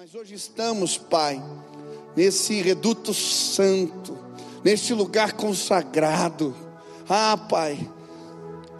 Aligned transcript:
Mas 0.00 0.14
hoje 0.14 0.36
estamos, 0.36 0.96
Pai, 0.96 1.42
nesse 2.14 2.62
reduto 2.62 3.12
santo, 3.12 4.16
neste 4.62 4.94
lugar 4.94 5.32
consagrado. 5.32 6.54
Ah, 7.08 7.36
Pai, 7.36 7.76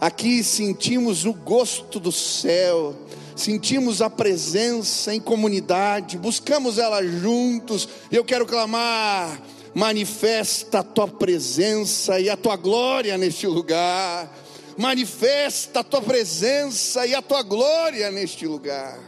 aqui 0.01 0.45
sentimos 0.45 1.25
o 1.25 1.33
gosto 1.33 1.99
do 1.99 2.13
céu, 2.13 2.95
sentimos 3.35 4.01
a 4.01 4.09
presença 4.09 5.13
em 5.13 5.19
comunidade, 5.19 6.17
buscamos 6.17 6.79
ela 6.79 7.05
juntos. 7.05 7.89
E 8.13 8.15
eu 8.15 8.25
quero 8.25 8.47
clamar: 8.47 9.43
manifesta 9.75 10.79
a 10.79 10.85
tua 10.85 11.09
presença 11.09 12.21
e 12.21 12.31
a 12.31 12.37
tua 12.37 12.55
glória 12.55 13.19
neste 13.19 13.49
lugar. 13.49 14.33
Manifesta 14.77 15.81
a 15.81 15.83
tua 15.83 16.01
presença 16.01 17.05
e 17.09 17.13
a 17.13 17.21
tua 17.21 17.43
glória 17.43 18.09
neste 18.13 18.47
lugar 18.47 19.08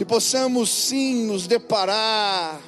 que 0.00 0.04
possamos 0.06 0.70
sim 0.70 1.26
nos 1.26 1.46
deparar 1.46 2.58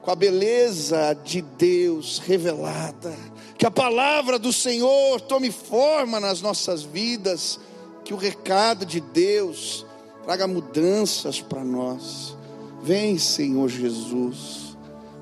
com 0.00 0.10
a 0.10 0.16
beleza 0.16 1.16
de 1.24 1.40
Deus 1.40 2.18
revelada, 2.18 3.14
que 3.56 3.64
a 3.64 3.70
palavra 3.70 4.40
do 4.40 4.52
Senhor 4.52 5.20
tome 5.20 5.52
forma 5.52 6.18
nas 6.18 6.42
nossas 6.42 6.82
vidas, 6.82 7.60
que 8.04 8.12
o 8.12 8.16
recado 8.16 8.84
de 8.84 9.00
Deus 9.00 9.86
traga 10.24 10.48
mudanças 10.48 11.40
para 11.40 11.62
nós. 11.62 12.36
Vem, 12.82 13.18
Senhor 13.18 13.68
Jesus, 13.68 14.76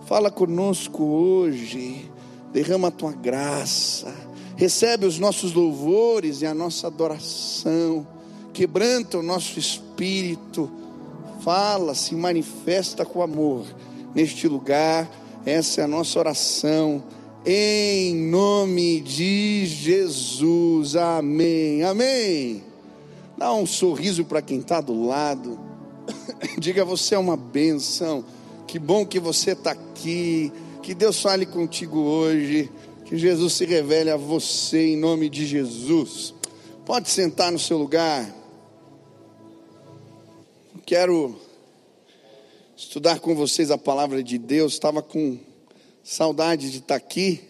fala 0.06 0.30
conosco 0.30 1.05
hoje, 1.05 2.11
derrama 2.50 2.89
a 2.89 2.91
tua 2.91 3.12
graça, 3.12 4.11
recebe 4.56 5.05
os 5.05 5.19
nossos 5.19 5.52
louvores 5.52 6.41
e 6.41 6.47
a 6.47 6.55
nossa 6.55 6.87
adoração, 6.87 8.09
quebranta 8.55 9.19
o 9.19 9.23
nosso 9.23 9.59
espírito 9.59 10.80
fala, 11.43 11.95
se 11.95 12.15
manifesta 12.15 13.05
com 13.05 13.23
amor 13.23 13.65
neste 14.15 14.47
lugar. 14.48 15.11
Essa 15.45 15.81
é 15.81 15.84
a 15.84 15.89
nossa 15.89 16.19
oração. 16.19 17.03
Em 17.45 18.14
nome 18.14 19.01
de 19.01 19.64
Jesus. 19.67 20.97
Amém. 20.97 21.83
Amém. 21.83 22.62
Dá 23.37 23.55
um 23.55 23.64
sorriso 23.64 24.25
para 24.25 24.42
quem 24.42 24.59
está 24.59 24.81
do 24.81 25.06
lado. 25.06 25.59
Diga, 26.59 26.84
você 26.84 27.14
é 27.14 27.19
uma 27.19 27.37
benção. 27.37 28.25
Que 28.67 28.79
bom 28.79 29.07
que 29.07 29.19
você 29.19 29.53
está 29.53 29.70
aqui. 29.70 30.53
Que 30.83 30.95
Deus 30.95 31.20
fale 31.20 31.47
contigo 31.47 31.98
hoje. 31.98 32.70
Que 33.07 33.17
Jesus 33.17 33.55
se 33.55 33.64
revele 33.64 34.11
a 34.11 34.17
você 34.17 34.92
em 34.92 34.97
nome 34.97 35.31
de 35.31 35.47
Jesus. 35.47 36.34
Pode 36.84 37.09
sentar 37.09 37.51
no 37.51 37.59
seu 37.59 37.79
lugar. 37.79 38.39
Quero 40.91 41.41
estudar 42.77 43.20
com 43.20 43.33
vocês 43.33 43.70
a 43.70 43.78
palavra 43.78 44.24
de 44.24 44.36
Deus. 44.36 44.72
Estava 44.72 45.00
com 45.00 45.38
saudade 46.02 46.69
de 46.69 46.78
estar 46.78 46.96
aqui, 46.96 47.41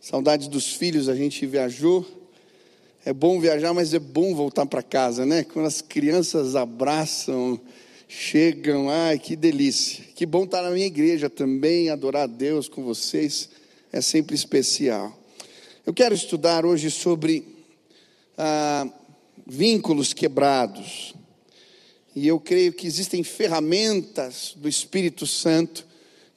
saudade 0.00 0.48
dos 0.48 0.72
filhos. 0.72 1.10
A 1.10 1.14
gente 1.14 1.44
viajou. 1.44 2.06
É 3.04 3.12
bom 3.12 3.38
viajar, 3.38 3.74
mas 3.74 3.92
é 3.92 3.98
bom 3.98 4.34
voltar 4.34 4.64
para 4.64 4.82
casa, 4.82 5.26
né? 5.26 5.44
Quando 5.44 5.66
as 5.66 5.82
crianças 5.82 6.56
abraçam, 6.56 7.60
chegam, 8.08 8.88
ai 8.88 9.18
que 9.18 9.36
delícia. 9.36 10.02
Que 10.14 10.24
bom 10.24 10.44
estar 10.44 10.62
na 10.62 10.70
minha 10.70 10.86
igreja 10.86 11.28
também, 11.28 11.90
adorar 11.90 12.22
a 12.22 12.26
Deus 12.26 12.66
com 12.66 12.82
vocês. 12.82 13.50
É 13.92 14.00
sempre 14.00 14.34
especial. 14.34 15.14
Eu 15.84 15.92
quero 15.92 16.14
estudar 16.14 16.64
hoje 16.64 16.90
sobre 16.90 17.44
ah, 18.38 18.88
vínculos 19.46 20.14
quebrados. 20.14 21.14
E 22.14 22.28
eu 22.28 22.38
creio 22.38 22.72
que 22.72 22.86
existem 22.86 23.24
ferramentas 23.24 24.54
do 24.56 24.68
Espírito 24.68 25.26
Santo 25.26 25.84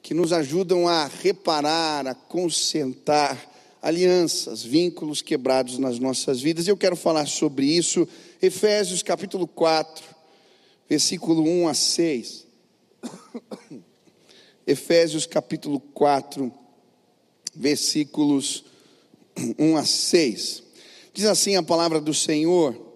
que 0.02 0.12
nos 0.12 0.32
ajudam 0.32 0.88
a 0.88 1.06
reparar, 1.06 2.06
a 2.06 2.14
concentrar 2.14 3.38
alianças, 3.80 4.64
vínculos 4.64 5.22
quebrados 5.22 5.78
nas 5.78 5.98
nossas 5.98 6.40
vidas. 6.40 6.66
E 6.66 6.70
eu 6.70 6.76
quero 6.76 6.96
falar 6.96 7.26
sobre 7.26 7.66
isso, 7.66 8.08
Efésios 8.42 9.02
capítulo 9.02 9.46
4, 9.46 10.04
versículo 10.88 11.42
1 11.42 11.68
a 11.68 11.74
6. 11.74 12.46
Efésios 14.66 15.26
capítulo 15.26 15.78
4, 15.78 16.52
versículos 17.54 18.64
1 19.58 19.76
a 19.76 19.84
6. 19.84 20.62
Diz 21.14 21.24
assim 21.26 21.54
a 21.56 21.62
palavra 21.62 22.00
do 22.00 22.12
Senhor: 22.12 22.87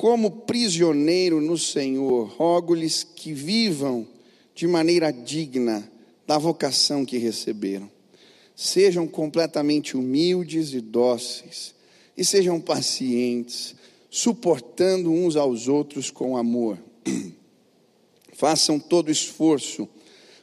como 0.00 0.30
prisioneiro 0.30 1.42
no 1.42 1.58
Senhor, 1.58 2.26
rogo-lhes 2.26 3.04
que 3.04 3.34
vivam 3.34 4.08
de 4.54 4.66
maneira 4.66 5.12
digna 5.12 5.92
da 6.26 6.38
vocação 6.38 7.04
que 7.04 7.18
receberam. 7.18 7.90
Sejam 8.56 9.06
completamente 9.06 9.98
humildes 9.98 10.72
e 10.72 10.80
dóceis, 10.80 11.74
e 12.16 12.24
sejam 12.24 12.58
pacientes, 12.58 13.74
suportando 14.08 15.12
uns 15.12 15.36
aos 15.36 15.68
outros 15.68 16.10
com 16.10 16.34
amor. 16.34 16.78
Façam 18.32 18.80
todo 18.80 19.10
esforço 19.10 19.86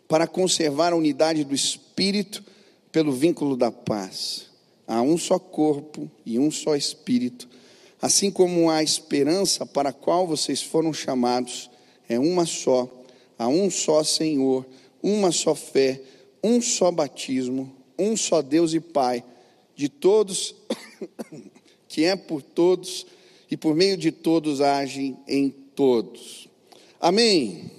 para 0.07 0.27
conservar 0.27 0.93
a 0.93 0.97
unidade 0.97 1.43
do 1.43 1.55
espírito 1.55 2.43
pelo 2.91 3.11
vínculo 3.11 3.57
da 3.57 3.71
paz. 3.71 4.51
Há 4.87 5.01
um 5.01 5.17
só 5.17 5.39
corpo 5.39 6.07
e 6.23 6.37
um 6.37 6.51
só 6.51 6.75
espírito 6.75 7.56
Assim 8.01 8.29
como 8.29 8.69
a 8.69 8.83
esperança 8.83 9.65
para 9.65 9.89
a 9.89 9.93
qual 9.93 10.27
vocês 10.27 10.61
foram 10.61 10.93
chamados 10.93 11.69
é 12.07 12.19
uma 12.19 12.45
só, 12.45 12.89
há 13.37 13.47
um 13.47 13.69
só 13.69 14.03
Senhor, 14.03 14.65
uma 15.01 15.31
só 15.31 15.55
fé, 15.55 16.01
um 16.43 16.61
só 16.61 16.91
batismo, 16.91 17.75
um 17.97 18.15
só 18.15 18.41
Deus 18.41 18.73
e 18.73 18.79
Pai, 18.79 19.23
de 19.75 19.89
todos, 19.89 20.55
que 21.87 22.03
é 22.03 22.15
por 22.15 22.41
todos 22.41 23.05
e 23.49 23.57
por 23.57 23.75
meio 23.75 23.97
de 23.97 24.11
todos 24.11 24.61
age 24.61 25.15
em 25.27 25.49
todos. 25.49 26.47
Amém. 26.99 27.71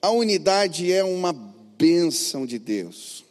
A 0.00 0.10
unidade 0.10 0.92
é 0.92 1.02
uma 1.02 1.32
bênção 1.32 2.44
de 2.44 2.58
Deus. 2.58 3.23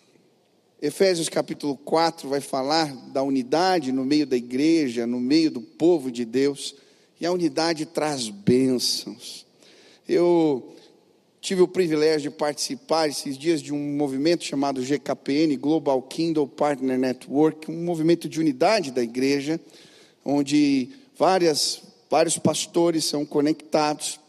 Efésios 0.83 1.29
capítulo 1.29 1.77
4 1.77 2.27
vai 2.27 2.41
falar 2.41 2.94
da 3.13 3.23
unidade 3.23 3.89
no 3.94 4.03
meio 4.03 4.27
da 4.27 4.35
igreja, 4.35 5.07
no 5.07 5.17
meio 5.17 5.49
do 5.49 5.61
povo 5.61 6.11
de 6.11 6.25
Deus, 6.25 6.75
e 7.21 7.25
a 7.25 7.31
unidade 7.31 7.85
traz 7.85 8.27
bênçãos. 8.27 9.45
Eu 10.05 10.75
tive 11.39 11.61
o 11.61 11.69
privilégio 11.69 12.29
de 12.29 12.35
participar 12.35 13.07
esses 13.07 13.38
dias 13.38 13.61
de 13.61 13.73
um 13.73 13.95
movimento 13.95 14.44
chamado 14.44 14.83
GKPN, 14.83 15.55
Global 15.55 16.01
Kindle 16.01 16.49
Partner 16.49 17.00
Network, 17.00 17.71
um 17.71 17.85
movimento 17.85 18.27
de 18.27 18.41
unidade 18.41 18.91
da 18.91 19.01
igreja, 19.01 19.57
onde 20.25 20.89
várias, 21.17 21.81
vários 22.09 22.38
pastores 22.38 23.05
são 23.05 23.25
conectados, 23.25 24.19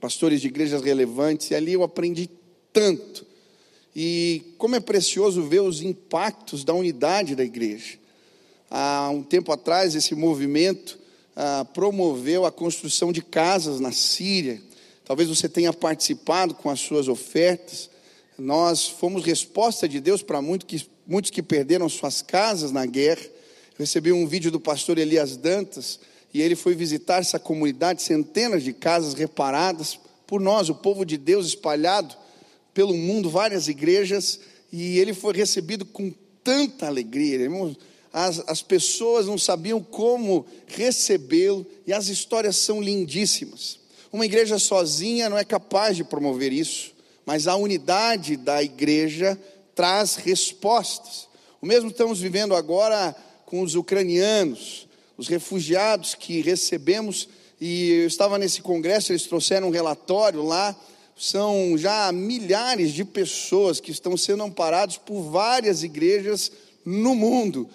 pastores 0.00 0.40
de 0.40 0.46
igrejas 0.46 0.80
relevantes, 0.80 1.50
e 1.50 1.56
ali 1.56 1.72
eu 1.72 1.82
aprendi 1.82 2.30
tanto 2.72 3.25
e 3.98 4.52
como 4.58 4.76
é 4.76 4.80
precioso 4.80 5.42
ver 5.44 5.62
os 5.62 5.80
impactos 5.80 6.64
da 6.64 6.74
unidade 6.74 7.34
da 7.34 7.42
igreja. 7.42 7.98
Há 8.70 9.08
um 9.10 9.22
tempo 9.22 9.50
atrás, 9.50 9.94
esse 9.94 10.14
movimento 10.14 10.98
ah, 11.34 11.66
promoveu 11.72 12.44
a 12.44 12.52
construção 12.52 13.10
de 13.10 13.22
casas 13.22 13.80
na 13.80 13.92
Síria. 13.92 14.60
Talvez 15.02 15.30
você 15.30 15.48
tenha 15.48 15.72
participado 15.72 16.54
com 16.54 16.68
as 16.68 16.78
suas 16.78 17.08
ofertas. 17.08 17.88
Nós 18.38 18.86
fomos 18.86 19.24
resposta 19.24 19.88
de 19.88 19.98
Deus 19.98 20.22
para 20.22 20.42
muito 20.42 20.66
que, 20.66 20.86
muitos 21.06 21.30
que 21.30 21.42
perderam 21.42 21.88
suas 21.88 22.20
casas 22.20 22.70
na 22.70 22.84
guerra. 22.84 23.22
Eu 23.22 23.78
recebi 23.78 24.12
um 24.12 24.26
vídeo 24.26 24.50
do 24.50 24.60
pastor 24.60 24.98
Elias 24.98 25.38
Dantas 25.38 25.98
e 26.34 26.42
ele 26.42 26.54
foi 26.54 26.74
visitar 26.74 27.20
essa 27.20 27.38
comunidade, 27.38 28.02
centenas 28.02 28.62
de 28.62 28.74
casas 28.74 29.14
reparadas 29.14 29.98
por 30.26 30.38
nós, 30.38 30.68
o 30.68 30.74
povo 30.74 31.02
de 31.06 31.16
Deus 31.16 31.46
espalhado 31.46 32.14
pelo 32.76 32.92
mundo, 32.92 33.30
várias 33.30 33.68
igrejas, 33.68 34.38
e 34.70 34.98
ele 34.98 35.14
foi 35.14 35.32
recebido 35.34 35.86
com 35.86 36.12
tanta 36.44 36.86
alegria. 36.86 37.38
As, 38.12 38.42
as 38.46 38.60
pessoas 38.60 39.24
não 39.26 39.38
sabiam 39.38 39.82
como 39.82 40.44
recebê-lo, 40.66 41.64
e 41.86 41.92
as 41.94 42.08
histórias 42.08 42.54
são 42.54 42.82
lindíssimas. 42.82 43.78
Uma 44.12 44.26
igreja 44.26 44.58
sozinha 44.58 45.30
não 45.30 45.38
é 45.38 45.44
capaz 45.44 45.96
de 45.96 46.04
promover 46.04 46.52
isso, 46.52 46.92
mas 47.24 47.48
a 47.48 47.56
unidade 47.56 48.36
da 48.36 48.62
igreja 48.62 49.40
traz 49.74 50.16
respostas. 50.16 51.28
O 51.62 51.66
mesmo 51.66 51.88
estamos 51.88 52.20
vivendo 52.20 52.54
agora 52.54 53.16
com 53.46 53.62
os 53.62 53.74
ucranianos, 53.74 54.86
os 55.16 55.28
refugiados 55.28 56.14
que 56.14 56.42
recebemos, 56.42 57.26
e 57.58 58.02
eu 58.02 58.06
estava 58.06 58.36
nesse 58.36 58.60
congresso, 58.60 59.12
eles 59.12 59.22
trouxeram 59.22 59.68
um 59.68 59.72
relatório 59.72 60.42
lá 60.42 60.76
são 61.16 61.78
já 61.78 62.12
milhares 62.12 62.92
de 62.92 63.02
pessoas 63.02 63.80
que 63.80 63.90
estão 63.90 64.18
sendo 64.18 64.42
amparados 64.42 64.98
por 64.98 65.22
várias 65.22 65.82
igrejas 65.82 66.52
no 66.84 67.14
mundo. 67.14 67.68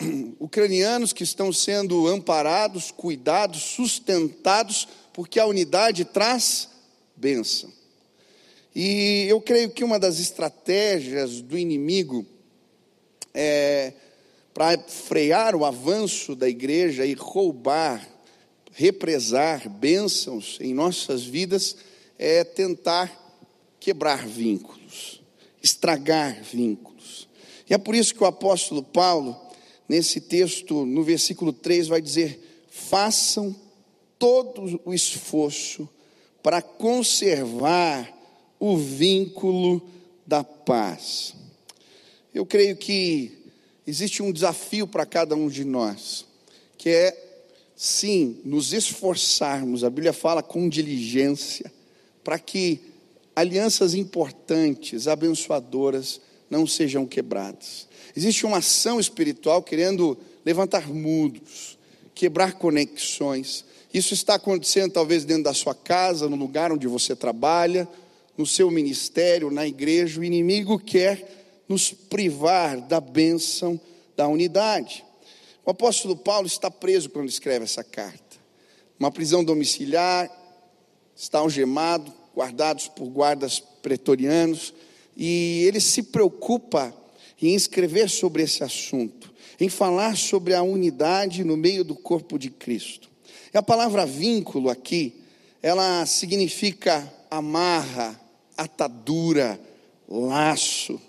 Ucranianos 0.40 1.12
que 1.12 1.22
estão 1.22 1.52
sendo 1.52 2.08
amparados, 2.08 2.90
cuidados, 2.90 3.62
sustentados, 3.62 4.88
porque 5.12 5.38
a 5.38 5.46
unidade 5.46 6.06
traz 6.06 6.70
bênção. 7.14 7.70
E 8.74 9.26
eu 9.28 9.40
creio 9.42 9.70
que 9.70 9.84
uma 9.84 9.98
das 9.98 10.18
estratégias 10.18 11.42
do 11.42 11.58
inimigo 11.58 12.26
é 13.34 13.92
para 14.54 14.78
frear 14.78 15.54
o 15.54 15.66
avanço 15.66 16.34
da 16.34 16.48
igreja 16.48 17.04
e 17.04 17.12
roubar, 17.12 18.08
represar 18.72 19.68
bênçãos 19.68 20.56
em 20.62 20.72
nossas 20.72 21.24
vidas 21.24 21.76
é 22.18 22.44
tentar 22.44 23.10
quebrar 23.78 24.26
vínculos, 24.26 25.20
estragar 25.62 26.42
vínculos. 26.42 27.28
E 27.68 27.74
é 27.74 27.78
por 27.78 27.94
isso 27.94 28.14
que 28.14 28.22
o 28.22 28.26
apóstolo 28.26 28.82
Paulo, 28.82 29.36
nesse 29.88 30.20
texto, 30.20 30.86
no 30.86 31.02
versículo 31.02 31.52
3, 31.52 31.88
vai 31.88 32.00
dizer: 32.00 32.66
façam 32.70 33.54
todo 34.18 34.80
o 34.84 34.94
esforço 34.94 35.88
para 36.42 36.62
conservar 36.62 38.12
o 38.58 38.76
vínculo 38.76 39.82
da 40.26 40.42
paz. 40.42 41.34
Eu 42.34 42.46
creio 42.46 42.76
que 42.76 43.32
existe 43.86 44.22
um 44.22 44.32
desafio 44.32 44.86
para 44.86 45.06
cada 45.06 45.34
um 45.34 45.48
de 45.48 45.64
nós, 45.64 46.26
que 46.76 46.90
é, 46.90 47.16
sim, 47.74 48.40
nos 48.44 48.72
esforçarmos, 48.72 49.84
a 49.84 49.90
Bíblia 49.90 50.12
fala 50.12 50.42
com 50.42 50.68
diligência, 50.68 51.72
para 52.26 52.40
que 52.40 52.80
alianças 53.36 53.94
importantes, 53.94 55.06
abençoadoras, 55.06 56.20
não 56.50 56.66
sejam 56.66 57.06
quebradas. 57.06 57.86
Existe 58.16 58.44
uma 58.44 58.56
ação 58.56 58.98
espiritual 58.98 59.62
querendo 59.62 60.18
levantar 60.44 60.88
muros, 60.88 61.78
quebrar 62.16 62.54
conexões. 62.54 63.64
Isso 63.94 64.12
está 64.12 64.34
acontecendo 64.34 64.90
talvez 64.90 65.24
dentro 65.24 65.44
da 65.44 65.54
sua 65.54 65.72
casa, 65.72 66.28
no 66.28 66.34
lugar 66.34 66.72
onde 66.72 66.88
você 66.88 67.14
trabalha, 67.14 67.86
no 68.36 68.44
seu 68.44 68.72
ministério, 68.72 69.48
na 69.48 69.64
igreja. 69.64 70.20
O 70.20 70.24
inimigo 70.24 70.80
quer 70.80 71.62
nos 71.68 71.92
privar 71.92 72.80
da 72.80 73.00
bênção 73.00 73.80
da 74.16 74.26
unidade. 74.26 75.04
O 75.64 75.70
apóstolo 75.70 76.16
Paulo 76.16 76.48
está 76.48 76.72
preso 76.72 77.08
quando 77.08 77.28
escreve 77.28 77.66
essa 77.66 77.84
carta. 77.84 78.36
Uma 78.98 79.12
prisão 79.12 79.44
domiciliar, 79.44 80.28
está 81.16 81.38
algemado, 81.38 82.12
guardados 82.36 82.86
por 82.88 83.06
guardas 83.08 83.58
pretorianos, 83.58 84.74
e 85.16 85.64
ele 85.66 85.80
se 85.80 86.02
preocupa 86.02 86.94
em 87.40 87.54
escrever 87.54 88.10
sobre 88.10 88.42
esse 88.42 88.62
assunto, 88.62 89.32
em 89.58 89.70
falar 89.70 90.16
sobre 90.16 90.52
a 90.52 90.62
unidade 90.62 91.42
no 91.42 91.56
meio 91.56 91.82
do 91.82 91.94
corpo 91.94 92.38
de 92.38 92.50
Cristo. 92.50 93.08
E 93.52 93.56
a 93.56 93.62
palavra 93.62 94.04
vínculo 94.04 94.68
aqui, 94.68 95.14
ela 95.62 96.04
significa 96.04 97.10
amarra, 97.30 98.20
atadura, 98.56 99.58
laço. 100.06 101.00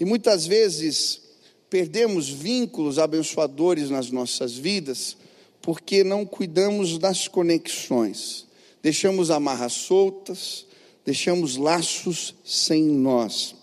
E 0.00 0.04
muitas 0.04 0.46
vezes 0.46 1.20
perdemos 1.68 2.30
vínculos 2.30 2.98
abençoadores 2.98 3.90
nas 3.90 4.10
nossas 4.10 4.54
vidas 4.54 5.16
porque 5.60 6.02
não 6.02 6.24
cuidamos 6.24 6.96
das 6.96 7.28
conexões. 7.28 8.47
Deixamos 8.82 9.30
amarras 9.30 9.72
soltas, 9.72 10.66
deixamos 11.04 11.56
laços 11.56 12.34
sem 12.44 12.82
nós. 12.82 13.54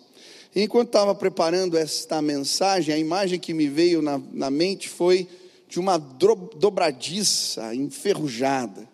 Enquanto 0.56 0.88
estava 0.88 1.14
preparando 1.14 1.78
esta 1.78 2.22
mensagem, 2.22 2.94
a 2.94 2.98
imagem 2.98 3.40
que 3.40 3.54
me 3.54 3.68
veio 3.68 4.02
na, 4.02 4.22
na 4.32 4.50
mente 4.50 4.88
foi 4.88 5.28
de 5.68 5.80
uma 5.80 5.98
dobradiça 5.98 7.76
enferrujada. 7.76 8.88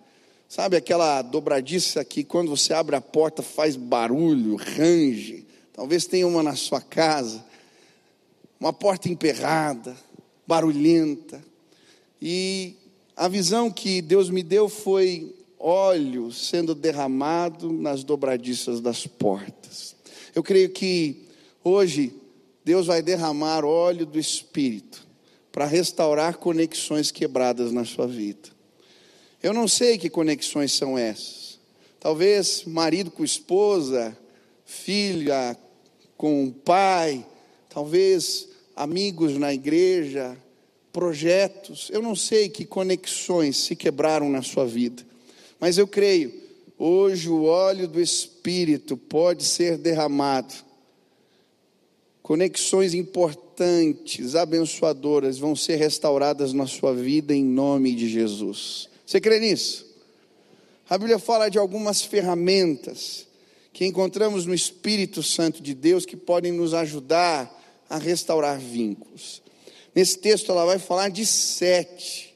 Sabe 0.49 0.75
aquela 0.75 1.21
dobradiça 1.21 2.03
que 2.03 2.23
quando 2.23 2.49
você 2.49 2.73
abre 2.73 2.95
a 2.95 3.01
porta 3.01 3.41
faz 3.41 3.75
barulho, 3.75 4.55
range? 4.55 5.45
Talvez 5.71 6.05
tenha 6.05 6.27
uma 6.27 6.43
na 6.43 6.55
sua 6.55 6.81
casa. 6.81 7.45
Uma 8.59 8.73
porta 8.73 9.07
emperrada, 9.07 9.95
barulhenta. 10.45 11.43
E 12.21 12.75
a 13.15 13.27
visão 13.27 13.71
que 13.71 14.01
Deus 14.01 14.29
me 14.29 14.43
deu 14.43 14.67
foi 14.67 15.33
óleo 15.61 16.31
sendo 16.31 16.73
derramado 16.73 17.71
nas 17.71 18.03
dobradiças 18.03 18.81
das 18.81 19.05
portas. 19.05 19.95
Eu 20.33 20.41
creio 20.41 20.69
que 20.69 21.27
hoje 21.63 22.13
Deus 22.63 22.87
vai 22.87 23.01
derramar 23.01 23.63
óleo 23.63 24.05
do 24.05 24.19
Espírito 24.19 25.05
para 25.51 25.65
restaurar 25.65 26.37
conexões 26.37 27.11
quebradas 27.11 27.71
na 27.71 27.85
sua 27.85 28.07
vida. 28.07 28.49
Eu 29.43 29.53
não 29.53 29.67
sei 29.67 29.97
que 29.97 30.09
conexões 30.09 30.71
são 30.71 30.97
essas. 30.97 31.59
Talvez 31.99 32.63
marido 32.65 33.11
com 33.11 33.23
esposa, 33.23 34.17
filha 34.65 35.57
com 36.15 36.51
pai, 36.51 37.25
talvez 37.69 38.47
amigos 38.75 39.37
na 39.37 39.53
igreja, 39.53 40.37
projetos. 40.93 41.89
Eu 41.91 42.01
não 42.01 42.15
sei 42.15 42.49
que 42.49 42.65
conexões 42.65 43.57
se 43.57 43.75
quebraram 43.75 44.29
na 44.29 44.41
sua 44.41 44.65
vida. 44.65 45.10
Mas 45.61 45.77
eu 45.77 45.87
creio, 45.87 46.33
hoje 46.75 47.29
o 47.29 47.43
óleo 47.43 47.87
do 47.87 48.01
Espírito 48.01 48.97
pode 48.97 49.43
ser 49.45 49.77
derramado. 49.77 50.55
Conexões 52.23 52.95
importantes, 52.95 54.33
abençoadoras 54.33 55.37
vão 55.37 55.55
ser 55.55 55.75
restauradas 55.75 56.51
na 56.51 56.65
sua 56.65 56.95
vida 56.95 57.35
em 57.35 57.45
nome 57.45 57.93
de 57.93 58.09
Jesus. 58.09 58.89
Você 59.05 59.21
crê 59.21 59.39
nisso? 59.39 59.85
A 60.89 60.97
Bíblia 60.97 61.19
fala 61.19 61.47
de 61.47 61.59
algumas 61.59 62.01
ferramentas 62.01 63.27
que 63.71 63.85
encontramos 63.85 64.47
no 64.47 64.53
Espírito 64.53 65.21
Santo 65.21 65.61
de 65.61 65.75
Deus 65.75 66.07
que 66.07 66.17
podem 66.17 66.51
nos 66.51 66.73
ajudar 66.73 67.55
a 67.87 67.99
restaurar 67.99 68.57
vínculos. 68.57 69.43
Nesse 69.93 70.17
texto 70.17 70.51
ela 70.51 70.65
vai 70.65 70.79
falar 70.79 71.09
de 71.09 71.23
sete. 71.23 72.35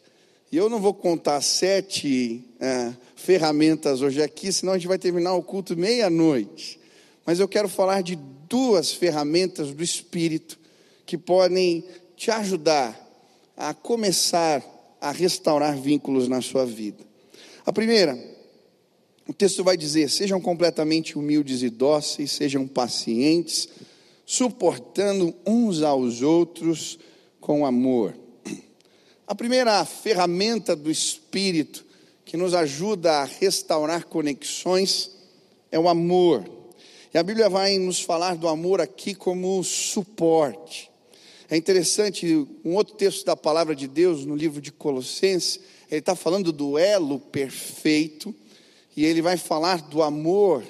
E 0.52 0.58
eu 0.58 0.70
não 0.70 0.80
vou 0.80 0.94
contar 0.94 1.42
sete 1.42 2.44
é, 2.60 2.94
ferramentas 3.26 4.02
hoje 4.02 4.22
aqui, 4.22 4.54
senão 4.54 4.74
a 4.74 4.78
gente 4.78 4.88
vai 4.88 5.00
terminar 5.00 5.34
o 5.34 5.42
culto 5.42 5.76
meia-noite. 5.76 6.80
Mas 7.26 7.40
eu 7.40 7.48
quero 7.48 7.68
falar 7.68 8.02
de 8.02 8.16
duas 8.48 8.94
ferramentas 8.94 9.74
do 9.74 9.84
Espírito 9.84 10.60
que 11.06 11.18
podem 11.18 11.84
te 12.16 12.30
ajudar 12.30 13.02
a 13.58 13.74
começar 13.74 14.64
a 15.02 15.12
restaurar 15.12 15.76
vínculos 15.76 16.28
na 16.28 16.42
sua 16.42 16.66
vida. 16.66 17.04
A 17.66 17.74
primeira, 17.74 18.18
o 19.28 19.34
texto 19.34 19.64
vai 19.64 19.76
dizer: 19.76 20.10
sejam 20.10 20.40
completamente 20.40 21.18
humildes 21.18 21.64
e 21.64 21.70
dóceis, 21.70 22.32
sejam 22.32 22.68
pacientes, 22.68 23.68
suportando 24.26 25.34
uns 25.46 25.82
aos 25.82 26.22
outros 26.22 27.00
com 27.42 27.66
amor. 27.66 28.16
A 29.28 29.34
primeira 29.34 29.84
ferramenta 29.84 30.76
do 30.76 30.92
Espírito 30.92 31.85
que 32.26 32.36
nos 32.36 32.54
ajuda 32.56 33.20
a 33.20 33.24
restaurar 33.24 34.08
conexões 34.08 35.12
é 35.72 35.80
o 35.80 35.88
amor. 35.88 36.44
E 37.14 37.18
a 37.18 37.24
Bíblia 37.24 37.48
vai 37.48 37.78
nos 37.78 38.02
falar 38.02 38.36
do 38.36 38.48
amor 38.48 38.82
aqui 38.82 39.14
como 39.14 39.64
suporte. 39.64 40.92
É 41.50 41.56
interessante, 41.56 42.46
um 42.66 42.76
outro 42.76 42.96
texto 42.96 43.24
da 43.24 43.36
palavra 43.36 43.76
de 43.76 43.88
Deus, 43.88 44.26
no 44.26 44.36
livro 44.36 44.60
de 44.60 44.72
Colossenses, 44.72 45.60
ele 45.90 46.00
está 46.00 46.16
falando 46.16 46.52
do 46.52 46.78
elo 46.78 47.20
perfeito, 47.20 48.34
e 48.98 49.06
ele 49.06 49.22
vai 49.22 49.38
falar 49.38 49.82
do 49.82 50.02
amor, 50.02 50.64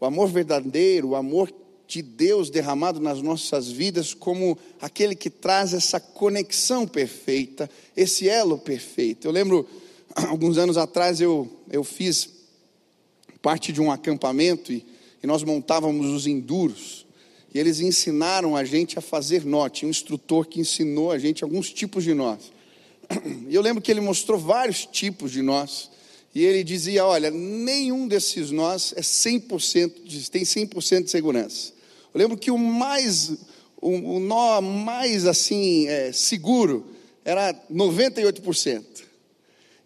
o 0.00 0.04
amor 0.04 0.28
verdadeiro, 0.28 1.10
o 1.10 1.16
amor 1.16 1.52
de 1.86 2.02
Deus 2.02 2.50
derramado 2.50 2.98
nas 2.98 3.22
nossas 3.22 3.70
vidas, 3.70 4.12
como 4.12 4.58
aquele 4.80 5.14
que 5.14 5.30
traz 5.30 5.72
essa 5.72 6.00
conexão 6.00 6.86
perfeita, 6.86 7.70
esse 7.96 8.28
elo 8.28 8.58
perfeito. 8.58 9.28
Eu 9.28 9.32
lembro, 9.32 9.68
alguns 10.28 10.56
anos 10.56 10.76
atrás, 10.76 11.20
eu, 11.20 11.48
eu 11.70 11.84
fiz 11.84 12.30
parte 13.42 13.72
de 13.72 13.80
um 13.80 13.90
acampamento 13.90 14.72
e, 14.72 14.84
e 15.22 15.26
nós 15.26 15.42
montávamos 15.42 16.06
os 16.06 16.26
enduros. 16.26 17.06
E 17.54 17.58
eles 17.58 17.80
ensinaram 17.80 18.56
a 18.56 18.64
gente 18.64 18.98
a 18.98 19.02
fazer 19.02 19.44
nó. 19.44 19.68
Tinha 19.68 19.86
um 19.86 19.90
instrutor 19.90 20.46
que 20.46 20.60
ensinou 20.60 21.10
a 21.12 21.18
gente 21.18 21.44
alguns 21.44 21.72
tipos 21.72 22.04
de 22.04 22.14
nós. 22.14 22.52
E 23.48 23.54
eu 23.54 23.62
lembro 23.62 23.80
que 23.80 23.90
ele 23.90 24.00
mostrou 24.00 24.38
vários 24.38 24.84
tipos 24.84 25.30
de 25.30 25.40
nós. 25.42 25.90
E 26.34 26.44
ele 26.44 26.64
dizia: 26.64 27.04
olha, 27.04 27.30
nenhum 27.30 28.08
desses 28.08 28.50
nós 28.50 28.92
é 28.96 29.00
100%, 29.00 30.28
tem 30.28 30.42
100% 30.42 31.04
de 31.04 31.10
segurança. 31.10 31.72
Eu 32.12 32.18
lembro 32.18 32.36
que 32.36 32.50
o 32.50 32.58
mais, 32.58 33.30
o, 33.80 34.16
o 34.16 34.20
nó 34.20 34.60
mais 34.60 35.24
assim, 35.24 35.86
é, 35.86 36.10
seguro 36.12 36.84
era 37.24 37.54
98%. 37.72 39.05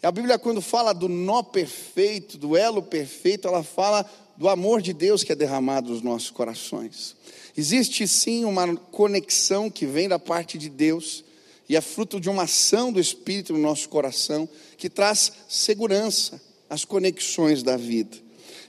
A 0.02 0.10
Bíblia, 0.10 0.38
quando 0.38 0.62
fala 0.62 0.94
do 0.94 1.08
nó 1.08 1.42
perfeito, 1.42 2.38
do 2.38 2.56
elo 2.56 2.82
perfeito, 2.82 3.46
ela 3.46 3.62
fala 3.62 4.08
do 4.34 4.48
amor 4.48 4.80
de 4.80 4.94
Deus 4.94 5.22
que 5.22 5.32
é 5.32 5.34
derramado 5.34 5.90
nos 5.90 6.00
nossos 6.00 6.30
corações. 6.30 7.14
Existe 7.54 8.08
sim 8.08 8.46
uma 8.46 8.74
conexão 8.76 9.68
que 9.68 9.84
vem 9.84 10.08
da 10.08 10.18
parte 10.18 10.56
de 10.56 10.70
Deus 10.70 11.22
e 11.68 11.76
é 11.76 11.80
fruto 11.82 12.18
de 12.18 12.30
uma 12.30 12.44
ação 12.44 12.90
do 12.90 12.98
Espírito 12.98 13.52
no 13.52 13.58
nosso 13.58 13.90
coração 13.90 14.48
que 14.78 14.88
traz 14.88 15.32
segurança 15.46 16.40
às 16.70 16.84
conexões 16.86 17.62
da 17.62 17.76
vida. 17.76 18.16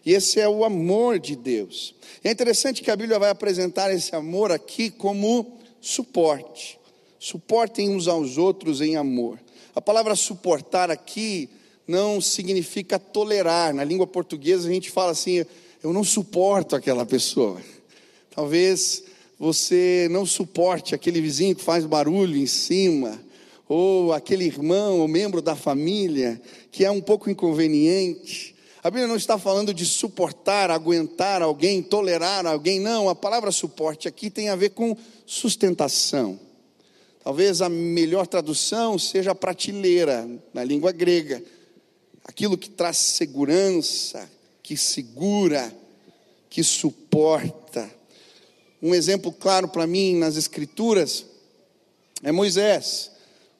E 0.05 0.13
esse 0.13 0.37
é 0.39 0.49
o 0.49 0.65
amor 0.65 1.17
de 1.17 1.37
Deus. 1.37 1.95
E 2.23 2.27
é 2.27 2.31
interessante 2.31 2.81
que 2.81 2.91
a 2.91 2.95
Bíblia 2.95 3.17
vai 3.17 3.29
apresentar 3.29 3.93
esse 3.93 4.13
amor 4.13 4.51
aqui 4.51 4.91
como 4.91 5.57
suporte. 5.79 6.77
Suportem 7.17 7.89
uns 7.89 8.09
aos 8.09 8.37
outros 8.37 8.81
em 8.81 8.97
amor. 8.97 9.39
A 9.75 9.81
palavra 9.81 10.15
suportar 10.15 10.91
aqui 10.91 11.49
não 11.87 12.19
significa 12.19 12.99
tolerar. 12.99 13.73
Na 13.73 13.83
língua 13.83 14.07
portuguesa 14.07 14.67
a 14.67 14.71
gente 14.71 14.89
fala 14.89 15.11
assim: 15.11 15.45
eu 15.83 15.93
não 15.93 16.03
suporto 16.03 16.75
aquela 16.75 17.05
pessoa. 17.05 17.61
Talvez 18.33 19.03
você 19.39 20.07
não 20.11 20.25
suporte 20.25 20.93
aquele 20.93 21.19
vizinho 21.19 21.55
que 21.55 21.63
faz 21.63 21.85
barulho 21.85 22.37
em 22.37 22.45
cima, 22.45 23.19
ou 23.67 24.13
aquele 24.13 24.45
irmão 24.45 24.99
ou 24.99 25.07
membro 25.07 25.41
da 25.41 25.55
família 25.55 26.41
que 26.71 26.85
é 26.85 26.91
um 26.91 27.01
pouco 27.01 27.29
inconveniente. 27.29 28.55
A 28.83 28.89
Bíblia 28.89 29.07
não 29.07 29.15
está 29.15 29.37
falando 29.37 29.73
de 29.73 29.85
suportar, 29.85 30.71
aguentar 30.71 31.41
alguém, 31.41 31.83
tolerar 31.83 32.45
alguém, 32.45 32.79
não. 32.79 33.09
A 33.09 33.15
palavra 33.15 33.51
suporte 33.51 34.07
aqui 34.07 34.29
tem 34.29 34.49
a 34.49 34.55
ver 34.55 34.69
com 34.69 34.97
sustentação. 35.25 36.39
Talvez 37.23 37.61
a 37.61 37.69
melhor 37.69 38.25
tradução 38.25 38.97
seja 38.97 39.35
prateleira, 39.35 40.27
na 40.53 40.63
língua 40.63 40.91
grega. 40.91 41.43
Aquilo 42.23 42.57
que 42.57 42.69
traz 42.69 42.97
segurança, 42.97 44.29
que 44.63 44.75
segura, 44.75 45.71
que 46.49 46.63
suporta. 46.63 47.89
Um 48.81 48.95
exemplo 48.95 49.31
claro 49.31 49.67
para 49.67 49.85
mim 49.85 50.15
nas 50.15 50.35
Escrituras 50.35 51.25
é 52.23 52.31
Moisés, 52.31 53.11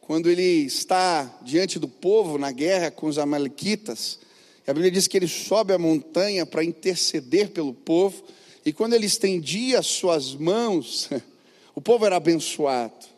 quando 0.01 0.29
ele 0.29 0.65
está 0.65 1.39
diante 1.43 1.77
do 1.77 1.87
povo 1.87 2.37
na 2.39 2.51
guerra 2.51 2.89
com 2.89 3.07
os 3.07 3.19
Amalequitas. 3.19 4.19
A 4.65 4.73
Bíblia 4.73 4.91
diz 4.91 5.07
que 5.07 5.17
ele 5.17 5.27
sobe 5.27 5.73
a 5.73 5.77
montanha 5.77 6.45
para 6.45 6.63
interceder 6.63 7.51
pelo 7.51 7.73
povo, 7.73 8.23
e 8.65 8.73
quando 8.73 8.93
ele 8.93 9.05
estendia 9.05 9.79
as 9.79 9.87
suas 9.87 10.33
mãos, 10.33 11.09
o 11.75 11.81
povo 11.81 12.05
era 12.05 12.15
abençoado. 12.15 13.10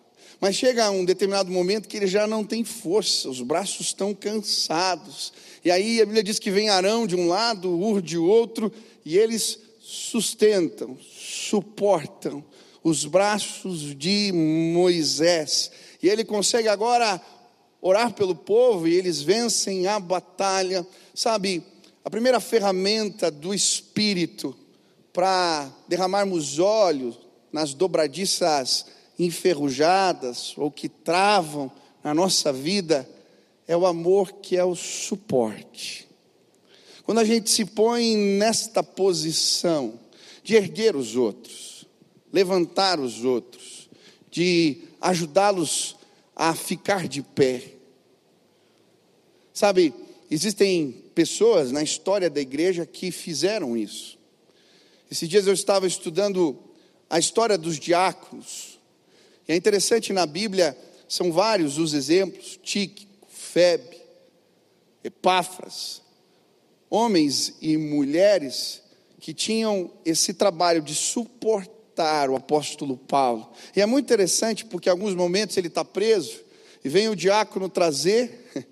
Mas 0.44 0.58
chega 0.58 0.92
um 0.92 1.06
determinado 1.06 1.50
momento 1.50 1.88
que 1.88 1.96
ele 1.96 2.06
já 2.06 2.28
não 2.28 2.44
tem 2.44 2.66
força, 2.66 3.30
os 3.30 3.40
braços 3.40 3.86
estão 3.88 4.14
cansados. 4.14 5.32
E 5.64 5.72
aí 5.72 6.02
a 6.02 6.06
Bíblia 6.06 6.22
diz 6.22 6.38
que 6.38 6.52
vem 6.52 6.68
Arão 6.68 7.08
de 7.08 7.16
um 7.16 7.30
lado, 7.30 7.70
Ur 7.70 8.02
de 8.02 8.18
outro, 8.18 8.70
e 9.06 9.18
eles 9.18 9.58
sustentam, 9.80 10.98
suportam 11.00 12.44
os 12.84 13.06
braços 13.06 13.98
de 13.98 14.34
Moisés. 14.34 15.72
E 16.02 16.10
ele 16.10 16.26
consegue 16.26 16.68
agora 16.68 17.22
orar 17.82 18.12
pelo 18.12 18.36
povo 18.36 18.86
e 18.86 18.94
eles 18.94 19.22
vencem 19.22 19.88
a 19.88 19.98
batalha. 19.98 20.86
Sabe, 21.16 21.64
a 22.04 22.10
primeira 22.10 22.42
ferramenta 22.42 23.32
do 23.32 23.54
Espírito 23.54 24.54
para 25.14 25.72
derramarmos 25.88 26.60
óleo 26.60 27.16
nas 27.50 27.74
dobradiças 27.74 28.88
enferrujadas 29.18 30.54
ou 30.58 30.72
que 30.72 30.90
travam 30.90 31.72
na 32.04 32.14
nossa 32.14 32.52
vida 32.52 33.08
é 33.68 33.76
o 33.76 33.86
amor 33.86 34.34
que 34.34 34.58
é 34.58 34.64
o 34.64 34.76
suporte. 34.76 36.08
Quando 37.04 37.20
a 37.20 37.26
gente 37.26 37.50
se 37.50 37.66
põe 37.66 38.16
nesta 38.16 38.82
posição 38.82 40.00
de 40.44 40.56
erguer 40.56 40.96
os 40.96 41.16
outros, 41.16 41.86
levantar 42.32 43.00
os 43.00 43.24
outros, 43.24 43.90
de 44.32 44.82
ajudá-los 45.00 45.96
a 46.36 46.56
ficar 46.56 47.08
de 47.08 47.22
pé. 47.22 47.64
Sabe, 49.54 49.94
existem 50.32 50.92
pessoas 51.14 51.72
na 51.72 51.84
história 51.84 52.30
da 52.30 52.42
igreja 52.42 52.86
que 52.86 53.12
fizeram 53.12 53.78
isso. 53.78 54.18
Esses 55.12 55.30
dias 55.30 55.46
eu 55.46 55.54
estava 55.54 55.86
estudando 55.86 56.58
a 57.10 57.20
história 57.20 57.58
dos 57.58 57.80
diáconos. 57.80 58.73
E 59.48 59.52
é 59.52 59.56
interessante 59.56 60.14
na 60.14 60.26
Bíblia, 60.26 60.78
são 61.08 61.32
vários 61.32 61.78
os 61.78 61.94
exemplos: 61.94 62.60
Tíquico, 62.62 63.28
Febe, 63.28 64.02
Epáfras, 65.04 66.02
homens 66.90 67.54
e 67.62 67.78
mulheres 67.78 68.82
que 69.20 69.34
tinham 69.34 69.92
esse 70.06 70.34
trabalho 70.34 70.82
de 70.82 70.94
suportar 70.94 72.30
o 72.30 72.36
apóstolo 72.36 72.98
Paulo. 72.98 73.52
E 73.76 73.82
é 73.82 73.86
muito 73.86 74.06
interessante 74.06 74.66
porque, 74.66 74.90
em 74.90 74.92
alguns 74.92 75.16
momentos, 75.16 75.56
ele 75.58 75.68
está 75.68 75.86
preso 75.86 76.42
e 76.84 76.90
vem 76.90 77.08
o 77.10 77.16
diácono 77.16 77.70
trazer 77.70 78.68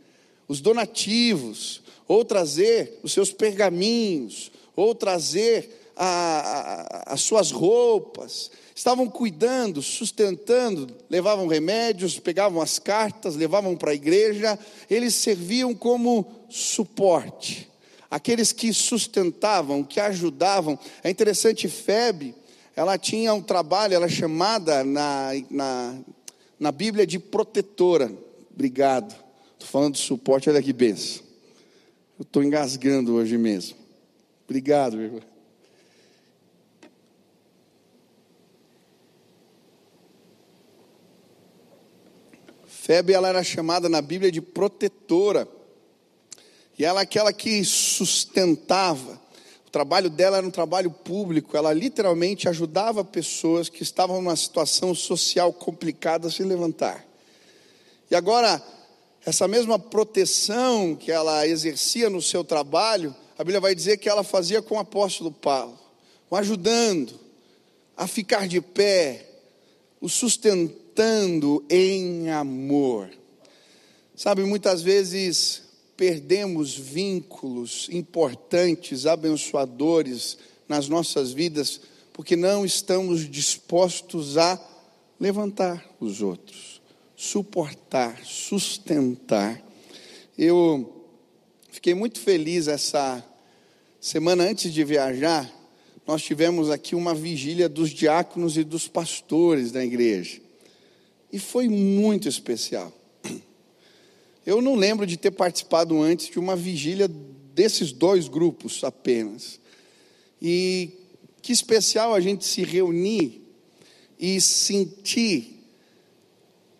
os 0.47 0.59
donativos, 0.59 1.81
ou 2.07 2.25
trazer 2.25 2.99
os 3.01 3.13
seus 3.13 3.31
pergaminhos, 3.31 4.51
ou 4.75 4.93
trazer 4.93 5.91
a, 5.95 7.07
a, 7.07 7.13
as 7.13 7.21
suas 7.21 7.51
roupas, 7.51 8.51
estavam 8.75 9.07
cuidando, 9.07 9.81
sustentando, 9.81 10.87
levavam 11.09 11.47
remédios, 11.47 12.19
pegavam 12.19 12.61
as 12.61 12.79
cartas, 12.79 13.35
levavam 13.35 13.75
para 13.75 13.91
a 13.91 13.95
igreja, 13.95 14.57
eles 14.89 15.15
serviam 15.15 15.73
como 15.73 16.25
suporte. 16.49 17.69
Aqueles 18.09 18.51
que 18.51 18.73
sustentavam, 18.73 19.83
que 19.83 19.99
ajudavam. 19.99 20.77
É 21.03 21.09
interessante, 21.09 21.67
Febe, 21.67 22.35
ela 22.75 22.97
tinha 22.97 23.33
um 23.33 23.41
trabalho, 23.41 23.93
ela 23.93 24.05
é 24.05 24.09
chamada 24.09 24.83
na, 24.83 25.29
na, 25.49 25.99
na 26.59 26.71
Bíblia 26.71 27.07
de 27.07 27.19
protetora. 27.19 28.11
Obrigado. 28.53 29.15
Estou 29.53 29.67
falando 29.67 29.93
de 29.93 29.99
suporte, 29.99 30.49
olha 30.49 30.61
que 30.61 30.73
benção. 30.73 31.23
Eu 32.19 32.23
estou 32.23 32.43
engasgando 32.43 33.13
hoje 33.13 33.37
mesmo. 33.37 33.77
Obrigado, 34.45 35.01
irmão. 35.01 35.30
Febe 42.91 43.13
ela 43.13 43.29
era 43.29 43.41
chamada 43.41 43.87
na 43.87 44.01
Bíblia 44.01 44.29
de 44.29 44.41
protetora. 44.41 45.47
E 46.77 46.83
ela 46.83 46.99
é 46.99 47.03
aquela 47.03 47.31
que 47.31 47.63
sustentava. 47.63 49.13
O 49.65 49.69
trabalho 49.69 50.09
dela 50.09 50.35
era 50.35 50.45
um 50.45 50.51
trabalho 50.51 50.91
público. 50.91 51.55
Ela 51.55 51.71
literalmente 51.71 52.49
ajudava 52.49 53.01
pessoas 53.05 53.69
que 53.69 53.81
estavam 53.81 54.17
numa 54.17 54.35
situação 54.35 54.93
social 54.93 55.53
complicada 55.53 56.27
a 56.27 56.29
se 56.29 56.43
levantar. 56.43 57.07
E 58.09 58.15
agora, 58.15 58.61
essa 59.25 59.47
mesma 59.47 59.79
proteção 59.79 60.93
que 60.93 61.13
ela 61.13 61.47
exercia 61.47 62.09
no 62.09 62.21
seu 62.21 62.43
trabalho, 62.43 63.15
a 63.37 63.43
Bíblia 63.45 63.61
vai 63.61 63.73
dizer 63.73 63.99
que 63.99 64.09
ela 64.09 64.21
fazia 64.21 64.61
com 64.61 64.75
o 64.75 64.79
apóstolo 64.79 65.31
Paulo, 65.31 65.79
o 66.29 66.35
ajudando 66.35 67.17
a 67.95 68.05
ficar 68.05 68.49
de 68.49 68.59
pé, 68.59 69.29
o 70.01 70.09
sustentando 70.09 70.90
tratando 70.93 71.63
em 71.69 72.29
amor. 72.29 73.09
Sabe, 74.15 74.43
muitas 74.43 74.81
vezes 74.81 75.63
perdemos 75.95 76.77
vínculos 76.77 77.87
importantes, 77.91 79.05
abençoadores 79.05 80.37
nas 80.67 80.89
nossas 80.89 81.31
vidas, 81.31 81.81
porque 82.13 82.35
não 82.35 82.65
estamos 82.65 83.29
dispostos 83.29 84.37
a 84.37 84.59
levantar 85.19 85.85
os 85.99 86.21
outros, 86.21 86.81
suportar, 87.15 88.19
sustentar. 88.25 89.61
Eu 90.37 91.05
fiquei 91.71 91.93
muito 91.93 92.19
feliz 92.19 92.67
essa 92.67 93.23
semana 93.99 94.43
antes 94.43 94.73
de 94.73 94.83
viajar, 94.83 95.49
nós 96.05 96.23
tivemos 96.23 96.69
aqui 96.69 96.95
uma 96.95 97.13
vigília 97.13 97.69
dos 97.69 97.91
diáconos 97.91 98.57
e 98.57 98.63
dos 98.63 98.87
pastores 98.87 99.71
da 99.71 99.85
igreja. 99.85 100.40
E 101.31 101.39
foi 101.39 101.67
muito 101.69 102.27
especial. 102.27 102.91
Eu 104.45 104.61
não 104.61 104.75
lembro 104.75 105.05
de 105.05 105.17
ter 105.17 105.31
participado 105.31 106.01
antes 106.01 106.27
de 106.27 106.39
uma 106.39 106.55
vigília 106.55 107.07
desses 107.53 107.91
dois 107.91 108.27
grupos 108.27 108.83
apenas. 108.83 109.59
E 110.41 110.89
que 111.41 111.51
especial 111.51 112.13
a 112.13 112.19
gente 112.19 112.45
se 112.45 112.63
reunir 112.63 113.41
e 114.19 114.39
sentir 114.41 115.59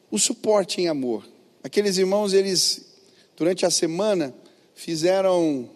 o 0.10 0.20
suporte 0.20 0.82
em 0.82 0.88
amor. 0.88 1.26
Aqueles 1.64 1.98
irmãos, 1.98 2.34
eles, 2.34 2.86
durante 3.38 3.66
a 3.66 3.72
semana, 3.72 4.34
fizeram, 4.76 5.70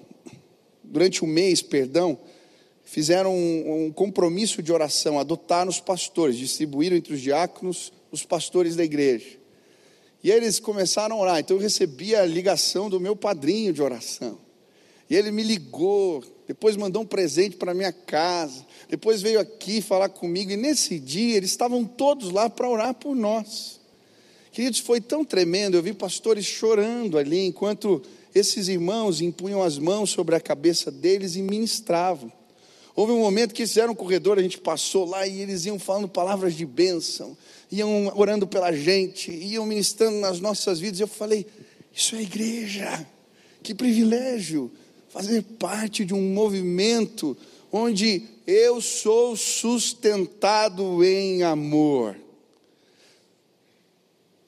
durante 0.84 1.24
o 1.24 1.28
mês, 1.28 1.62
perdão, 1.62 2.20
fizeram 2.84 3.34
um, 3.34 3.86
um 3.86 3.92
compromisso 3.92 4.62
de 4.62 4.72
oração, 4.72 5.20
adotaram 5.20 5.70
os 5.70 5.80
pastores, 5.80 6.38
distribuíram 6.38 6.98
entre 6.98 7.14
os 7.14 7.22
diáconos 7.22 7.94
os 8.16 8.26
pastores 8.26 8.76
da 8.76 8.84
igreja. 8.84 9.38
E 10.24 10.32
eles 10.32 10.60
começaram 10.60 11.18
a 11.18 11.20
orar. 11.20 11.40
Então 11.40 11.58
eu 11.58 11.62
recebi 11.62 12.16
a 12.16 12.26
ligação 12.26 12.90
do 12.90 13.00
meu 13.00 13.16
padrinho 13.16 13.72
de 13.72 13.82
oração. 13.82 14.40
E 15.08 15.16
ele 15.16 15.32
me 15.32 15.44
ligou, 15.44 16.24
depois 16.48 16.76
mandou 16.76 17.04
um 17.04 17.06
presente 17.06 17.58
para 17.58 17.76
minha 17.76 17.94
casa, 17.94 18.66
depois 18.90 19.22
veio 19.22 19.40
aqui 19.40 19.82
falar 19.82 20.10
comigo. 20.10 20.52
E 20.52 20.58
nesse 20.58 20.98
dia 20.98 21.38
eles 21.38 21.52
estavam 21.52 21.86
todos 21.86 22.32
lá 22.32 22.50
para 22.50 22.68
orar 22.68 22.96
por 22.96 23.16
nós. 23.16 23.80
Queridos, 24.52 24.80
foi 24.80 25.00
tão 25.00 25.24
tremendo. 25.24 25.76
Eu 25.76 25.84
vi 25.84 25.94
pastores 25.94 26.46
chorando 26.46 27.18
ali 27.18 27.46
enquanto 27.46 28.02
esses 28.34 28.68
irmãos 28.68 29.22
impunham 29.22 29.62
as 29.62 29.78
mãos 29.78 30.10
sobre 30.10 30.36
a 30.36 30.40
cabeça 30.40 30.90
deles 30.90 31.36
e 31.36 31.42
ministravam. 31.42 32.32
Houve 32.96 33.12
um 33.12 33.20
momento 33.20 33.54
que 33.54 33.68
fizeram 33.68 33.92
um 33.92 33.96
corredor, 33.96 34.40
a 34.40 34.42
gente 34.42 34.58
passou 34.58 35.06
lá 35.06 35.28
e 35.28 35.42
eles 35.42 35.66
iam 35.66 35.78
falando 35.78 36.08
palavras 36.08 36.54
de 36.54 36.66
bênção, 36.66 37.38
iam 37.70 38.12
orando 38.16 38.48
pela 38.48 38.72
gente, 38.72 39.32
iam 39.32 39.66
ministrando 39.66 40.18
nas 40.20 40.40
nossas 40.40 40.80
vidas. 40.80 41.02
Eu 41.02 41.08
falei: 41.08 41.46
Isso 41.94 42.16
é 42.16 42.22
igreja, 42.22 43.06
que 43.62 43.76
privilégio 43.76 44.72
fazer 45.10 45.42
parte 45.44 46.06
de 46.06 46.14
um 46.14 46.34
movimento 46.34 47.36
onde 47.70 48.24
eu 48.48 48.80
sou 48.80 49.36
sustentado 49.36 51.04
em 51.04 51.44
amor. 51.44 52.16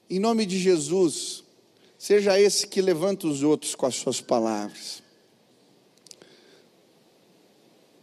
Em 0.09 0.19
nome 0.19 0.45
de 0.45 0.57
Jesus, 0.57 1.43
seja 1.97 2.39
esse 2.39 2.65
que 2.65 2.81
levanta 2.81 3.27
os 3.27 3.43
outros 3.43 3.75
com 3.75 3.85
as 3.85 3.95
suas 3.95 4.21
palavras. 4.21 5.03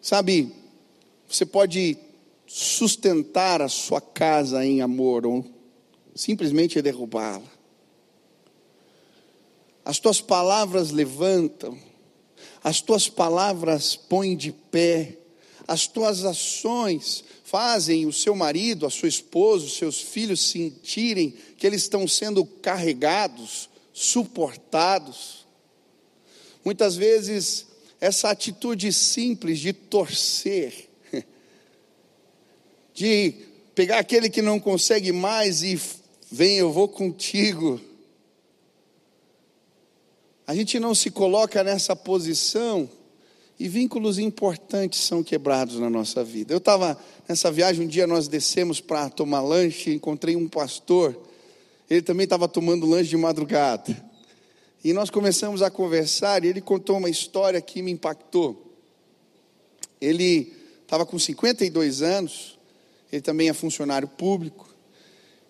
Sabe, 0.04 0.52
você 1.26 1.46
pode 1.46 1.96
sustentar 2.46 3.62
a 3.62 3.70
sua 3.70 4.02
casa 4.02 4.62
em 4.62 4.82
amor 4.82 5.24
ou 5.24 5.42
simplesmente 6.14 6.82
derrubá-la. 6.82 7.50
As 9.82 9.98
tuas 9.98 10.20
palavras 10.20 10.90
levantam, 10.90 11.78
as 12.62 12.82
tuas 12.82 13.08
palavras 13.08 13.96
põem 13.96 14.36
de 14.36 14.52
pé, 14.52 15.16
as 15.66 15.86
tuas 15.86 16.22
ações 16.22 17.24
fazem 17.42 18.04
o 18.04 18.12
seu 18.12 18.36
marido, 18.36 18.84
a 18.84 18.90
sua 18.90 19.08
esposa, 19.08 19.64
os 19.64 19.78
seus 19.78 20.02
filhos 20.02 20.50
sentirem 20.50 21.30
que 21.56 21.66
eles 21.66 21.80
estão 21.80 22.06
sendo 22.06 22.44
carregados, 22.44 23.70
suportados. 23.90 25.46
Muitas 26.62 26.94
vezes, 26.94 27.72
essa 28.04 28.28
atitude 28.28 28.92
simples 28.92 29.58
de 29.58 29.72
torcer, 29.72 30.90
de 32.92 33.34
pegar 33.74 33.98
aquele 33.98 34.28
que 34.28 34.42
não 34.42 34.60
consegue 34.60 35.10
mais 35.10 35.62
e 35.62 35.80
vem, 36.30 36.58
eu 36.58 36.70
vou 36.70 36.86
contigo. 36.86 37.80
A 40.46 40.54
gente 40.54 40.78
não 40.78 40.94
se 40.94 41.10
coloca 41.10 41.64
nessa 41.64 41.96
posição 41.96 42.90
e 43.58 43.68
vínculos 43.68 44.18
importantes 44.18 45.00
são 45.00 45.22
quebrados 45.22 45.80
na 45.80 45.88
nossa 45.88 46.22
vida. 46.22 46.52
Eu 46.52 46.58
estava 46.58 46.98
nessa 47.26 47.50
viagem, 47.50 47.86
um 47.86 47.88
dia 47.88 48.06
nós 48.06 48.28
descemos 48.28 48.82
para 48.82 49.08
tomar 49.08 49.40
lanche, 49.40 49.94
encontrei 49.94 50.36
um 50.36 50.46
pastor, 50.46 51.18
ele 51.88 52.02
também 52.02 52.24
estava 52.24 52.46
tomando 52.46 52.84
lanche 52.84 53.08
de 53.08 53.16
madrugada. 53.16 54.13
E 54.84 54.92
nós 54.92 55.08
começamos 55.08 55.62
a 55.62 55.70
conversar 55.70 56.44
e 56.44 56.48
ele 56.48 56.60
contou 56.60 56.98
uma 56.98 57.08
história 57.08 57.58
que 57.58 57.80
me 57.80 57.90
impactou. 57.90 58.76
Ele 59.98 60.52
estava 60.82 61.06
com 61.06 61.18
52 61.18 62.02
anos, 62.02 62.58
ele 63.10 63.22
também 63.22 63.48
é 63.48 63.54
funcionário 63.54 64.06
público, 64.06 64.68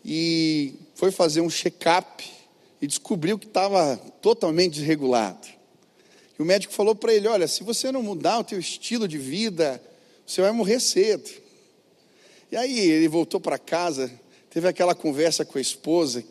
e 0.04 0.74
foi 0.94 1.10
fazer 1.10 1.40
um 1.40 1.50
check-up 1.50 2.24
e 2.80 2.86
descobriu 2.86 3.36
que 3.36 3.46
estava 3.46 3.96
totalmente 4.22 4.74
desregulado. 4.74 5.48
E 6.38 6.40
o 6.40 6.44
médico 6.44 6.72
falou 6.72 6.94
para 6.94 7.12
ele: 7.12 7.26
Olha, 7.26 7.48
se 7.48 7.64
você 7.64 7.90
não 7.90 8.04
mudar 8.04 8.38
o 8.38 8.44
teu 8.44 8.60
estilo 8.60 9.08
de 9.08 9.18
vida, 9.18 9.82
você 10.24 10.40
vai 10.40 10.52
morrer 10.52 10.78
cedo. 10.78 11.28
E 12.52 12.56
aí 12.56 12.78
ele 12.78 13.08
voltou 13.08 13.40
para 13.40 13.58
casa, 13.58 14.12
teve 14.48 14.68
aquela 14.68 14.94
conversa 14.94 15.44
com 15.44 15.58
a 15.58 15.60
esposa, 15.60 16.22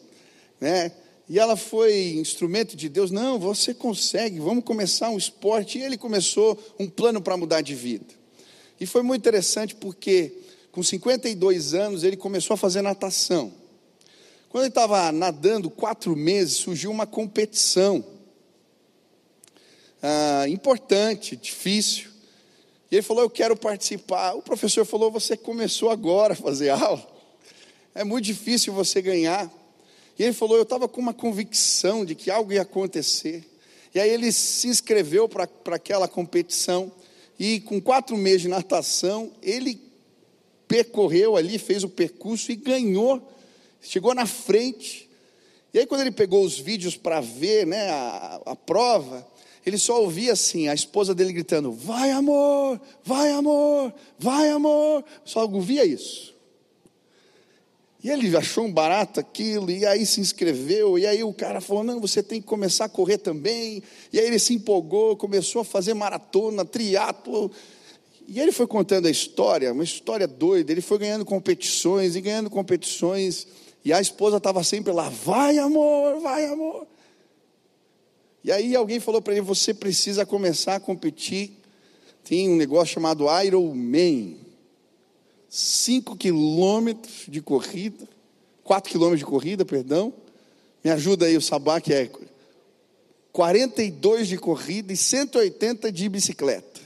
né? 0.62 0.94
E 1.30 1.40
ela 1.40 1.56
foi 1.56 2.16
instrumento 2.16 2.76
de 2.76 2.90
Deus. 2.90 3.10
Não, 3.10 3.40
você 3.40 3.74
consegue, 3.74 4.40
vamos 4.40 4.64
começar 4.64 5.10
um 5.10 5.18
esporte. 5.18 5.80
E 5.80 5.82
ele 5.82 5.98
começou 5.98 6.58
um 6.78 6.90
plano 6.90 7.22
para 7.22 7.38
mudar 7.38 7.62
de 7.62 7.74
vida. 7.74 8.14
E 8.80 8.86
foi 8.86 9.02
muito 9.02 9.22
interessante 9.22 9.76
porque, 9.76 10.34
com 10.72 10.84
52 10.84 11.74
anos, 11.74 12.04
ele 12.04 12.18
começou 12.18 12.56
a 12.56 12.58
fazer 12.58 12.82
natação. 12.82 13.54
Quando 14.50 14.66
ele 14.66 14.70
estava 14.70 15.12
nadando 15.12 15.70
quatro 15.70 16.16
meses, 16.16 16.58
surgiu 16.58 16.92
uma 16.92 17.08
competição 17.08 18.06
ah, 20.02 20.46
importante, 20.50 21.38
difícil. 21.38 22.10
E 22.92 22.96
ele 22.96 23.02
falou: 23.02 23.24
Eu 23.24 23.30
quero 23.30 23.56
participar. 23.56 24.34
O 24.34 24.42
professor 24.42 24.86
falou: 24.86 25.10
Você 25.10 25.38
começou 25.38 25.90
agora 25.90 26.34
a 26.34 26.36
fazer 26.36 26.70
aula. 26.70 27.08
É 27.96 28.04
muito 28.04 28.26
difícil 28.26 28.74
você 28.74 29.02
ganhar. 29.02 29.50
E 30.18 30.24
ele 30.24 30.34
falou: 30.34 30.58
Eu 30.58 30.64
estava 30.64 30.88
com 30.88 31.02
uma 31.02 31.14
convicção 31.14 32.06
de 32.06 32.16
que 32.16 32.30
algo 32.30 32.54
ia 32.54 32.62
acontecer. 32.62 33.44
E 33.94 34.00
aí 34.00 34.10
ele 34.10 34.32
se 34.32 34.68
inscreveu 34.68 35.30
para 35.30 35.48
aquela 35.72 36.08
competição. 36.08 36.92
E 37.40 37.60
com 37.62 37.82
quatro 37.82 38.16
meses 38.18 38.44
de 38.44 38.48
natação, 38.48 39.32
ele 39.42 39.80
percorreu 40.68 41.36
ali, 41.36 41.58
fez 41.60 41.84
o 41.84 41.90
percurso 41.90 42.52
e 42.52 42.56
ganhou. 42.56 43.22
Chegou 43.82 44.14
na 44.14 44.26
frente. 44.26 45.10
E 45.74 45.80
aí, 45.80 45.86
quando 45.86 46.02
ele 46.02 46.12
pegou 46.12 46.44
os 46.44 46.60
vídeos 46.60 46.96
para 46.96 47.20
ver 47.20 47.66
né, 47.66 47.90
a, 47.90 48.42
a 48.46 48.56
prova, 48.56 49.28
ele 49.66 49.78
só 49.78 50.02
ouvia 50.02 50.34
assim, 50.34 50.68
a 50.68 50.74
esposa 50.74 51.16
dele 51.16 51.34
gritando: 51.34 51.72
Vai 51.72 52.12
amor, 52.12 52.80
vai 53.04 53.32
amor, 53.32 53.94
vai 54.20 54.50
amor. 54.50 55.04
Só 55.26 55.46
ouvia 55.46 55.86
isso. 55.86 56.33
E 58.04 58.10
ele 58.10 58.36
achou 58.36 58.66
um 58.66 58.72
barato 58.72 59.22
aquilo, 59.22 59.72
e 59.72 59.86
aí 59.86 60.06
se 60.06 60.20
inscreveu, 60.20 61.00
e 61.00 61.08
aí 61.08 61.24
o 61.24 61.32
cara 61.32 61.62
falou: 61.62 61.86
Não, 61.86 62.02
você 62.02 62.22
tem 62.22 62.42
que 62.42 62.48
começar 62.48 62.86
a 62.86 62.90
correr 62.90 63.18
também. 63.18 63.82
E 64.12 64.20
aí 64.20 64.28
ele 64.28 64.40
se 64.40 64.54
empolgou, 64.54 65.16
começou 65.16 65.62
a 65.62 65.66
fazer 65.66 65.94
maratona, 65.94 66.66
triatlo. 66.66 67.50
E 68.28 68.42
ele 68.42 68.52
foi 68.52 68.68
contando 68.68 69.08
a 69.08 69.12
história, 69.12 69.72
uma 69.72 69.86
história 69.86 70.28
doida. 70.28 70.70
Ele 70.72 70.82
foi 70.82 70.98
ganhando 70.98 71.24
competições 71.24 72.18
e 72.18 72.22
ganhando 72.22 72.50
competições. 72.50 73.48
E 73.86 73.94
a 73.94 74.02
esposa 74.02 74.36
estava 74.36 74.62
sempre 74.66 74.92
lá: 74.92 75.08
Vai 75.08 75.58
amor, 75.58 76.20
vai 76.20 76.46
amor. 76.46 76.86
E 78.44 78.52
aí 78.52 78.76
alguém 78.76 79.00
falou 79.00 79.22
para 79.22 79.32
ele: 79.32 79.42
você 79.42 79.74
precisa 79.74 80.26
começar 80.26 80.76
a 80.76 80.80
competir. 80.80 81.54
Tem 82.22 82.50
um 82.50 82.58
negócio 82.58 82.94
chamado 82.94 83.26
Ironman. 83.42 84.43
5 85.56 86.18
quilômetros 86.18 87.26
de 87.28 87.40
corrida, 87.40 88.10
4 88.64 88.92
quilômetros 88.92 89.20
de 89.20 89.26
corrida, 89.26 89.64
perdão. 89.64 90.12
Me 90.84 90.90
ajuda 90.90 91.28
aí 91.28 91.38
o 91.38 91.42
Sabá, 91.42 91.80
que 91.80 91.94
é 91.94 92.10
42 93.32 94.30
de 94.30 94.40
corrida 94.40 94.92
e 94.92 94.98
180 94.98 95.92
de 95.92 96.10
bicicleta. 96.10 96.82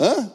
Hã? 0.00 0.32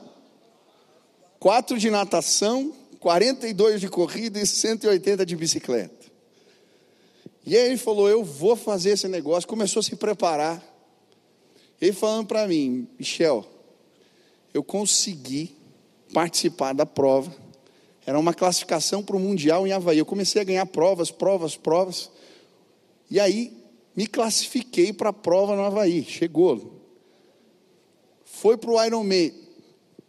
4 1.37 1.77
de 1.77 1.89
natação, 1.89 2.73
42 3.01 3.81
de 3.81 3.89
corrida 3.89 4.39
e 4.39 4.47
180 4.47 5.25
de 5.25 5.35
bicicleta. 5.35 6.05
E 7.45 7.57
aí 7.57 7.65
ele 7.65 7.77
falou: 7.77 8.07
Eu 8.07 8.23
vou 8.23 8.55
fazer 8.55 8.91
esse 8.91 9.09
negócio. 9.09 9.45
Começou 9.45 9.81
a 9.81 9.83
se 9.83 9.97
preparar. 9.97 10.63
Ele 11.81 11.91
falando 11.91 12.27
para 12.27 12.47
mim: 12.47 12.87
Michel, 12.97 13.45
eu 14.53 14.63
consegui 14.63 15.59
participar 16.13 16.73
da 16.73 16.85
prova. 16.85 17.33
Era 18.05 18.19
uma 18.19 18.33
classificação 18.33 19.03
para 19.03 19.15
o 19.15 19.19
Mundial 19.19 19.67
em 19.67 19.71
Havaí. 19.71 19.97
Eu 19.97 20.05
comecei 20.05 20.41
a 20.41 20.45
ganhar 20.45 20.65
provas, 20.65 21.11
provas, 21.11 21.55
provas. 21.55 22.09
E 23.09 23.19
aí 23.19 23.55
me 23.95 24.07
classifiquei 24.07 24.91
para 24.91 25.09
a 25.09 25.13
prova 25.13 25.55
no 25.55 25.63
Havaí. 25.63 26.03
Chegou. 26.03 26.81
Foi 28.25 28.57
para 28.57 28.71
o 28.71 28.83
Ironman. 28.83 29.33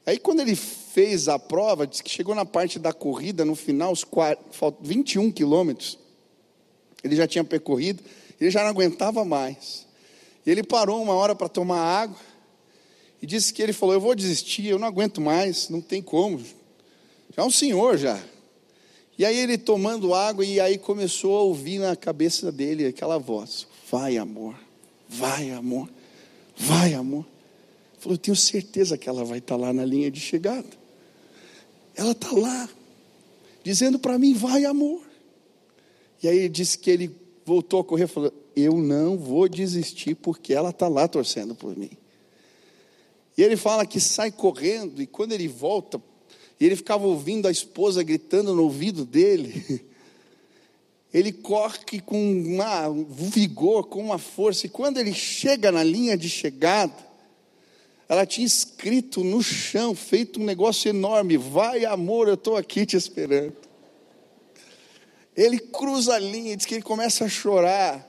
Aí 0.06 0.18
quando 0.18 0.40
ele 0.40 0.56
fez 0.56 1.28
a 1.28 1.38
prova, 1.38 1.86
disse 1.86 2.02
que 2.02 2.10
chegou 2.10 2.34
na 2.34 2.44
parte 2.44 2.78
da 2.78 2.92
corrida, 2.92 3.44
no 3.44 3.54
final, 3.54 3.92
os 3.92 4.06
21 4.80 5.30
quilômetros. 5.30 5.98
Ele 7.04 7.16
já 7.16 7.26
tinha 7.26 7.44
percorrido, 7.44 8.02
ele 8.40 8.50
já 8.50 8.62
não 8.62 8.70
aguentava 8.70 9.24
mais. 9.24 9.86
Ele 10.46 10.62
parou 10.62 11.00
uma 11.02 11.14
hora 11.14 11.34
para 11.34 11.48
tomar 11.48 11.80
água 11.80 12.16
e 13.22 13.26
disse 13.26 13.54
que 13.54 13.62
ele 13.62 13.72
falou: 13.72 13.94
Eu 13.94 14.00
vou 14.00 14.16
desistir, 14.16 14.66
eu 14.66 14.80
não 14.80 14.88
aguento 14.88 15.20
mais, 15.20 15.68
não 15.68 15.80
tem 15.80 16.02
como. 16.02 16.40
Já 16.40 17.42
é 17.42 17.44
um 17.44 17.50
senhor 17.50 17.96
já. 17.96 18.20
E 19.16 19.24
aí 19.24 19.36
ele 19.36 19.56
tomando 19.56 20.12
água 20.12 20.44
e 20.44 20.58
aí 20.58 20.76
começou 20.76 21.38
a 21.38 21.42
ouvir 21.42 21.78
na 21.78 21.94
cabeça 21.94 22.50
dele 22.50 22.84
aquela 22.84 23.18
voz: 23.18 23.68
Vai, 23.88 24.16
amor, 24.16 24.56
vai, 25.08 25.52
amor, 25.52 25.88
vai, 26.56 26.94
amor. 26.94 27.24
Ele 27.92 28.00
falou: 28.00 28.14
Eu 28.14 28.18
tenho 28.18 28.36
certeza 28.36 28.98
que 28.98 29.08
ela 29.08 29.24
vai 29.24 29.38
estar 29.38 29.54
lá 29.54 29.72
na 29.72 29.84
linha 29.84 30.10
de 30.10 30.18
chegada. 30.18 30.82
Ela 31.94 32.12
está 32.12 32.32
lá, 32.32 32.68
dizendo 33.62 34.00
para 34.00 34.18
mim: 34.18 34.34
Vai, 34.34 34.64
amor. 34.64 35.00
E 36.20 36.28
aí 36.28 36.38
ele 36.38 36.48
disse 36.48 36.76
que 36.76 36.90
ele 36.90 37.14
voltou 37.46 37.78
a 37.78 37.84
correr 37.84 38.04
e 38.04 38.08
falou: 38.08 38.32
Eu 38.56 38.76
não 38.78 39.16
vou 39.16 39.48
desistir 39.48 40.16
porque 40.16 40.52
ela 40.52 40.70
está 40.70 40.88
lá 40.88 41.06
torcendo 41.06 41.54
por 41.54 41.76
mim. 41.76 42.01
E 43.36 43.42
ele 43.42 43.56
fala 43.56 43.86
que 43.86 43.98
sai 43.98 44.30
correndo 44.30 45.00
e 45.00 45.06
quando 45.06 45.32
ele 45.32 45.48
volta, 45.48 46.00
ele 46.60 46.76
ficava 46.76 47.06
ouvindo 47.06 47.48
a 47.48 47.50
esposa 47.50 48.02
gritando 48.02 48.54
no 48.54 48.62
ouvido 48.62 49.04
dele. 49.04 49.84
ele 51.12 51.32
corre 51.32 52.00
com 52.04 52.20
uma, 52.20 52.88
um 52.88 53.04
vigor, 53.04 53.86
com 53.86 54.00
uma 54.00 54.18
força, 54.18 54.66
e 54.66 54.68
quando 54.68 54.98
ele 54.98 55.12
chega 55.12 55.72
na 55.72 55.82
linha 55.82 56.16
de 56.16 56.28
chegada, 56.28 57.12
ela 58.08 58.26
tinha 58.26 58.46
escrito 58.46 59.24
no 59.24 59.42
chão, 59.42 59.94
feito 59.94 60.40
um 60.40 60.44
negócio 60.44 60.88
enorme: 60.88 61.36
Vai, 61.36 61.84
amor, 61.84 62.28
eu 62.28 62.34
estou 62.34 62.56
aqui 62.56 62.84
te 62.84 62.96
esperando. 62.96 63.56
Ele 65.34 65.58
cruza 65.58 66.14
a 66.14 66.18
linha, 66.18 66.56
diz 66.56 66.66
que 66.66 66.74
ele 66.74 66.82
começa 66.82 67.24
a 67.24 67.28
chorar, 67.28 68.06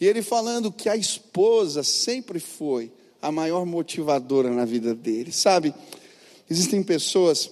e 0.00 0.06
ele 0.06 0.22
falando 0.22 0.72
que 0.72 0.88
a 0.88 0.96
esposa 0.96 1.82
sempre 1.82 2.40
foi 2.40 2.90
a 3.24 3.32
maior 3.32 3.64
motivadora 3.64 4.50
na 4.50 4.66
vida 4.66 4.94
dele, 4.94 5.32
sabe? 5.32 5.74
Existem 6.48 6.82
pessoas 6.82 7.50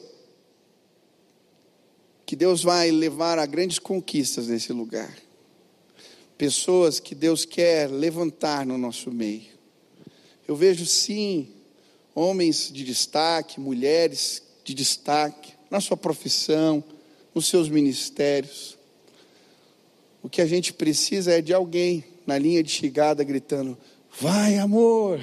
que 2.27 2.37
Deus 2.37 2.63
vai 2.63 2.91
levar 2.91 3.39
a 3.39 3.47
grandes 3.47 3.79
conquistas 3.79 4.49
nesse 4.49 4.71
lugar. 4.71 5.17
Pessoas 6.37 7.01
que 7.01 7.15
Deus 7.15 7.47
quer 7.47 7.91
levantar 7.91 8.67
no 8.67 8.77
nosso 8.77 9.11
meio. 9.11 9.51
Eu 10.47 10.55
vejo 10.55 10.85
sim 10.85 11.49
homens 12.15 12.71
de 12.71 12.85
destaque, 12.85 13.59
mulheres 13.59 14.43
de 14.63 14.75
destaque 14.75 15.55
na 15.71 15.81
sua 15.81 15.97
profissão, 15.97 16.85
nos 17.35 17.47
seus 17.47 17.71
ministérios. 17.71 18.77
O 20.23 20.29
que 20.29 20.43
a 20.43 20.47
gente 20.47 20.75
precisa 20.75 21.33
é 21.33 21.41
de 21.41 21.55
alguém 21.55 22.05
na 22.27 22.37
linha 22.37 22.63
de 22.63 22.71
chegada 22.71 23.25
gritando: 23.25 23.79
Vai, 24.21 24.59
amor, 24.59 25.19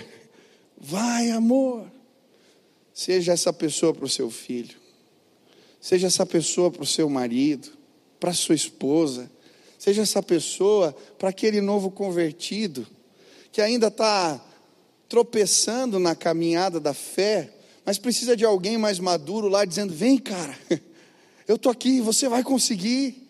vai, 0.79 1.29
amor. 1.31 1.85
Seja 2.93 3.33
essa 3.33 3.53
pessoa 3.53 3.93
para 3.93 4.05
o 4.05 4.09
seu 4.09 4.29
filho. 4.29 4.77
Seja 5.79 6.07
essa 6.07 6.25
pessoa 6.25 6.69
para 6.69 6.83
o 6.83 6.85
seu 6.85 7.09
marido, 7.09 7.69
para 8.19 8.33
sua 8.33 8.55
esposa. 8.55 9.31
Seja 9.77 10.01
essa 10.01 10.21
pessoa 10.21 10.93
para 11.17 11.29
aquele 11.29 11.61
novo 11.61 11.89
convertido, 11.89 12.85
que 13.51 13.61
ainda 13.61 13.87
está 13.87 14.43
tropeçando 15.07 15.97
na 15.97 16.15
caminhada 16.15 16.79
da 16.79 16.93
fé, 16.93 17.53
mas 17.85 17.97
precisa 17.97 18.35
de 18.35 18.43
alguém 18.43 18.77
mais 18.77 18.99
maduro 18.99 19.47
lá 19.47 19.63
dizendo: 19.63 19.93
Vem, 19.93 20.17
cara, 20.17 20.57
eu 21.47 21.55
estou 21.55 21.71
aqui, 21.71 22.01
você 22.01 22.27
vai 22.27 22.43
conseguir. 22.43 23.27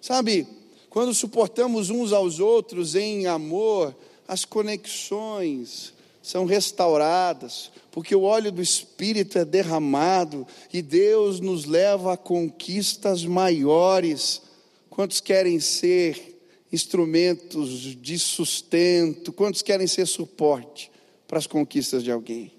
Sabe, 0.00 0.46
quando 0.88 1.12
suportamos 1.12 1.90
uns 1.90 2.12
aos 2.12 2.40
outros 2.40 2.94
em 2.94 3.26
amor, 3.26 3.94
as 4.26 4.46
conexões 4.46 5.92
são 6.22 6.44
restauradas, 6.44 7.70
porque 7.90 8.14
o 8.14 8.22
óleo 8.22 8.52
do 8.52 8.62
Espírito 8.62 9.38
é 9.38 9.44
derramado 9.44 10.46
e 10.72 10.82
Deus 10.82 11.40
nos 11.40 11.64
leva 11.64 12.12
a 12.12 12.16
conquistas 12.16 13.24
maiores. 13.24 14.42
Quantos 14.88 15.20
querem 15.20 15.58
ser 15.60 16.38
instrumentos 16.72 17.96
de 17.96 18.18
sustento? 18.18 19.32
Quantos 19.32 19.62
querem 19.62 19.86
ser 19.86 20.06
suporte 20.06 20.90
para 21.26 21.38
as 21.38 21.46
conquistas 21.46 22.02
de 22.02 22.10
alguém? 22.12 22.52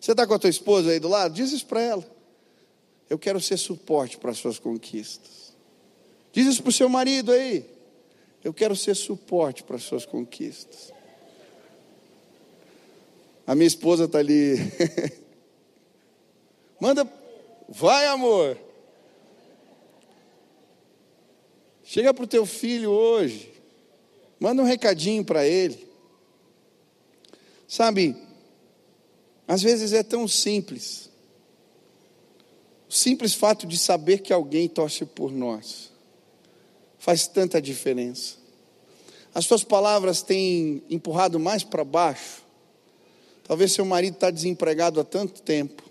Você 0.00 0.12
está 0.12 0.26
com 0.26 0.34
a 0.34 0.38
tua 0.38 0.50
esposa 0.50 0.90
aí 0.90 1.00
do 1.00 1.08
lado? 1.08 1.34
Diz 1.34 1.50
isso 1.50 1.66
para 1.66 1.80
ela. 1.80 2.18
Eu 3.08 3.18
quero 3.18 3.40
ser 3.40 3.56
suporte 3.56 4.18
para 4.18 4.30
as 4.30 4.38
suas 4.38 4.58
conquistas. 4.58 5.54
Diz 6.30 6.46
isso 6.46 6.62
para 6.62 6.70
o 6.70 6.72
seu 6.72 6.88
marido 6.88 7.32
aí. 7.32 7.64
Eu 8.44 8.52
quero 8.52 8.76
ser 8.76 8.94
suporte 8.94 9.64
para 9.64 9.76
as 9.76 9.82
suas 9.82 10.04
conquistas. 10.04 10.92
A 13.48 13.54
minha 13.54 13.66
esposa 13.66 14.04
está 14.04 14.18
ali. 14.18 14.56
Manda, 16.78 17.10
vai 17.66 18.06
amor. 18.08 18.58
Chega 21.82 22.12
para 22.12 22.24
o 22.24 22.26
teu 22.26 22.44
filho 22.44 22.90
hoje. 22.90 23.50
Manda 24.38 24.60
um 24.60 24.66
recadinho 24.66 25.24
para 25.24 25.46
ele. 25.46 25.88
Sabe, 27.66 28.14
às 29.46 29.62
vezes 29.62 29.94
é 29.94 30.02
tão 30.02 30.28
simples. 30.28 31.08
O 32.86 32.92
simples 32.92 33.32
fato 33.32 33.66
de 33.66 33.78
saber 33.78 34.18
que 34.18 34.30
alguém 34.30 34.68
torce 34.68 35.06
por 35.06 35.32
nós 35.32 35.90
faz 36.98 37.26
tanta 37.26 37.62
diferença. 37.62 38.36
As 39.34 39.46
tuas 39.46 39.64
palavras 39.64 40.20
têm 40.20 40.82
empurrado 40.90 41.40
mais 41.40 41.64
para 41.64 41.82
baixo 41.82 42.46
Talvez 43.48 43.72
seu 43.72 43.86
marido 43.86 44.12
está 44.12 44.30
desempregado 44.30 45.00
há 45.00 45.04
tanto 45.04 45.40
tempo. 45.40 45.82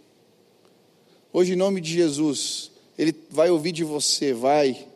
Hoje, 1.33 1.53
em 1.53 1.55
nome 1.55 1.81
de 1.81 1.91
Jesus, 1.91 2.71
ele 2.95 3.15
vai 3.31 3.49
ouvir 3.49 3.71
de 3.71 3.83
você, 3.83 4.31
vai. 4.31 4.87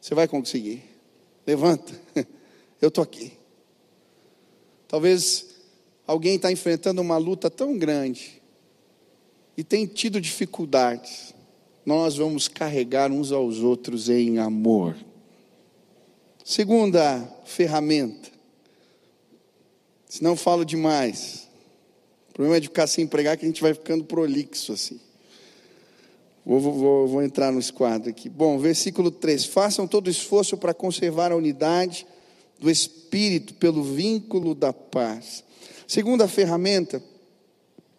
Você 0.00 0.14
vai 0.14 0.26
conseguir. 0.26 0.82
Levanta. 1.46 1.92
Eu 2.80 2.88
estou 2.88 3.04
aqui. 3.04 3.32
Talvez 4.88 5.54
alguém 6.06 6.36
está 6.36 6.50
enfrentando 6.50 7.02
uma 7.02 7.18
luta 7.18 7.50
tão 7.50 7.76
grande 7.78 8.40
e 9.54 9.62
tem 9.62 9.86
tido 9.86 10.18
dificuldades. 10.18 11.34
Nós 11.84 12.16
vamos 12.16 12.48
carregar 12.48 13.12
uns 13.12 13.32
aos 13.32 13.58
outros 13.58 14.08
em 14.08 14.38
amor. 14.38 14.96
Segunda 16.42 17.22
ferramenta. 17.44 18.30
Se 20.08 20.22
não 20.22 20.36
falo 20.36 20.64
demais, 20.64 21.48
o 22.32 22.34
problema 22.34 22.56
é 22.56 22.60
de 22.60 22.68
ficar 22.68 22.86
sem 22.86 23.04
empregar 23.04 23.36
que 23.36 23.44
a 23.44 23.48
gente 23.48 23.60
vai 23.60 23.74
ficando 23.74 24.04
prolixo 24.04 24.72
assim. 24.72 24.98
Vou, 26.46 26.58
vou, 26.58 27.06
vou 27.06 27.22
entrar 27.22 27.52
no 27.52 27.72
quadro 27.74 28.08
aqui. 28.08 28.30
Bom, 28.30 28.58
versículo 28.58 29.10
3: 29.10 29.44
Façam 29.44 29.86
todo 29.86 30.08
esforço 30.08 30.56
para 30.56 30.72
conservar 30.72 31.30
a 31.30 31.36
unidade 31.36 32.06
do 32.58 32.70
Espírito 32.70 33.52
pelo 33.56 33.84
vínculo 33.84 34.54
da 34.54 34.72
paz. 34.72 35.44
Segunda 35.86 36.26
ferramenta 36.26 37.02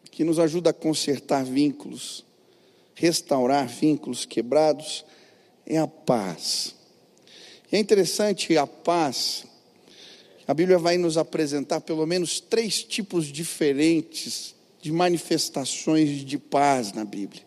que 0.09 0.23
nos 0.23 0.39
ajuda 0.39 0.71
a 0.71 0.73
consertar 0.73 1.45
vínculos, 1.45 2.25
restaurar 2.95 3.67
vínculos 3.67 4.25
quebrados, 4.25 5.05
é 5.63 5.77
a 5.77 5.85
paz. 5.85 6.73
É 7.71 7.77
interessante 7.77 8.57
a 8.57 8.65
paz 8.65 9.45
a 10.47 10.53
Bíblia 10.53 10.77
vai 10.77 10.97
nos 10.97 11.17
apresentar 11.17 11.81
pelo 11.81 12.05
menos 12.05 12.39
três 12.39 12.83
tipos 12.83 13.27
diferentes 13.27 14.55
de 14.81 14.91
manifestações 14.91 16.25
de 16.25 16.37
paz 16.37 16.91
na 16.91 17.05
Bíblia. 17.05 17.43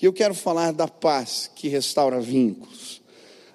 E 0.00 0.04
eu 0.04 0.12
quero 0.12 0.34
falar 0.34 0.72
da 0.72 0.86
paz 0.86 1.50
que 1.54 1.68
restaura 1.68 2.20
vínculos. 2.20 3.00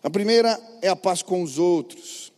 A 0.01 0.09
primeira 0.09 0.59
é 0.81 0.87
a 0.87 0.95
paz 0.95 1.21
com 1.21 1.43
os 1.43 1.59
outros. 1.59 2.33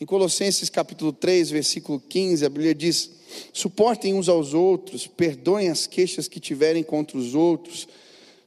Em 0.00 0.06
Colossenses 0.06 0.68
capítulo 0.68 1.12
3, 1.12 1.50
versículo 1.50 2.00
15, 2.00 2.46
a 2.46 2.48
Bíblia 2.48 2.74
diz: 2.74 3.10
Suportem 3.52 4.14
uns 4.14 4.28
aos 4.28 4.54
outros, 4.54 5.08
perdoem 5.08 5.68
as 5.68 5.88
queixas 5.88 6.28
que 6.28 6.38
tiverem 6.38 6.84
contra 6.84 7.18
os 7.18 7.34
outros, 7.34 7.88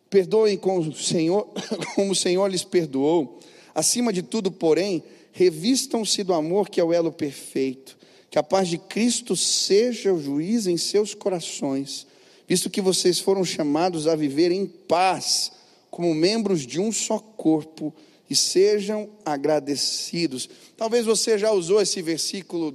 perdoem 0.09 0.57
como 0.57 0.79
o 0.79 0.95
Senhor, 0.95 1.49
como 1.95 2.13
o 2.13 2.15
Senhor 2.15 2.47
lhes 2.47 2.63
perdoou. 2.63 3.39
Acima 3.73 4.13
de 4.13 4.21
tudo, 4.21 4.49
porém, 4.49 5.03
revistam-se 5.35 6.23
do 6.23 6.33
amor 6.33 6.69
que 6.69 6.79
é 6.79 6.83
o 6.83 6.93
elo 6.93 7.11
perfeito, 7.11 7.97
que 8.31 8.39
a 8.39 8.43
paz 8.43 8.69
de 8.69 8.77
Cristo 8.77 9.35
seja 9.35 10.13
o 10.13 10.21
juiz 10.21 10.65
em 10.65 10.77
seus 10.77 11.13
corações, 11.13 12.07
visto 12.47 12.69
que 12.69 12.79
vocês 12.79 13.19
foram 13.19 13.43
chamados 13.43 14.07
a 14.07 14.15
viver 14.15 14.49
em 14.49 14.65
paz, 14.65 15.51
como 15.91 16.15
membros 16.15 16.65
de 16.65 16.79
um 16.79 16.89
só 16.89 17.19
corpo, 17.19 17.93
e 18.29 18.35
sejam 18.35 19.09
agradecidos. 19.25 20.49
Talvez 20.77 21.05
você 21.05 21.37
já 21.37 21.51
usou 21.51 21.81
esse 21.81 22.01
versículo, 22.01 22.73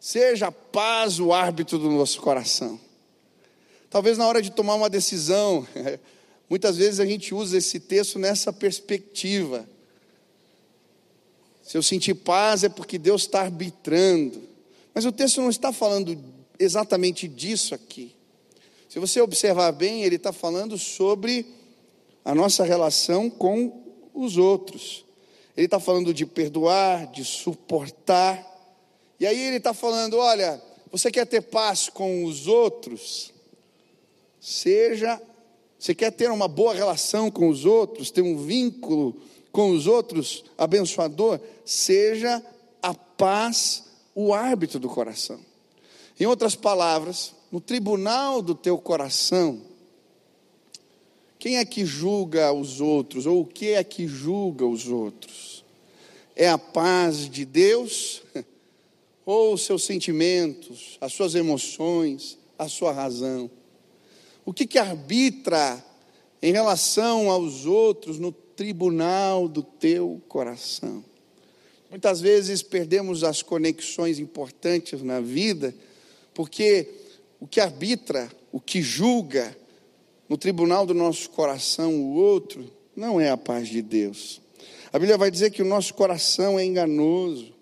seja 0.00 0.46
a 0.46 0.52
paz 0.52 1.20
o 1.20 1.34
árbitro 1.34 1.78
do 1.78 1.90
nosso 1.90 2.18
coração. 2.22 2.80
Talvez 3.90 4.16
na 4.16 4.26
hora 4.26 4.40
de 4.40 4.50
tomar 4.50 4.74
uma 4.74 4.88
decisão, 4.88 5.66
muitas 6.48 6.78
vezes 6.78 6.98
a 6.98 7.04
gente 7.04 7.34
usa 7.34 7.58
esse 7.58 7.78
texto 7.78 8.18
nessa 8.18 8.50
perspectiva. 8.54 9.68
Se 11.70 11.78
eu 11.78 11.84
sentir 11.84 12.14
paz 12.14 12.64
é 12.64 12.68
porque 12.68 12.98
Deus 12.98 13.22
está 13.22 13.42
arbitrando. 13.42 14.42
Mas 14.92 15.04
o 15.04 15.12
texto 15.12 15.40
não 15.40 15.48
está 15.48 15.72
falando 15.72 16.18
exatamente 16.58 17.28
disso 17.28 17.76
aqui. 17.76 18.12
Se 18.88 18.98
você 18.98 19.20
observar 19.20 19.70
bem, 19.70 20.02
ele 20.02 20.16
está 20.16 20.32
falando 20.32 20.76
sobre 20.76 21.46
a 22.24 22.34
nossa 22.34 22.64
relação 22.64 23.30
com 23.30 23.84
os 24.12 24.36
outros. 24.36 25.04
Ele 25.56 25.66
está 25.66 25.78
falando 25.78 26.12
de 26.12 26.26
perdoar, 26.26 27.06
de 27.06 27.24
suportar. 27.24 28.44
E 29.20 29.24
aí 29.24 29.40
ele 29.40 29.58
está 29.58 29.72
falando: 29.72 30.16
olha, 30.16 30.60
você 30.90 31.08
quer 31.08 31.24
ter 31.24 31.40
paz 31.40 31.88
com 31.88 32.24
os 32.24 32.48
outros? 32.48 33.32
Seja, 34.40 35.22
você 35.78 35.94
quer 35.94 36.10
ter 36.10 36.32
uma 36.32 36.48
boa 36.48 36.74
relação 36.74 37.30
com 37.30 37.48
os 37.48 37.64
outros, 37.64 38.10
ter 38.10 38.22
um 38.22 38.44
vínculo 38.44 39.22
com 39.52 39.70
os 39.70 39.86
outros, 39.86 40.44
abençoador, 40.56 41.40
seja 41.64 42.42
a 42.82 42.94
paz 42.94 43.84
o 44.14 44.32
árbitro 44.32 44.78
do 44.78 44.88
coração. 44.88 45.40
Em 46.18 46.26
outras 46.26 46.54
palavras, 46.54 47.34
no 47.50 47.60
tribunal 47.60 48.42
do 48.42 48.54
teu 48.54 48.78
coração, 48.78 49.60
quem 51.38 51.56
é 51.56 51.64
que 51.64 51.84
julga 51.86 52.52
os 52.52 52.80
outros, 52.80 53.26
ou 53.26 53.40
o 53.40 53.46
que 53.46 53.70
é 53.70 53.82
que 53.82 54.06
julga 54.06 54.66
os 54.66 54.88
outros? 54.88 55.60
é 56.40 56.48
a 56.48 56.56
paz 56.56 57.28
de 57.28 57.44
Deus 57.44 58.22
ou 59.26 59.52
os 59.52 59.62
seus 59.66 59.84
sentimentos, 59.84 60.96
as 60.98 61.12
suas 61.12 61.34
emoções, 61.34 62.38
a 62.58 62.66
sua 62.66 62.92
razão? 62.92 63.50
O 64.42 64.52
que, 64.54 64.66
que 64.66 64.78
arbitra 64.78 65.84
em 66.40 66.50
relação 66.50 67.30
aos 67.30 67.66
outros 67.66 68.18
no 68.18 68.32
tribunal 68.60 69.48
do 69.48 69.62
teu 69.62 70.20
coração? 70.28 71.02
Muitas 71.88 72.20
vezes 72.20 72.62
perdemos 72.62 73.24
as 73.24 73.40
conexões 73.40 74.18
importantes 74.18 75.00
na 75.00 75.18
vida, 75.18 75.74
porque 76.34 76.86
o 77.40 77.46
que 77.46 77.58
arbitra, 77.58 78.30
o 78.52 78.60
que 78.60 78.82
julga 78.82 79.56
no 80.28 80.36
tribunal 80.36 80.84
do 80.84 80.92
nosso 80.92 81.30
coração 81.30 81.94
o 81.94 82.12
outro, 82.12 82.70
não 82.94 83.18
é 83.18 83.30
a 83.30 83.36
paz 83.38 83.66
de 83.66 83.80
Deus. 83.80 84.42
A 84.92 84.98
Bíblia 84.98 85.16
vai 85.16 85.30
dizer 85.30 85.52
que 85.52 85.62
o 85.62 85.66
nosso 85.66 85.94
coração 85.94 86.58
é 86.58 86.64
enganoso, 86.66 87.54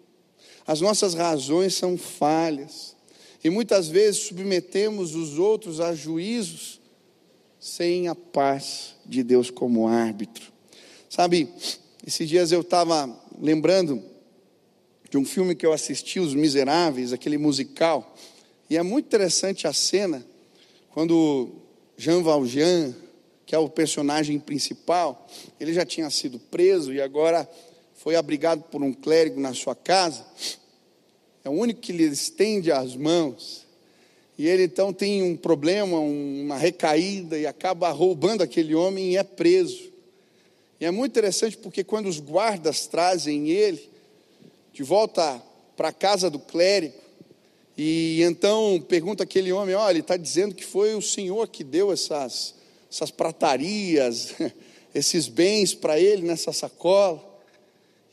as 0.66 0.80
nossas 0.80 1.14
razões 1.14 1.74
são 1.74 1.96
falhas, 1.96 2.96
e 3.44 3.48
muitas 3.48 3.86
vezes 3.86 4.22
submetemos 4.22 5.14
os 5.14 5.38
outros 5.38 5.80
a 5.80 5.94
juízos 5.94 6.80
sem 7.60 8.08
a 8.08 8.16
paz 8.16 8.96
de 9.06 9.22
Deus 9.22 9.48
como 9.48 9.86
árbitro. 9.86 10.57
Sabe, 11.08 11.48
esses 12.06 12.28
dias 12.28 12.52
eu 12.52 12.60
estava 12.60 13.08
lembrando 13.40 14.02
de 15.08 15.16
um 15.16 15.24
filme 15.24 15.54
que 15.54 15.64
eu 15.64 15.72
assisti, 15.72 16.20
Os 16.20 16.34
Miseráveis, 16.34 17.14
aquele 17.14 17.38
musical, 17.38 18.14
e 18.68 18.76
é 18.76 18.82
muito 18.82 19.06
interessante 19.06 19.66
a 19.66 19.72
cena 19.72 20.24
quando 20.90 21.48
Jean 21.96 22.22
Valjean, 22.22 22.94
que 23.46 23.54
é 23.54 23.58
o 23.58 23.70
personagem 23.70 24.38
principal, 24.38 25.26
ele 25.58 25.72
já 25.72 25.86
tinha 25.86 26.10
sido 26.10 26.38
preso 26.38 26.92
e 26.92 27.00
agora 27.00 27.48
foi 27.94 28.14
abrigado 28.14 28.64
por 28.64 28.82
um 28.82 28.92
clérigo 28.92 29.40
na 29.40 29.54
sua 29.54 29.74
casa. 29.74 30.26
É 31.42 31.48
o 31.48 31.52
único 31.52 31.80
que 31.80 31.92
lhe 31.92 32.04
estende 32.04 32.70
as 32.70 32.94
mãos. 32.94 33.66
E 34.36 34.46
ele 34.46 34.64
então 34.64 34.92
tem 34.92 35.22
um 35.22 35.36
problema, 35.36 35.98
uma 35.98 36.58
recaída 36.58 37.38
e 37.38 37.46
acaba 37.46 37.88
roubando 37.90 38.42
aquele 38.42 38.74
homem 38.74 39.12
e 39.12 39.16
é 39.16 39.22
preso. 39.22 39.97
E 40.80 40.84
é 40.84 40.90
muito 40.90 41.12
interessante 41.12 41.56
porque 41.56 41.82
quando 41.82 42.06
os 42.06 42.20
guardas 42.20 42.86
trazem 42.86 43.48
ele 43.48 43.90
de 44.72 44.82
volta 44.82 45.42
para 45.76 45.88
a 45.88 45.92
casa 45.92 46.30
do 46.30 46.38
clérigo, 46.38 46.94
e 47.76 48.22
então 48.22 48.84
pergunta 48.88 49.22
aquele 49.22 49.52
homem: 49.52 49.74
olha, 49.74 49.92
ele 49.92 50.00
está 50.00 50.16
dizendo 50.16 50.54
que 50.54 50.64
foi 50.64 50.94
o 50.94 51.02
Senhor 51.02 51.48
que 51.48 51.64
deu 51.64 51.92
essas 51.92 52.54
essas 52.90 53.10
pratarias, 53.10 54.34
esses 54.94 55.28
bens 55.28 55.74
para 55.74 56.00
ele 56.00 56.22
nessa 56.22 56.52
sacola. 56.52 57.22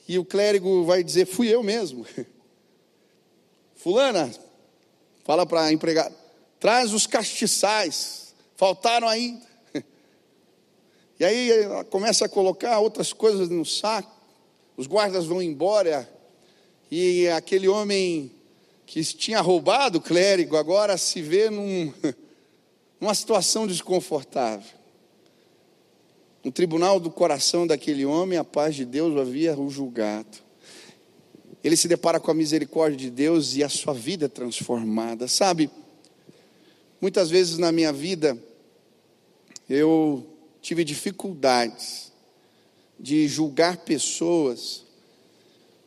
E 0.08 0.20
o 0.20 0.26
clérigo 0.26 0.84
vai 0.84 1.04
dizer: 1.04 1.26
Fui 1.26 1.48
eu 1.48 1.64
mesmo. 1.64 2.06
Fulana, 3.76 4.32
fala 5.24 5.46
para 5.46 5.64
a 5.64 5.74
empregada: 5.74 6.16
Traz 6.60 6.94
os 6.94 7.08
castiçais, 7.08 8.34
faltaram 8.56 9.08
ainda. 9.08 9.55
E 11.20 11.26
aí 11.26 11.52
ela 11.52 11.84
começa 11.84 12.26
a 12.26 12.30
colocar 12.30 12.80
outras 12.80 13.14
coisas 13.14 13.50
no 13.50 13.66
saco, 13.66 14.12
os 14.76 14.88
guardas 14.88 15.26
vão 15.26 15.42
embora, 15.42 16.10
e 16.92 17.28
aquele 17.30 17.68
homem 17.68 18.32
que 18.86 19.04
tinha 19.04 19.42
roubado 19.42 19.98
o 19.98 20.02
clérigo 20.02 20.58
agora 20.58 20.98
se 20.98 21.22
vê 21.22 21.50
num 21.50 21.92
numa 23.00 23.14
situação 23.14 23.68
desconfortável. 23.68 24.76
No 26.44 26.52
tribunal 26.52 27.00
do 27.00 27.10
coração 27.10 27.66
daquele 27.66 28.06
homem, 28.06 28.38
a 28.38 28.44
paz 28.44 28.76
de 28.76 28.86
Deus 28.86 29.18
havia 29.18 29.58
o 29.60 29.70
julgado. 29.70 30.38
Ele 31.64 31.76
se 31.76 31.88
depara 31.88 32.20
com 32.20 32.30
a 32.30 32.34
misericórdia 32.34 32.98
de 32.98 33.10
Deus 33.10 33.56
e 33.56 33.64
a 33.64 33.70
sua 33.70 33.94
vida 33.94 34.26
é 34.26 34.30
transformada. 34.30 35.28
Sabe, 35.28 35.70
muitas 37.02 37.30
vezes 37.30 37.58
na 37.58 37.72
minha 37.72 37.92
vida, 37.92 38.38
eu 39.68 40.26
tive 40.66 40.84
dificuldades 40.84 42.12
de 43.00 43.28
julgar 43.28 43.78
pessoas, 43.86 44.84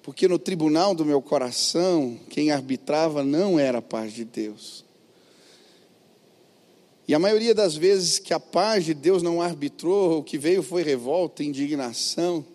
porque 0.05 0.29
no 0.29 0.39
tribunal 0.39 0.95
do 0.95 1.05
meu 1.05 1.21
coração, 1.21 2.17
quem 2.31 2.53
arbitrava 2.53 3.25
não 3.25 3.59
era 3.59 3.79
a 3.79 3.83
paz 3.83 4.13
de 4.13 4.25
Deus. 4.25 4.85
E 7.09 7.13
a 7.13 7.19
maioria 7.19 7.57
das 7.57 7.75
vezes 7.75 8.21
que 8.21 8.33
a 8.33 8.39
paz 8.39 8.85
de 8.85 8.95
Deus 8.95 9.21
não 9.21 9.43
arbitrou, 9.43 10.21
o 10.21 10.23
que 10.23 10.39
veio 10.39 10.63
foi 10.63 10.85
revolta, 10.85 11.43
indignação. 11.43 12.47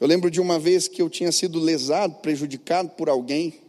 Eu 0.00 0.08
lembro 0.08 0.28
de 0.28 0.40
uma 0.40 0.58
vez 0.58 0.88
que 0.88 1.00
eu 1.00 1.08
tinha 1.08 1.30
sido 1.30 1.60
lesado, 1.60 2.16
prejudicado 2.16 2.90
por 2.96 3.08
alguém. 3.08 3.60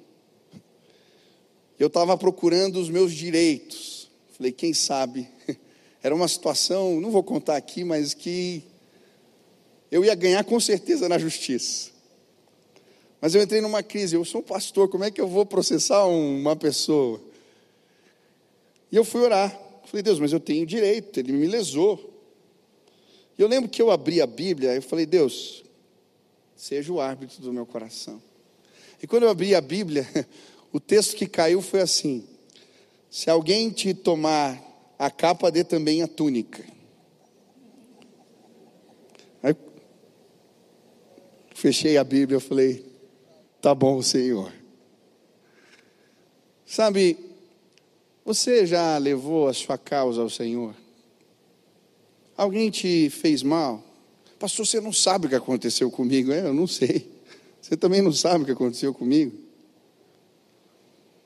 Eu 1.77 1.85
estava 1.85 2.17
procurando 2.17 2.79
os 2.79 2.89
meus 2.89 3.13
direitos. 3.13 4.09
Falei, 4.35 4.51
quem 4.51 4.73
sabe? 4.73 5.34
Era 6.05 6.13
uma 6.13 6.27
situação, 6.27 7.01
não 7.01 7.09
vou 7.09 7.23
contar 7.23 7.55
aqui, 7.55 7.83
mas 7.83 8.13
que 8.13 8.61
eu 9.89 10.05
ia 10.05 10.13
ganhar 10.13 10.43
com 10.43 10.59
certeza 10.59 11.09
na 11.09 11.17
justiça. 11.17 11.89
Mas 13.19 13.33
eu 13.33 13.41
entrei 13.41 13.59
numa 13.59 13.81
crise. 13.81 14.15
Eu 14.15 14.23
sou 14.23 14.41
um 14.41 14.43
pastor, 14.43 14.87
como 14.87 15.03
é 15.03 15.09
que 15.09 15.19
eu 15.19 15.27
vou 15.27 15.47
processar 15.47 16.05
uma 16.05 16.55
pessoa? 16.55 17.19
E 18.91 18.95
eu 18.95 19.03
fui 19.03 19.19
orar. 19.19 19.59
Falei, 19.85 20.03
Deus, 20.03 20.19
mas 20.19 20.31
eu 20.31 20.39
tenho 20.39 20.63
direito, 20.63 21.19
ele 21.19 21.31
me 21.31 21.47
lesou. 21.47 21.99
E 23.35 23.41
eu 23.41 23.47
lembro 23.47 23.67
que 23.67 23.81
eu 23.81 23.89
abri 23.89 24.21
a 24.21 24.27
Bíblia, 24.27 24.75
eu 24.75 24.83
falei, 24.83 25.07
Deus, 25.07 25.63
seja 26.55 26.93
o 26.93 27.01
árbitro 27.01 27.41
do 27.41 27.51
meu 27.51 27.65
coração. 27.65 28.21
E 29.01 29.07
quando 29.07 29.23
eu 29.23 29.29
abri 29.29 29.55
a 29.55 29.61
Bíblia, 29.61 30.07
o 30.71 30.79
texto 30.79 31.15
que 31.15 31.25
caiu 31.25 31.63
foi 31.63 31.81
assim: 31.81 32.23
Se 33.09 33.27
alguém 33.27 33.71
te 33.71 33.91
tomar 33.91 34.74
a 34.97 35.09
capa, 35.11 35.51
dê 35.51 35.63
também 35.63 36.01
a 36.01 36.07
túnica. 36.07 36.63
Aí, 39.43 39.55
fechei 41.53 41.97
a 41.97 42.03
Bíblia, 42.03 42.37
eu 42.37 42.41
falei, 42.41 42.85
tá 43.61 43.75
bom, 43.75 44.01
Senhor. 44.01 44.51
Sabe, 46.65 47.17
você 48.23 48.65
já 48.65 48.97
levou 48.97 49.47
a 49.47 49.53
sua 49.53 49.77
causa 49.77 50.21
ao 50.21 50.29
Senhor? 50.29 50.73
Alguém 52.35 52.69
te 52.69 53.09
fez 53.09 53.43
mal? 53.43 53.83
Pastor, 54.39 54.65
você 54.65 54.81
não 54.81 54.91
sabe 54.91 55.27
o 55.27 55.29
que 55.29 55.35
aconteceu 55.35 55.89
comigo. 55.89 56.31
É, 56.31 56.41
eu 56.41 56.53
não 56.53 56.67
sei. 56.67 57.09
Você 57.61 57.77
também 57.77 58.01
não 58.01 58.11
sabe 58.11 58.43
o 58.43 58.45
que 58.45 58.51
aconteceu 58.51 58.93
comigo. 58.93 59.35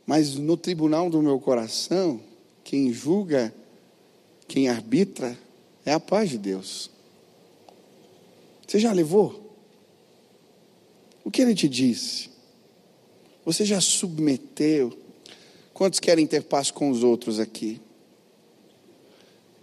Mas 0.05 0.35
no 0.35 0.55
tribunal 0.55 1.09
do 1.09 1.21
meu 1.21 1.39
coração, 1.39 2.21
quem 2.63 2.93
julga, 2.93 3.53
quem 4.49 4.67
arbitra, 4.67 5.37
é 5.85 5.93
a 5.93 5.99
paz 5.99 6.29
de 6.29 6.37
Deus. 6.37 6.91
Você 8.67 8.79
já 8.79 8.91
levou? 8.91 9.55
O 11.23 11.31
que 11.31 11.41
ele 11.41 11.55
te 11.55 11.69
disse? 11.69 12.29
Você 13.45 13.63
já 13.63 13.79
submeteu 13.79 14.97
Quantos 15.79 16.01
querem 16.01 16.27
ter 16.27 16.43
paz 16.43 16.71
com 16.71 16.89
os 16.89 17.03
outros 17.03 17.39
aqui? 17.39 17.79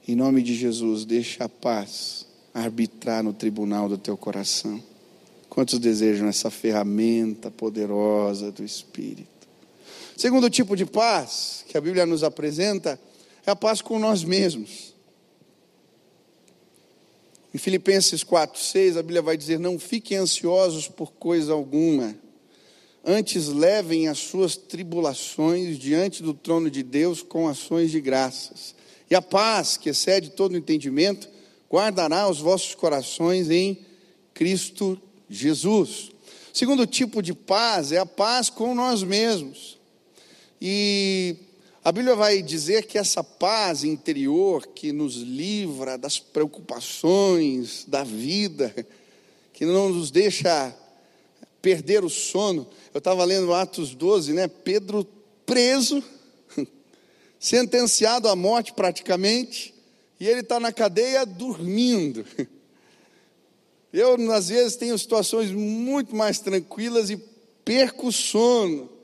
Em 0.09 0.15
nome 0.15 0.43
de 0.43 0.55
Jesus, 0.55 1.05
deixa 1.05 1.45
a 1.45 1.49
paz 1.49 2.25
arbitrar 2.55 3.23
no 3.23 3.35
tribunal 3.35 3.87
do 3.87 3.99
teu 3.99 4.17
coração. 4.17 4.83
Quantos 5.51 5.79
desejam 5.79 6.27
essa 6.27 6.51
ferramenta 6.51 7.51
poderosa 7.51 8.51
do 8.51 8.65
Espírito? 8.65 9.47
Segundo 10.17 10.49
tipo 10.49 10.75
de 10.75 10.87
paz 10.87 11.63
que 11.69 11.77
a 11.77 11.83
Bíblia 11.83 12.07
nos 12.07 12.25
apresenta 12.25 12.99
é 13.47 13.51
a 13.51 13.57
paz 13.57 13.81
com 13.81 13.99
nós 13.99 14.25
mesmos. 14.25 14.95
Em 17.55 17.59
Filipenses 17.59 18.23
4, 18.23 18.61
6, 18.61 18.97
a 18.97 19.03
Bíblia 19.03 19.23
vai 19.23 19.37
dizer: 19.37 19.59
Não 19.59 19.79
fiquem 19.79 20.19
ansiosos 20.19 20.89
por 20.89 21.13
coisa 21.13 21.53
alguma 21.53 22.15
Antes 23.09 23.47
levem 23.47 24.09
as 24.09 24.19
suas 24.19 24.57
tribulações 24.57 25.79
diante 25.79 26.25
do 26.25 26.35
trono 26.35 26.69
de 26.69 26.83
Deus 26.83 27.23
com 27.23 27.47
ações 27.47 27.93
de 27.93 28.01
graças. 28.01 28.75
E 29.09 29.15
a 29.15 29.23
paz, 29.23 29.77
que 29.77 29.91
excede 29.91 30.31
todo 30.31 30.57
entendimento, 30.57 31.29
guardará 31.71 32.29
os 32.29 32.41
vossos 32.41 32.75
corações 32.75 33.49
em 33.49 33.79
Cristo 34.35 35.01
Jesus. 35.31 36.11
Segundo 36.53 36.85
tipo 36.85 37.23
de 37.23 37.33
paz 37.33 37.93
é 37.93 37.99
a 37.99 38.07
paz 38.07 38.51
com 38.51 38.75
nós 38.75 39.05
mesmos. 39.05 39.79
E 40.61 41.37
a 41.87 41.93
Bíblia 41.93 42.17
vai 42.17 42.43
dizer 42.43 42.85
que 42.85 42.99
essa 42.99 43.23
paz 43.23 43.85
interior 43.85 44.67
que 44.67 44.91
nos 44.91 45.19
livra 45.19 45.97
das 45.97 46.19
preocupações 46.19 47.85
da 47.87 48.03
vida, 48.03 48.75
que 49.53 49.65
não 49.65 49.91
nos 49.91 50.11
deixa 50.11 50.75
perder 51.63 52.05
o 52.05 52.11
sono, 52.11 52.67
eu 52.93 52.99
estava 52.99 53.25
lendo 53.25 53.55
Atos 53.55 53.95
12, 53.95 54.33
né? 54.33 54.49
Pedro 54.49 55.07
preso, 55.47 56.03
sentenciado 57.39 58.27
à 58.27 58.35
morte 58.35 58.73
praticamente, 58.73 59.73
e 60.19 60.27
ele 60.27 60.41
está 60.41 60.59
na 60.59 60.73
cadeia 60.73 61.25
dormindo. 61.25 62.27
Eu, 63.93 64.17
às 64.33 64.49
vezes, 64.49 64.77
tenho 64.77 64.99
situações 64.99 65.53
muito 65.53 66.17
mais 66.17 66.41
tranquilas 66.41 67.11
e 67.11 67.17
perco 67.65 68.09
o 68.09 68.13
sono. 68.13 68.96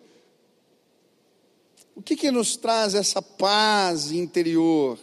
O 2.03 2.05
que, 2.05 2.17
que 2.17 2.33
nos 2.33 2.57
traz 2.57 2.97
essa 2.97 3.23
paz 3.23 4.11
interior? 4.11 4.99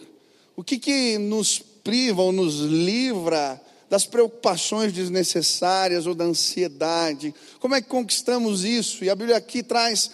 O 0.53 0.61
que, 0.61 0.77
que 0.77 1.17
nos 1.17 1.57
priva 1.57 2.21
ou 2.21 2.33
nos 2.33 2.59
livra 2.59 3.59
das 3.89 4.05
preocupações 4.05 4.91
desnecessárias 4.91 6.05
ou 6.05 6.13
da 6.13 6.25
ansiedade? 6.25 7.33
Como 7.61 7.73
é 7.73 7.81
que 7.81 7.87
conquistamos 7.87 8.65
isso? 8.65 9.05
E 9.05 9.09
a 9.09 9.15
Bíblia 9.15 9.37
aqui 9.37 9.63
traz 9.63 10.11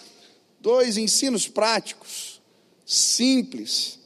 dois 0.62 0.95
ensinos 0.95 1.48
práticos, 1.48 2.39
simples. 2.86 3.98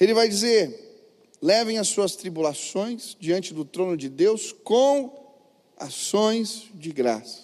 Ele 0.00 0.12
vai 0.12 0.28
dizer: 0.28 1.06
levem 1.40 1.78
as 1.78 1.86
suas 1.86 2.16
tribulações 2.16 3.16
diante 3.20 3.54
do 3.54 3.64
trono 3.64 3.96
de 3.96 4.08
Deus 4.08 4.52
com 4.64 5.32
ações 5.78 6.64
de 6.74 6.90
graças. 6.90 7.43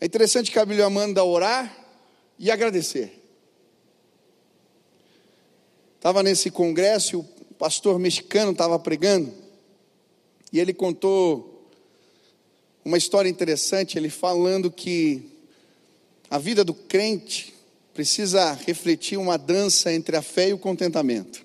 É 0.00 0.06
interessante 0.06 0.50
que 0.52 0.58
a 0.58 0.64
Bíblia 0.64 0.88
manda 0.88 1.24
orar 1.24 1.76
e 2.38 2.50
agradecer. 2.50 3.20
Estava 5.96 6.22
nesse 6.22 6.50
congresso 6.50 7.14
e 7.14 7.16
o 7.16 7.24
pastor 7.58 7.98
mexicano 7.98 8.52
estava 8.52 8.78
pregando, 8.78 9.34
e 10.52 10.60
ele 10.60 10.72
contou 10.72 11.68
uma 12.84 12.96
história 12.96 13.28
interessante, 13.28 13.98
ele 13.98 14.08
falando 14.08 14.70
que 14.70 15.28
a 16.30 16.38
vida 16.38 16.64
do 16.64 16.72
crente 16.72 17.52
precisa 17.92 18.52
refletir 18.52 19.18
uma 19.18 19.36
dança 19.36 19.92
entre 19.92 20.16
a 20.16 20.22
fé 20.22 20.50
e 20.50 20.52
o 20.52 20.58
contentamento. 20.58 21.44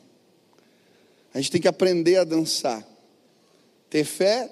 A 1.33 1.39
gente 1.39 1.51
tem 1.51 1.61
que 1.61 1.67
aprender 1.67 2.17
a 2.17 2.23
dançar. 2.23 2.87
Ter 3.89 4.05
fé 4.05 4.49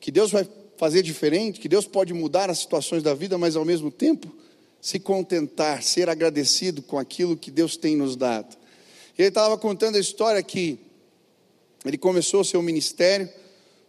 que 0.00 0.12
Deus 0.12 0.30
vai 0.30 0.48
fazer 0.76 1.02
diferente, 1.02 1.60
que 1.60 1.68
Deus 1.68 1.86
pode 1.86 2.12
mudar 2.12 2.50
as 2.50 2.58
situações 2.58 3.02
da 3.02 3.14
vida, 3.14 3.36
mas 3.38 3.56
ao 3.56 3.64
mesmo 3.64 3.90
tempo 3.90 4.32
se 4.80 5.00
contentar, 5.00 5.82
ser 5.82 6.08
agradecido 6.08 6.82
com 6.82 6.98
aquilo 6.98 7.36
que 7.36 7.50
Deus 7.50 7.76
tem 7.76 7.96
nos 7.96 8.14
dado. 8.14 8.56
Ele 9.18 9.28
estava 9.28 9.56
contando 9.56 9.96
a 9.96 10.00
história 10.00 10.42
que 10.42 10.78
ele 11.84 11.98
começou 11.98 12.40
o 12.40 12.44
seu 12.44 12.62
ministério 12.62 13.28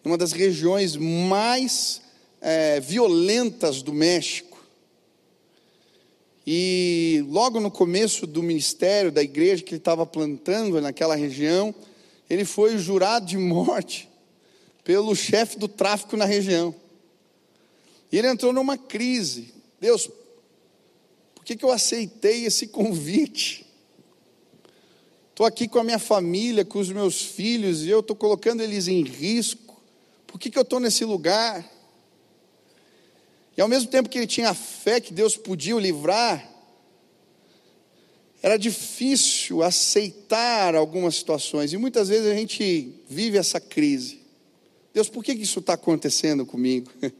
numa 0.03 0.17
das 0.17 0.31
regiões 0.31 0.95
mais 0.95 2.01
é, 2.41 2.79
violentas 2.79 3.81
do 3.81 3.93
México. 3.93 4.57
E 6.45 7.25
logo 7.27 7.59
no 7.59 7.69
começo 7.69 8.25
do 8.25 8.41
ministério 8.41 9.11
da 9.11 9.21
igreja 9.21 9.63
que 9.63 9.71
ele 9.71 9.81
estava 9.81 10.05
plantando 10.05 10.79
naquela 10.79 11.15
região, 11.15 11.75
ele 12.29 12.45
foi 12.45 12.77
jurado 12.77 13.25
de 13.25 13.37
morte 13.37 14.06
pelo 14.87 15.13
chefe 15.13 15.59
do 15.59 15.67
tráfico 15.67 16.15
na 16.15 16.23
região. 16.23 16.73
E 18.09 18.17
ele 18.17 18.29
entrou 18.29 18.53
numa 18.53 18.77
crise. 18.77 19.53
Deus, 19.81 20.09
por 21.35 21.43
que, 21.43 21.57
que 21.57 21.65
eu 21.65 21.73
aceitei 21.73 22.45
esse 22.45 22.67
convite? 22.67 23.65
Estou 25.29 25.45
aqui 25.45 25.67
com 25.67 25.77
a 25.77 25.83
minha 25.83 25.99
família, 25.99 26.63
com 26.63 26.79
os 26.79 26.87
meus 26.87 27.21
filhos, 27.21 27.83
e 27.83 27.89
eu 27.89 27.99
estou 27.99 28.15
colocando 28.15 28.63
eles 28.63 28.87
em 28.87 29.03
risco. 29.03 29.77
Por 30.25 30.39
que, 30.39 30.49
que 30.49 30.57
eu 30.57 30.61
estou 30.61 30.79
nesse 30.79 31.03
lugar? 31.03 31.69
E 33.57 33.61
ao 33.61 33.67
mesmo 33.67 33.89
tempo 33.89 34.07
que 34.07 34.17
ele 34.17 34.25
tinha 34.25 34.53
fé 34.53 35.01
que 35.01 35.11
Deus 35.11 35.35
podia 35.35 35.75
o 35.75 35.79
livrar, 35.79 36.49
era 38.41 38.55
difícil 38.55 39.63
aceitar 39.63 40.75
algumas 40.75 41.15
situações. 41.15 41.73
E 41.73 41.77
muitas 41.77 42.07
vezes 42.07 42.31
a 42.31 42.33
gente 42.33 42.93
vive 43.09 43.37
essa 43.37 43.59
crise. 43.59 44.26
Deus, 44.97 45.09
por 45.09 45.23
que 45.23 45.31
isso 45.33 45.59
está 45.59 45.73
acontecendo 45.73 46.43
comigo? 46.43 46.89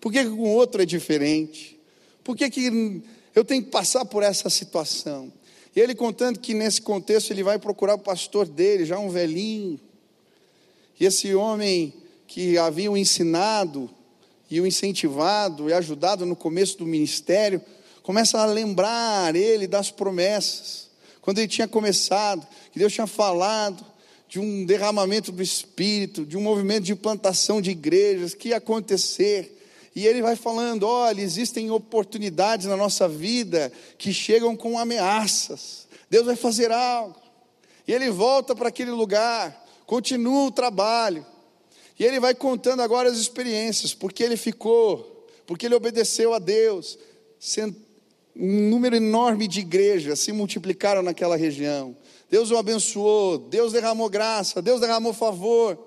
Por 0.00 0.12
que, 0.12 0.24
com 0.24 0.42
o 0.42 0.48
outro 0.48 0.80
é 0.80 0.86
diferente? 0.86 1.76
Por 2.22 2.36
que, 2.36 2.48
que 2.48 3.02
eu 3.34 3.44
tenho 3.44 3.64
que 3.64 3.70
passar 3.70 4.04
por 4.04 4.22
essa 4.22 4.48
situação? 4.48 5.32
E 5.74 5.80
ele 5.80 5.94
contando 5.94 6.38
que 6.38 6.54
nesse 6.54 6.80
contexto 6.82 7.32
ele 7.32 7.42
vai 7.42 7.58
procurar 7.58 7.94
o 7.94 7.98
pastor 7.98 8.46
dele, 8.46 8.84
já 8.84 8.98
um 8.98 9.08
velhinho. 9.08 9.80
E 11.00 11.04
esse 11.04 11.34
homem 11.34 11.94
que 12.28 12.58
havia 12.58 12.92
o 12.92 12.96
ensinado 12.96 13.90
e 14.50 14.60
o 14.60 14.66
incentivado 14.66 15.68
e 15.68 15.72
ajudado 15.72 16.26
no 16.26 16.36
começo 16.36 16.78
do 16.78 16.86
ministério, 16.86 17.60
começa 18.02 18.38
a 18.38 18.44
lembrar 18.44 19.34
ele 19.34 19.66
das 19.66 19.90
promessas. 19.90 20.90
Quando 21.22 21.38
ele 21.38 21.48
tinha 21.48 21.66
começado, 21.66 22.46
que 22.70 22.78
Deus 22.78 22.92
tinha 22.92 23.06
falado 23.06 23.84
de 24.28 24.40
um 24.40 24.64
derramamento 24.64 25.30
do 25.30 25.42
Espírito, 25.42 26.26
de 26.26 26.36
um 26.36 26.40
movimento 26.40 26.84
de 26.84 26.94
plantação 26.94 27.60
de 27.60 27.70
igrejas 27.70 28.34
que 28.34 28.48
ia 28.48 28.56
acontecer. 28.56 29.52
E 29.94 30.06
ele 30.06 30.20
vai 30.20 30.36
falando: 30.36 30.84
olha, 30.84 31.20
existem 31.20 31.70
oportunidades 31.70 32.66
na 32.66 32.76
nossa 32.76 33.08
vida 33.08 33.72
que 33.96 34.12
chegam 34.12 34.56
com 34.56 34.78
ameaças. 34.78 35.86
Deus 36.10 36.26
vai 36.26 36.36
fazer 36.36 36.70
algo. 36.70 37.16
E 37.86 37.92
ele 37.92 38.10
volta 38.10 38.54
para 38.54 38.68
aquele 38.68 38.90
lugar, 38.90 39.64
continua 39.86 40.46
o 40.46 40.50
trabalho. 40.50 41.24
E 41.98 42.04
ele 42.04 42.20
vai 42.20 42.34
contando 42.34 42.82
agora 42.82 43.08
as 43.08 43.16
experiências, 43.16 43.94
porque 43.94 44.22
ele 44.22 44.36
ficou, 44.36 45.26
porque 45.46 45.66
ele 45.66 45.74
obedeceu 45.74 46.34
a 46.34 46.38
Deus. 46.38 46.98
Um 48.34 48.68
número 48.68 48.96
enorme 48.96 49.48
de 49.48 49.60
igrejas 49.60 50.20
se 50.20 50.32
multiplicaram 50.32 51.02
naquela 51.02 51.36
região. 51.36 51.96
Deus 52.28 52.50
o 52.50 52.56
abençoou, 52.56 53.38
Deus 53.38 53.72
derramou 53.72 54.08
graça, 54.08 54.60
Deus 54.60 54.80
derramou 54.80 55.12
favor. 55.12 55.78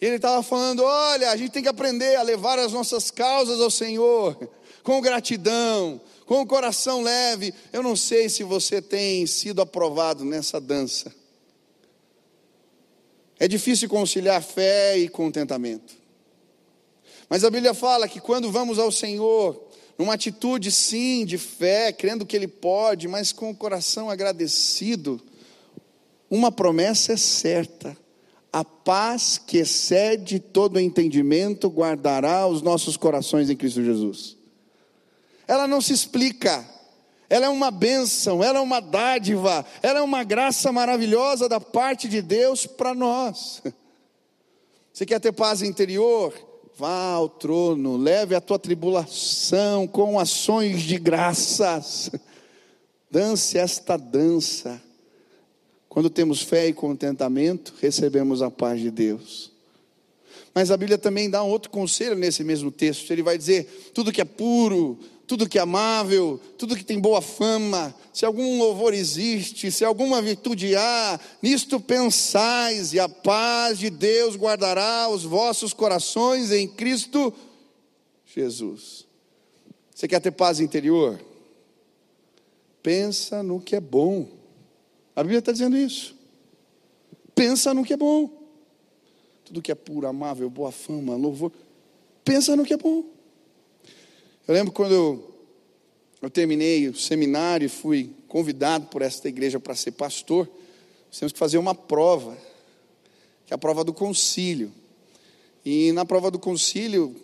E 0.00 0.06
ele 0.06 0.16
estava 0.16 0.42
falando: 0.42 0.82
olha, 0.82 1.30
a 1.30 1.36
gente 1.36 1.50
tem 1.50 1.62
que 1.62 1.68
aprender 1.68 2.16
a 2.16 2.22
levar 2.22 2.58
as 2.58 2.72
nossas 2.72 3.10
causas 3.10 3.60
ao 3.60 3.70
Senhor, 3.70 4.36
com 4.82 5.00
gratidão, 5.00 6.00
com 6.26 6.40
o 6.40 6.46
coração 6.46 7.02
leve. 7.02 7.52
Eu 7.72 7.82
não 7.82 7.96
sei 7.96 8.28
se 8.28 8.42
você 8.42 8.80
tem 8.80 9.26
sido 9.26 9.60
aprovado 9.60 10.24
nessa 10.24 10.60
dança. 10.60 11.12
É 13.38 13.48
difícil 13.48 13.88
conciliar 13.88 14.42
fé 14.42 14.98
e 14.98 15.08
contentamento. 15.08 15.94
Mas 17.28 17.42
a 17.42 17.50
Bíblia 17.50 17.72
fala 17.72 18.06
que 18.06 18.20
quando 18.20 18.50
vamos 18.50 18.78
ao 18.78 18.92
Senhor, 18.92 19.68
numa 19.96 20.14
atitude 20.14 20.70
sim 20.70 21.24
de 21.24 21.38
fé, 21.38 21.92
crendo 21.92 22.26
que 22.26 22.36
Ele 22.36 22.48
pode, 22.48 23.08
mas 23.08 23.32
com 23.32 23.50
o 23.50 23.56
coração 23.56 24.10
agradecido, 24.10 25.22
uma 26.30 26.52
promessa 26.52 27.14
é 27.14 27.16
certa: 27.16 27.96
a 28.52 28.64
paz 28.64 29.36
que 29.36 29.58
excede 29.58 30.38
todo 30.38 30.78
entendimento 30.78 31.68
guardará 31.68 32.46
os 32.46 32.62
nossos 32.62 32.96
corações 32.96 33.50
em 33.50 33.56
Cristo 33.56 33.82
Jesus. 33.82 34.36
Ela 35.46 35.66
não 35.66 35.80
se 35.80 35.92
explica, 35.92 36.64
ela 37.28 37.46
é 37.46 37.48
uma 37.48 37.72
bênção, 37.72 38.42
ela 38.42 38.58
é 38.58 38.62
uma 38.62 38.80
dádiva, 38.80 39.66
ela 39.82 39.98
é 39.98 40.02
uma 40.02 40.22
graça 40.22 40.70
maravilhosa 40.70 41.48
da 41.48 41.60
parte 41.60 42.08
de 42.08 42.22
Deus 42.22 42.66
para 42.66 42.94
nós. 42.94 43.60
Você 44.92 45.04
quer 45.04 45.20
ter 45.20 45.32
paz 45.32 45.62
interior? 45.62 46.32
Vá 46.76 47.12
ao 47.12 47.28
trono, 47.28 47.96
leve 47.96 48.34
a 48.34 48.40
tua 48.40 48.58
tribulação 48.58 49.86
com 49.86 50.18
ações 50.18 50.82
de 50.82 50.98
graças. 50.98 52.10
Dance 53.10 53.58
esta 53.58 53.96
dança. 53.96 54.80
Quando 55.90 56.08
temos 56.08 56.40
fé 56.40 56.68
e 56.68 56.72
contentamento, 56.72 57.74
recebemos 57.80 58.42
a 58.42 58.50
paz 58.50 58.80
de 58.80 58.92
Deus. 58.92 59.50
Mas 60.54 60.70
a 60.70 60.76
Bíblia 60.76 60.96
também 60.96 61.28
dá 61.28 61.42
um 61.42 61.48
outro 61.48 61.68
conselho 61.68 62.14
nesse 62.14 62.44
mesmo 62.44 62.70
texto. 62.70 63.10
Ele 63.10 63.24
vai 63.24 63.36
dizer: 63.36 63.90
tudo 63.92 64.12
que 64.12 64.20
é 64.20 64.24
puro, 64.24 64.96
tudo 65.26 65.48
que 65.48 65.58
é 65.58 65.62
amável, 65.62 66.40
tudo 66.56 66.76
que 66.76 66.84
tem 66.84 67.00
boa 67.00 67.20
fama, 67.20 67.92
se 68.12 68.24
algum 68.24 68.56
louvor 68.58 68.94
existe, 68.94 69.72
se 69.72 69.84
alguma 69.84 70.22
virtude 70.22 70.76
há, 70.76 71.18
nisto 71.42 71.80
pensais, 71.80 72.92
e 72.92 73.00
a 73.00 73.08
paz 73.08 73.80
de 73.80 73.90
Deus 73.90 74.36
guardará 74.36 75.08
os 75.08 75.24
vossos 75.24 75.72
corações 75.72 76.52
em 76.52 76.68
Cristo 76.68 77.34
Jesus. 78.24 79.06
Você 79.92 80.06
quer 80.06 80.20
ter 80.20 80.30
paz 80.30 80.60
interior? 80.60 81.20
Pensa 82.80 83.42
no 83.42 83.60
que 83.60 83.74
é 83.74 83.80
bom. 83.80 84.39
A 85.14 85.22
Bíblia 85.22 85.40
está 85.40 85.52
dizendo 85.52 85.76
isso. 85.76 86.14
Pensa 87.34 87.74
no 87.74 87.84
que 87.84 87.92
é 87.92 87.96
bom. 87.96 88.30
Tudo 89.44 89.62
que 89.62 89.72
é 89.72 89.74
puro, 89.74 90.06
amável, 90.06 90.48
boa 90.48 90.70
fama, 90.70 91.16
louvor. 91.16 91.52
Pensa 92.24 92.54
no 92.54 92.64
que 92.64 92.72
é 92.72 92.76
bom. 92.76 93.04
Eu 94.46 94.54
lembro 94.54 94.72
quando 94.72 94.92
eu, 94.92 95.34
eu 96.22 96.30
terminei 96.30 96.88
o 96.88 96.96
seminário 96.96 97.66
e 97.66 97.68
fui 97.68 98.10
convidado 98.28 98.86
por 98.86 99.02
esta 99.02 99.28
igreja 99.28 99.58
para 99.58 99.74
ser 99.74 99.92
pastor, 99.92 100.48
nós 101.08 101.18
temos 101.18 101.32
que 101.32 101.38
fazer 101.38 101.58
uma 101.58 101.74
prova, 101.74 102.38
que 103.46 103.52
é 103.52 103.54
a 103.54 103.58
prova 103.58 103.82
do 103.82 103.92
concílio. 103.92 104.72
E 105.64 105.90
na 105.92 106.04
prova 106.04 106.30
do 106.30 106.38
concílio, 106.38 107.14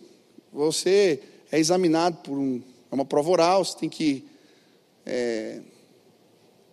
você 0.51 1.21
é 1.51 1.57
examinado 1.57 2.17
por 2.17 2.37
um, 2.37 2.61
é 2.91 2.95
uma 2.95 3.05
prova 3.05 3.29
oral, 3.29 3.63
você 3.63 3.77
tem 3.77 3.89
que 3.89 4.25
é, 5.05 5.61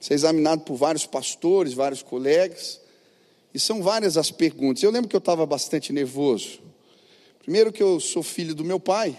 ser 0.04 0.12
examinado 0.12 0.64
por 0.64 0.76
vários 0.76 1.06
pastores, 1.06 1.72
vários 1.72 2.02
colegas. 2.02 2.78
E 3.54 3.58
são 3.58 3.82
várias 3.82 4.18
as 4.18 4.30
perguntas. 4.30 4.82
Eu 4.82 4.90
lembro 4.90 5.08
que 5.08 5.16
eu 5.16 5.18
estava 5.18 5.46
bastante 5.46 5.94
nervoso. 5.94 6.60
Primeiro, 7.38 7.72
que 7.72 7.82
eu 7.82 7.98
sou 7.98 8.22
filho 8.22 8.54
do 8.54 8.62
meu 8.62 8.78
pai. 8.78 9.18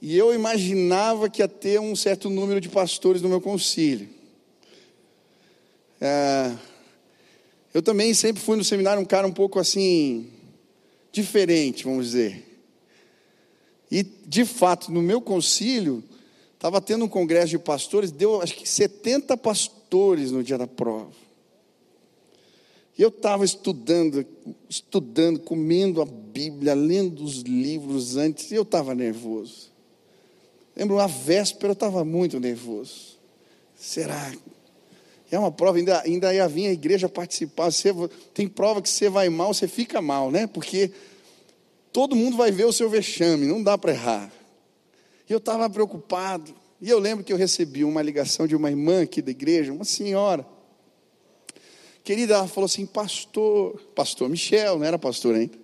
E 0.00 0.16
eu 0.16 0.34
imaginava 0.34 1.28
que 1.28 1.42
ia 1.42 1.48
ter 1.48 1.78
um 1.78 1.94
certo 1.94 2.30
número 2.30 2.62
de 2.62 2.70
pastores 2.70 3.20
no 3.20 3.28
meu 3.28 3.42
concílio. 3.42 4.08
É, 6.00 6.56
eu 7.74 7.82
também 7.82 8.14
sempre 8.14 8.40
fui 8.40 8.56
no 8.56 8.64
seminário 8.64 9.02
um 9.02 9.04
cara 9.04 9.26
um 9.26 9.32
pouco 9.32 9.58
assim, 9.58 10.30
diferente, 11.12 11.84
vamos 11.84 12.06
dizer. 12.06 12.62
E, 13.90 14.02
de 14.02 14.46
fato, 14.46 14.90
no 14.90 15.02
meu 15.02 15.20
concílio, 15.20 16.02
estava 16.60 16.78
tendo 16.78 17.06
um 17.06 17.08
congresso 17.08 17.48
de 17.48 17.58
pastores, 17.58 18.12
deu 18.12 18.42
acho 18.42 18.54
que 18.54 18.68
70 18.68 19.34
pastores 19.38 20.30
no 20.30 20.44
dia 20.44 20.58
da 20.58 20.66
prova. 20.66 21.10
E 22.98 23.00
eu 23.00 23.08
estava 23.08 23.46
estudando, 23.46 24.26
estudando, 24.68 25.40
comendo 25.40 26.02
a 26.02 26.04
Bíblia, 26.04 26.74
lendo 26.74 27.24
os 27.24 27.38
livros 27.38 28.18
antes, 28.18 28.50
e 28.50 28.56
eu 28.56 28.60
estava 28.60 28.94
nervoso. 28.94 29.70
Lembro, 30.76 30.98
a 30.98 31.06
véspera 31.06 31.68
eu 31.68 31.72
estava 31.72 32.04
muito 32.04 32.38
nervoso. 32.38 33.18
Será? 33.74 34.30
É 35.30 35.38
uma 35.38 35.50
prova, 35.50 35.78
ainda, 35.78 36.02
ainda 36.02 36.34
ia 36.34 36.46
vir 36.46 36.66
a 36.66 36.72
igreja 36.72 37.08
participar. 37.08 37.72
Você, 37.72 37.90
tem 38.34 38.46
prova 38.46 38.82
que 38.82 38.88
você 38.90 39.08
vai 39.08 39.30
mal, 39.30 39.54
você 39.54 39.66
fica 39.66 40.02
mal, 40.02 40.30
né? 40.30 40.46
Porque 40.46 40.92
todo 41.90 42.14
mundo 42.14 42.36
vai 42.36 42.50
ver 42.50 42.66
o 42.66 42.72
seu 42.72 42.90
vexame, 42.90 43.46
não 43.46 43.62
dá 43.62 43.78
para 43.78 43.92
errar. 43.92 44.39
E 45.30 45.32
eu 45.32 45.38
estava 45.38 45.70
preocupado. 45.70 46.52
E 46.80 46.90
eu 46.90 46.98
lembro 46.98 47.24
que 47.24 47.32
eu 47.32 47.36
recebi 47.36 47.84
uma 47.84 48.02
ligação 48.02 48.48
de 48.48 48.56
uma 48.56 48.68
irmã 48.68 49.02
aqui 49.02 49.22
da 49.22 49.30
igreja, 49.30 49.72
uma 49.72 49.84
senhora. 49.84 50.44
Querida, 52.02 52.34
ela 52.34 52.48
falou 52.48 52.64
assim: 52.64 52.84
Pastor, 52.84 53.80
Pastor 53.94 54.28
Michel, 54.28 54.80
não 54.80 54.84
era 54.84 54.98
pastor 54.98 55.36
ainda. 55.36 55.56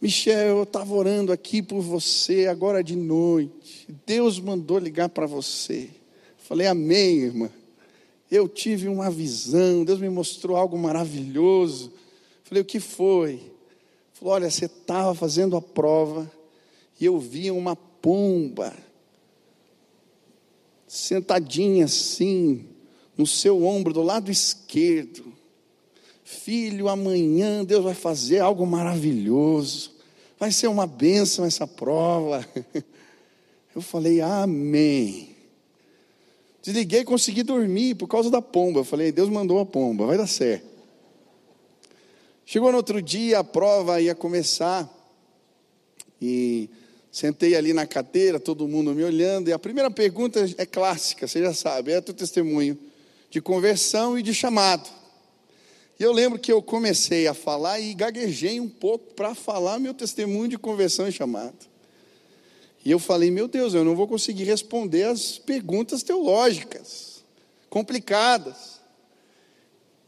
Michel, 0.00 0.56
eu 0.56 0.62
estava 0.62 0.94
orando 0.94 1.30
aqui 1.30 1.60
por 1.60 1.82
você 1.82 2.46
agora 2.46 2.82
de 2.82 2.96
noite. 2.96 3.86
Deus 4.06 4.40
mandou 4.40 4.78
ligar 4.78 5.10
para 5.10 5.26
você. 5.26 5.90
Falei, 6.38 6.66
Amém, 6.66 7.18
irmã. 7.18 7.50
Eu 8.30 8.48
tive 8.48 8.88
uma 8.88 9.10
visão, 9.10 9.84
Deus 9.84 10.00
me 10.00 10.08
mostrou 10.08 10.56
algo 10.56 10.78
maravilhoso. 10.78 11.92
Falei, 12.44 12.62
o 12.62 12.64
que 12.64 12.80
foi? 12.80 13.42
Falou, 14.14 14.32
olha, 14.34 14.50
você 14.50 14.64
estava 14.64 15.14
fazendo 15.14 15.54
a 15.54 15.60
prova 15.60 16.30
e 16.98 17.04
eu 17.04 17.18
vi 17.18 17.50
uma 17.50 17.76
pomba 18.04 18.76
sentadinha 20.86 21.86
assim 21.86 22.66
no 23.16 23.26
seu 23.26 23.64
ombro 23.64 23.94
do 23.94 24.02
lado 24.02 24.30
esquerdo. 24.30 25.32
Filho, 26.22 26.90
amanhã 26.90 27.64
Deus 27.64 27.82
vai 27.82 27.94
fazer 27.94 28.40
algo 28.40 28.66
maravilhoso. 28.66 29.92
Vai 30.38 30.52
ser 30.52 30.66
uma 30.66 30.86
bênção 30.86 31.46
essa 31.46 31.66
prova. 31.66 32.46
Eu 33.74 33.80
falei, 33.80 34.20
Amém. 34.20 35.30
Desliguei 36.62 37.00
e 37.00 37.04
consegui 37.04 37.42
dormir 37.42 37.94
por 37.94 38.06
causa 38.06 38.30
da 38.30 38.42
pomba. 38.42 38.80
Eu 38.80 38.84
falei, 38.84 39.12
Deus 39.12 39.30
mandou 39.30 39.58
a 39.60 39.66
pomba, 39.66 40.06
vai 40.06 40.18
dar 40.18 40.26
certo. 40.26 40.66
Chegou 42.44 42.70
no 42.70 42.76
outro 42.76 43.00
dia, 43.00 43.38
a 43.38 43.44
prova 43.44 43.98
ia 43.98 44.14
começar. 44.14 44.90
E 46.20 46.68
sentei 47.14 47.54
ali 47.54 47.72
na 47.72 47.86
cadeira, 47.86 48.40
todo 48.40 48.66
mundo 48.66 48.92
me 48.92 49.04
olhando. 49.04 49.48
E 49.48 49.52
a 49.52 49.58
primeira 49.58 49.88
pergunta 49.88 50.44
é 50.58 50.66
clássica, 50.66 51.28
você 51.28 51.40
já 51.40 51.54
sabe, 51.54 51.92
é 51.92 52.00
teu 52.00 52.12
testemunho 52.12 52.76
de 53.30 53.40
conversão 53.40 54.18
e 54.18 54.22
de 54.22 54.34
chamado. 54.34 54.90
E 55.98 56.02
eu 56.02 56.10
lembro 56.10 56.40
que 56.40 56.52
eu 56.52 56.60
comecei 56.60 57.28
a 57.28 57.32
falar 57.32 57.78
e 57.78 57.94
gaguejei 57.94 58.58
um 58.58 58.68
pouco 58.68 59.14
para 59.14 59.32
falar 59.32 59.78
meu 59.78 59.94
testemunho 59.94 60.48
de 60.48 60.58
conversão 60.58 61.06
e 61.06 61.12
chamado. 61.12 61.54
E 62.84 62.90
eu 62.90 62.98
falei, 62.98 63.30
meu 63.30 63.46
Deus, 63.46 63.74
eu 63.74 63.84
não 63.84 63.94
vou 63.94 64.08
conseguir 64.08 64.42
responder 64.42 65.04
as 65.04 65.38
perguntas 65.38 66.02
teológicas, 66.02 67.22
complicadas. 67.70 68.80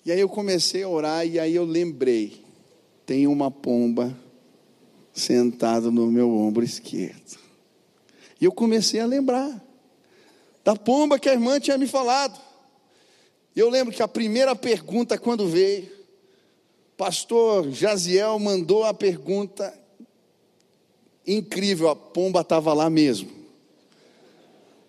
E 0.04 0.10
aí 0.10 0.18
eu 0.18 0.28
comecei 0.28 0.82
a 0.82 0.88
orar 0.88 1.24
e 1.24 1.38
aí 1.38 1.54
eu 1.54 1.64
lembrei, 1.64 2.42
tem 3.06 3.28
uma 3.28 3.48
pomba 3.48 4.25
sentada 5.16 5.90
no 5.90 6.06
meu 6.08 6.30
ombro 6.30 6.62
esquerdo. 6.62 7.38
E 8.38 8.44
eu 8.44 8.52
comecei 8.52 9.00
a 9.00 9.06
lembrar 9.06 9.64
da 10.62 10.76
pomba 10.76 11.18
que 11.18 11.28
a 11.28 11.32
irmã 11.32 11.58
tinha 11.58 11.78
me 11.78 11.86
falado. 11.86 12.38
Eu 13.54 13.70
lembro 13.70 13.94
que 13.94 14.02
a 14.02 14.08
primeira 14.08 14.54
pergunta, 14.54 15.16
quando 15.16 15.48
veio, 15.48 15.90
pastor 16.96 17.70
Jaziel 17.70 18.38
mandou 18.38 18.84
a 18.84 18.92
pergunta 18.92 19.72
incrível, 21.26 21.88
a 21.88 21.96
pomba 21.96 22.42
estava 22.42 22.74
lá 22.74 22.90
mesmo. 22.90 23.30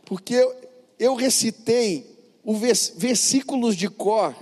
Porque 0.04 0.34
eu, 0.34 0.56
eu 1.00 1.16
recitei 1.16 2.06
os 2.44 2.60
vers, 2.60 2.94
versículos 2.98 3.76
de 3.76 3.90
cor, 3.90 4.36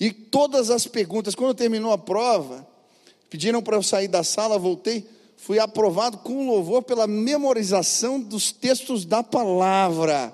e 0.00 0.12
todas 0.12 0.70
as 0.70 0.86
perguntas, 0.86 1.34
quando 1.34 1.54
terminou 1.54 1.92
a 1.92 1.98
prova, 1.98 2.67
pediram 3.30 3.62
para 3.62 3.76
eu 3.76 3.82
sair 3.82 4.08
da 4.08 4.22
sala, 4.22 4.58
voltei, 4.58 5.06
fui 5.36 5.58
aprovado 5.58 6.18
com 6.18 6.46
louvor 6.46 6.82
pela 6.82 7.06
memorização 7.06 8.20
dos 8.20 8.52
textos 8.52 9.04
da 9.04 9.22
palavra. 9.22 10.32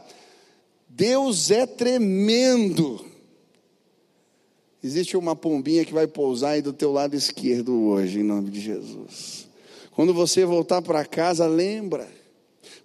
Deus 0.88 1.51
é 1.51 1.66
tremendo. 1.66 3.05
Existe 4.82 5.16
uma 5.16 5.34
pombinha 5.34 5.84
que 5.84 5.95
vai 5.95 6.07
pousar 6.07 6.51
aí 6.51 6.62
do 6.62 6.72
teu 6.72 6.92
lado 6.92 7.16
esquerdo 7.16 7.72
hoje, 7.84 8.20
em 8.20 8.22
nome 8.22 8.51
de 8.51 8.61
Jesus. 8.61 9.49
Quando 9.92 10.12
você 10.12 10.45
voltar 10.45 10.82
para 10.82 11.05
casa, 11.05 11.47
lembra. 11.47 12.07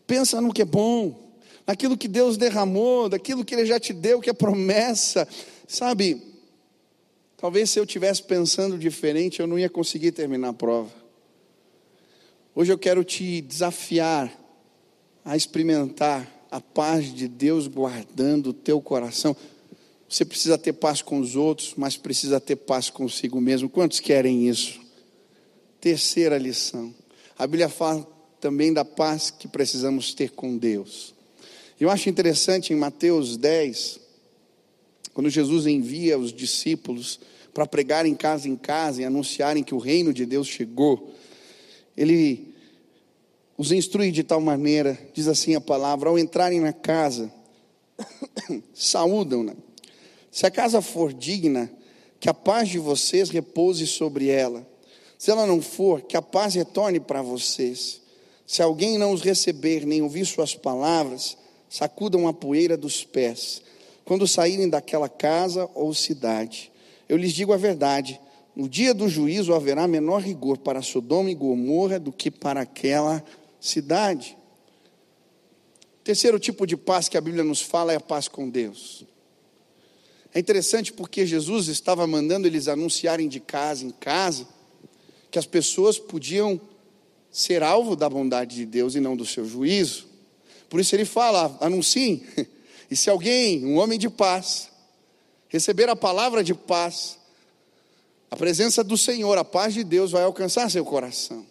Pensa 0.07 0.39
no 0.39 0.53
que 0.53 0.61
é 0.61 0.65
bom, 0.65 1.33
naquilo 1.67 1.97
que 1.97 2.07
Deus 2.07 2.37
derramou, 2.37 3.09
daquilo 3.09 3.43
que 3.43 3.53
Ele 3.53 3.65
já 3.65 3.79
te 3.79 3.93
deu, 3.93 4.21
que 4.21 4.29
é 4.29 4.33
promessa. 4.33 5.27
Sabe, 5.67 6.28
talvez 7.39 7.69
se 7.69 7.79
eu 7.79 7.85
tivesse 7.85 8.21
pensando 8.23 8.77
diferente, 8.77 9.39
eu 9.39 9.47
não 9.47 9.57
ia 9.57 9.69
conseguir 9.69 10.11
terminar 10.11 10.49
a 10.49 10.53
prova. 10.53 10.91
Hoje 12.53 12.71
eu 12.73 12.77
quero 12.77 13.03
te 13.03 13.41
desafiar 13.41 14.31
a 15.23 15.37
experimentar 15.37 16.27
a 16.51 16.59
paz 16.59 17.13
de 17.13 17.27
Deus 17.27 17.67
guardando 17.67 18.47
o 18.47 18.53
teu 18.53 18.81
coração. 18.81 19.35
Você 20.09 20.25
precisa 20.25 20.57
ter 20.57 20.73
paz 20.73 21.01
com 21.01 21.19
os 21.19 21.35
outros, 21.35 21.73
mas 21.77 21.95
precisa 21.95 22.39
ter 22.39 22.55
paz 22.55 22.89
consigo 22.89 23.39
mesmo. 23.39 23.69
Quantos 23.69 23.99
querem 23.99 24.49
isso? 24.49 24.79
Terceira 25.79 26.37
lição. 26.37 26.93
A 27.37 27.45
Bíblia 27.45 27.69
fala 27.69 28.05
também 28.41 28.73
da 28.73 28.83
paz 28.83 29.29
que 29.29 29.47
precisamos 29.47 30.13
ter 30.13 30.31
com 30.31 30.57
Deus. 30.57 31.13
Eu 31.79 31.89
acho 31.89 32.09
interessante 32.09 32.73
em 32.73 32.75
Mateus 32.75 33.37
10, 33.37 33.99
quando 35.19 35.29
Jesus 35.29 35.67
envia 35.67 36.17
os 36.17 36.31
discípulos 36.31 37.19
para 37.53 37.65
pregar 37.65 38.05
em 38.05 38.15
casa 38.15 38.47
em 38.47 38.55
casa 38.55 39.01
e 39.01 39.03
anunciarem 39.03 39.65
que 39.65 39.75
o 39.75 39.77
reino 39.77 40.13
de 40.13 40.25
Deus 40.25 40.47
chegou, 40.47 41.13
ele 41.97 42.55
os 43.57 43.73
instrui 43.73 44.11
de 44.11 44.23
tal 44.23 44.39
maneira, 44.39 44.97
diz 45.13 45.27
assim 45.27 45.55
a 45.55 45.59
palavra, 45.59 46.07
ao 46.07 46.17
entrarem 46.17 46.61
na 46.61 46.71
casa, 46.71 47.29
saúdam-na. 48.73 49.57
Se 50.31 50.45
a 50.45 50.49
casa 50.49 50.81
for 50.81 51.11
digna, 51.11 51.69
que 52.17 52.29
a 52.29 52.33
paz 52.33 52.69
de 52.69 52.79
vocês 52.79 53.29
repouse 53.29 53.85
sobre 53.87 54.29
ela. 54.29 54.65
Se 55.17 55.29
ela 55.31 55.45
não 55.45 55.61
for, 55.61 56.01
que 56.01 56.15
a 56.15 56.21
paz 56.21 56.53
retorne 56.53 57.01
para 57.01 57.21
vocês. 57.21 57.99
Se 58.47 58.61
alguém 58.61 58.97
não 58.97 59.11
os 59.11 59.21
receber, 59.21 59.85
nem 59.85 60.01
ouvir 60.01 60.25
suas 60.25 60.55
palavras, 60.55 61.37
sacudam 61.69 62.25
a 62.25 62.31
poeira 62.31 62.77
dos 62.77 63.03
pés. 63.03 63.61
Quando 64.09 64.27
saírem 64.27 64.67
daquela 64.67 65.07
casa 65.07 65.69
ou 65.75 65.93
cidade, 65.93 66.71
eu 67.07 67.15
lhes 67.15 67.31
digo 67.31 67.53
a 67.53 67.57
verdade: 67.57 68.19
no 68.55 68.67
dia 68.67 68.91
do 68.91 69.07
juízo 69.07 69.53
haverá 69.53 69.87
menor 69.87 70.23
rigor 70.23 70.57
para 70.57 70.81
Sodoma 70.81 71.29
e 71.29 71.35
Gomorra 71.35 71.99
do 71.99 72.11
que 72.11 72.31
para 72.31 72.61
aquela 72.61 73.23
cidade. 73.61 74.35
Terceiro 76.03 76.39
tipo 76.39 76.65
de 76.65 76.75
paz 76.75 77.07
que 77.07 77.19
a 77.19 77.21
Bíblia 77.21 77.43
nos 77.43 77.61
fala 77.61 77.93
é 77.93 77.97
a 77.97 77.99
paz 77.99 78.27
com 78.27 78.49
Deus. 78.49 79.05
É 80.33 80.39
interessante 80.39 80.91
porque 80.91 81.23
Jesus 81.23 81.67
estava 81.67 82.07
mandando 82.07 82.47
eles 82.47 82.67
anunciarem 82.67 83.27
de 83.27 83.39
casa 83.39 83.85
em 83.85 83.91
casa 83.91 84.47
que 85.29 85.37
as 85.37 85.45
pessoas 85.45 85.99
podiam 85.99 86.59
ser 87.29 87.61
alvo 87.61 87.95
da 87.95 88.09
bondade 88.09 88.55
de 88.55 88.65
Deus 88.65 88.95
e 88.95 88.99
não 88.99 89.15
do 89.15 89.23
seu 89.23 89.45
juízo. 89.45 90.07
Por 90.67 90.79
isso 90.79 90.95
ele 90.95 91.05
fala: 91.05 91.55
anunciem. 91.61 92.23
E 92.89 92.95
se 92.95 93.09
alguém, 93.09 93.65
um 93.65 93.77
homem 93.77 93.99
de 93.99 94.09
paz, 94.09 94.69
receber 95.47 95.89
a 95.89 95.95
palavra 95.95 96.43
de 96.43 96.53
paz, 96.53 97.17
a 98.31 98.35
presença 98.35 98.83
do 98.83 98.97
Senhor, 98.97 99.37
a 99.37 99.43
paz 99.43 99.73
de 99.73 99.83
Deus 99.83 100.11
vai 100.11 100.23
alcançar 100.23 100.69
seu 100.69 100.85
coração. 100.85 101.45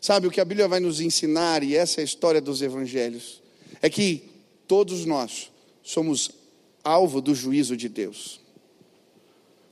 Sabe 0.00 0.26
o 0.26 0.30
que 0.30 0.40
a 0.40 0.44
Bíblia 0.44 0.68
vai 0.68 0.80
nos 0.80 1.00
ensinar, 1.00 1.62
e 1.62 1.76
essa 1.76 2.00
é 2.00 2.02
a 2.02 2.04
história 2.04 2.40
dos 2.40 2.62
evangelhos, 2.62 3.42
é 3.82 3.90
que 3.90 4.30
todos 4.66 5.04
nós 5.04 5.50
somos 5.82 6.30
alvo 6.82 7.20
do 7.20 7.34
juízo 7.34 7.76
de 7.76 7.88
Deus. 7.88 8.40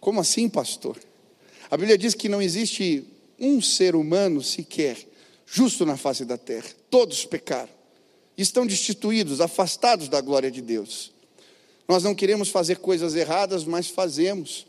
Como 0.01 0.21
assim, 0.21 0.49
pastor? 0.49 0.99
A 1.71 1.77
Bíblia 1.77 1.97
diz 1.97 2.15
que 2.15 2.29
não 2.29 2.43
existe 2.43 3.05
um 3.39 3.61
ser 3.61 3.95
humano 3.97 4.43
sequer 4.43 4.97
justo 5.47 5.87
na 5.87 5.97
face 5.97 6.25
da 6.25 6.37
terra. 6.37 6.69
Todos 6.91 7.25
pecaram. 7.25 7.73
Estão 8.37 8.67
destituídos, 8.67 9.41
afastados 9.41 10.09
da 10.09 10.21
glória 10.21 10.51
de 10.51 10.61
Deus. 10.61 11.13
Nós 11.87 12.03
não 12.03 12.15
queremos 12.15 12.49
fazer 12.49 12.79
coisas 12.79 13.15
erradas, 13.15 13.65
mas 13.65 13.89
fazemos. 13.89 14.67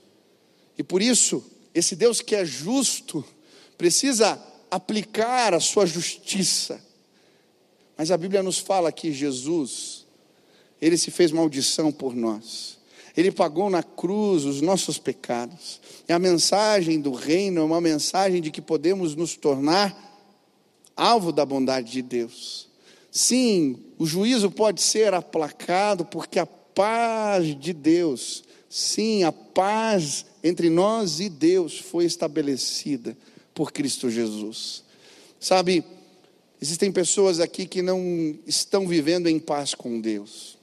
E 0.77 0.83
por 0.83 1.01
isso, 1.01 1.43
esse 1.73 1.95
Deus 1.95 2.21
que 2.21 2.35
é 2.35 2.45
justo 2.45 3.23
precisa 3.77 4.41
aplicar 4.69 5.53
a 5.53 5.59
sua 5.59 5.85
justiça. 5.85 6.81
Mas 7.97 8.11
a 8.11 8.17
Bíblia 8.17 8.43
nos 8.43 8.59
fala 8.59 8.91
que 8.91 9.11
Jesus, 9.11 10.05
ele 10.81 10.97
se 10.97 11.11
fez 11.11 11.31
maldição 11.31 11.91
por 11.91 12.13
nós. 12.13 12.77
Ele 13.15 13.31
pagou 13.31 13.69
na 13.69 13.81
cruz 13.81 14.43
os 14.43 14.59
nossos 14.59 14.97
pecados. 14.97 15.79
E 16.07 16.11
a 16.11 16.19
mensagem 16.19 16.99
do 16.99 17.13
reino 17.13 17.61
é 17.61 17.63
uma 17.63 17.79
mensagem 17.79 18.41
de 18.41 18.51
que 18.51 18.61
podemos 18.61 19.15
nos 19.15 19.35
tornar 19.37 19.95
alvo 20.95 21.31
da 21.31 21.45
bondade 21.45 21.91
de 21.91 22.01
Deus. 22.01 22.67
Sim, 23.15 23.77
o 23.97 24.05
juízo 24.05 24.51
pode 24.51 24.81
ser 24.81 25.13
aplacado 25.13 26.03
porque 26.03 26.37
a 26.37 26.45
paz 26.45 27.57
de 27.57 27.71
Deus, 27.71 28.43
sim, 28.69 29.23
a 29.23 29.31
paz 29.31 30.25
entre 30.43 30.69
nós 30.69 31.21
e 31.21 31.29
Deus 31.29 31.79
foi 31.79 32.03
estabelecida 32.03 33.17
por 33.53 33.71
Cristo 33.71 34.11
Jesus. 34.11 34.83
Sabe, 35.39 35.81
existem 36.61 36.91
pessoas 36.91 37.39
aqui 37.39 37.65
que 37.65 37.81
não 37.81 38.37
estão 38.45 38.85
vivendo 38.85 39.27
em 39.27 39.39
paz 39.39 39.73
com 39.73 40.01
Deus, 40.01 40.57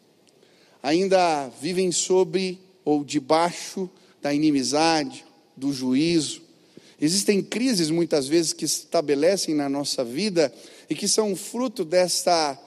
ainda 0.82 1.48
vivem 1.58 1.90
sobre 1.90 2.60
ou 2.84 3.02
debaixo 3.02 3.88
da 4.20 4.34
inimizade, 4.34 5.24
do 5.56 5.72
juízo. 5.72 6.42
Existem 7.00 7.42
crises 7.42 7.88
muitas 7.88 8.28
vezes 8.28 8.52
que 8.52 8.68
se 8.68 8.80
estabelecem 8.80 9.54
na 9.54 9.70
nossa 9.70 10.04
vida 10.04 10.52
e 10.92 10.94
que 10.94 11.08
são 11.08 11.34
fruto 11.34 11.86
desta 11.86 12.58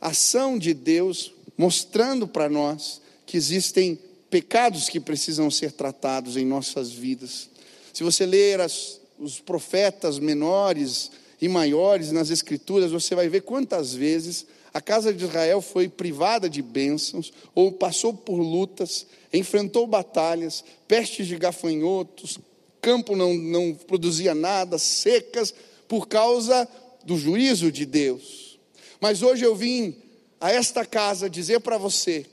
ação 0.00 0.58
de 0.58 0.74
Deus 0.74 1.32
mostrando 1.56 2.26
para 2.26 2.48
nós 2.48 3.00
que 3.24 3.36
existem 3.36 3.96
pecados 4.28 4.88
que 4.88 4.98
precisam 4.98 5.48
ser 5.52 5.70
tratados 5.70 6.36
em 6.36 6.44
nossas 6.44 6.90
vidas. 6.90 7.48
Se 7.92 8.02
você 8.02 8.26
ler 8.26 8.60
as, 8.60 9.00
os 9.20 9.38
profetas 9.38 10.18
menores 10.18 11.12
e 11.40 11.46
maiores 11.46 12.10
nas 12.10 12.30
Escrituras, 12.30 12.90
você 12.90 13.14
vai 13.14 13.28
ver 13.28 13.42
quantas 13.42 13.94
vezes 13.94 14.46
a 14.74 14.80
casa 14.80 15.14
de 15.14 15.24
Israel 15.24 15.62
foi 15.62 15.88
privada 15.88 16.50
de 16.50 16.62
bênçãos, 16.62 17.32
ou 17.54 17.70
passou 17.70 18.12
por 18.12 18.40
lutas, 18.40 19.06
enfrentou 19.32 19.86
batalhas, 19.86 20.64
pestes 20.88 21.28
de 21.28 21.36
gafanhotos, 21.36 22.36
campo 22.80 23.14
não, 23.14 23.32
não 23.32 23.72
produzia 23.74 24.34
nada, 24.34 24.76
secas, 24.76 25.54
por 25.86 26.08
causa 26.08 26.68
do 27.04 27.16
juízo 27.18 27.70
de 27.70 27.84
Deus. 27.84 28.58
Mas 29.00 29.22
hoje 29.22 29.44
eu 29.44 29.54
vim 29.54 29.96
a 30.40 30.50
esta 30.50 30.84
casa 30.84 31.28
dizer 31.28 31.60
para 31.60 31.78
você: 31.78 32.26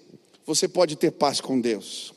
você 0.45 0.67
pode 0.67 0.95
ter 0.95 1.11
paz 1.11 1.41
com 1.41 1.59
Deus. 1.59 2.13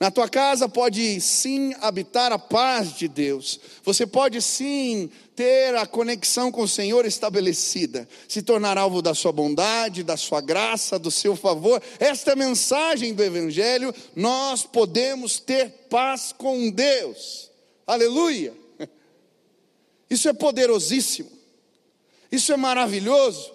Na 0.00 0.10
tua 0.10 0.30
casa 0.30 0.66
pode 0.66 1.20
sim 1.20 1.74
habitar 1.78 2.32
a 2.32 2.38
paz 2.38 2.94
de 2.96 3.06
Deus. 3.06 3.60
Você 3.84 4.06
pode 4.06 4.40
sim 4.40 5.10
ter 5.36 5.76
a 5.76 5.84
conexão 5.84 6.50
com 6.50 6.62
o 6.62 6.68
Senhor 6.68 7.04
estabelecida, 7.04 8.08
se 8.26 8.40
tornar 8.40 8.78
alvo 8.78 9.02
da 9.02 9.14
sua 9.14 9.30
bondade, 9.30 10.02
da 10.02 10.16
sua 10.16 10.40
graça, 10.40 10.98
do 10.98 11.10
seu 11.10 11.36
favor. 11.36 11.82
Esta 11.98 12.30
é 12.30 12.32
a 12.32 12.36
mensagem 12.36 13.12
do 13.12 13.22
Evangelho. 13.22 13.94
Nós 14.16 14.62
podemos 14.62 15.38
ter 15.38 15.68
paz 15.90 16.34
com 16.36 16.70
Deus. 16.70 17.50
Aleluia! 17.86 18.54
Isso 20.08 20.30
é 20.30 20.32
poderosíssimo. 20.32 21.39
Isso 22.30 22.52
é 22.52 22.56
maravilhoso. 22.56 23.52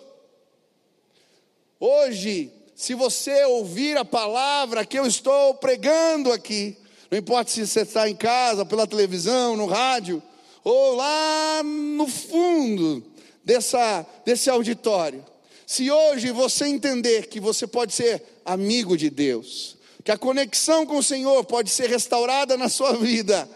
Hoje, 1.79 2.51
se 2.75 2.93
você 2.93 3.45
ouvir 3.45 3.97
a 3.97 4.03
palavra 4.03 4.85
que 4.85 4.99
eu 4.99 5.05
estou 5.05 5.53
pregando 5.55 6.31
aqui, 6.31 6.77
não 7.09 7.17
importa 7.17 7.51
se 7.51 7.65
você 7.65 7.81
está 7.81 8.09
em 8.09 8.15
casa, 8.15 8.65
pela 8.65 8.87
televisão, 8.87 9.55
no 9.55 9.65
rádio, 9.65 10.21
ou 10.63 10.95
lá 10.95 11.61
no 11.63 12.07
fundo 12.07 13.03
dessa, 13.43 14.05
desse 14.25 14.49
auditório, 14.49 15.23
se 15.65 15.89
hoje 15.89 16.31
você 16.31 16.65
entender 16.65 17.27
que 17.27 17.39
você 17.39 17.65
pode 17.65 17.93
ser 17.93 18.21
amigo 18.43 18.97
de 18.97 19.09
Deus, 19.09 19.77
que 20.03 20.11
a 20.11 20.17
conexão 20.17 20.85
com 20.85 20.97
o 20.97 21.03
Senhor 21.03 21.43
pode 21.45 21.69
ser 21.69 21.89
restaurada 21.89 22.57
na 22.57 22.69
sua 22.69 22.93
vida, 22.93 23.49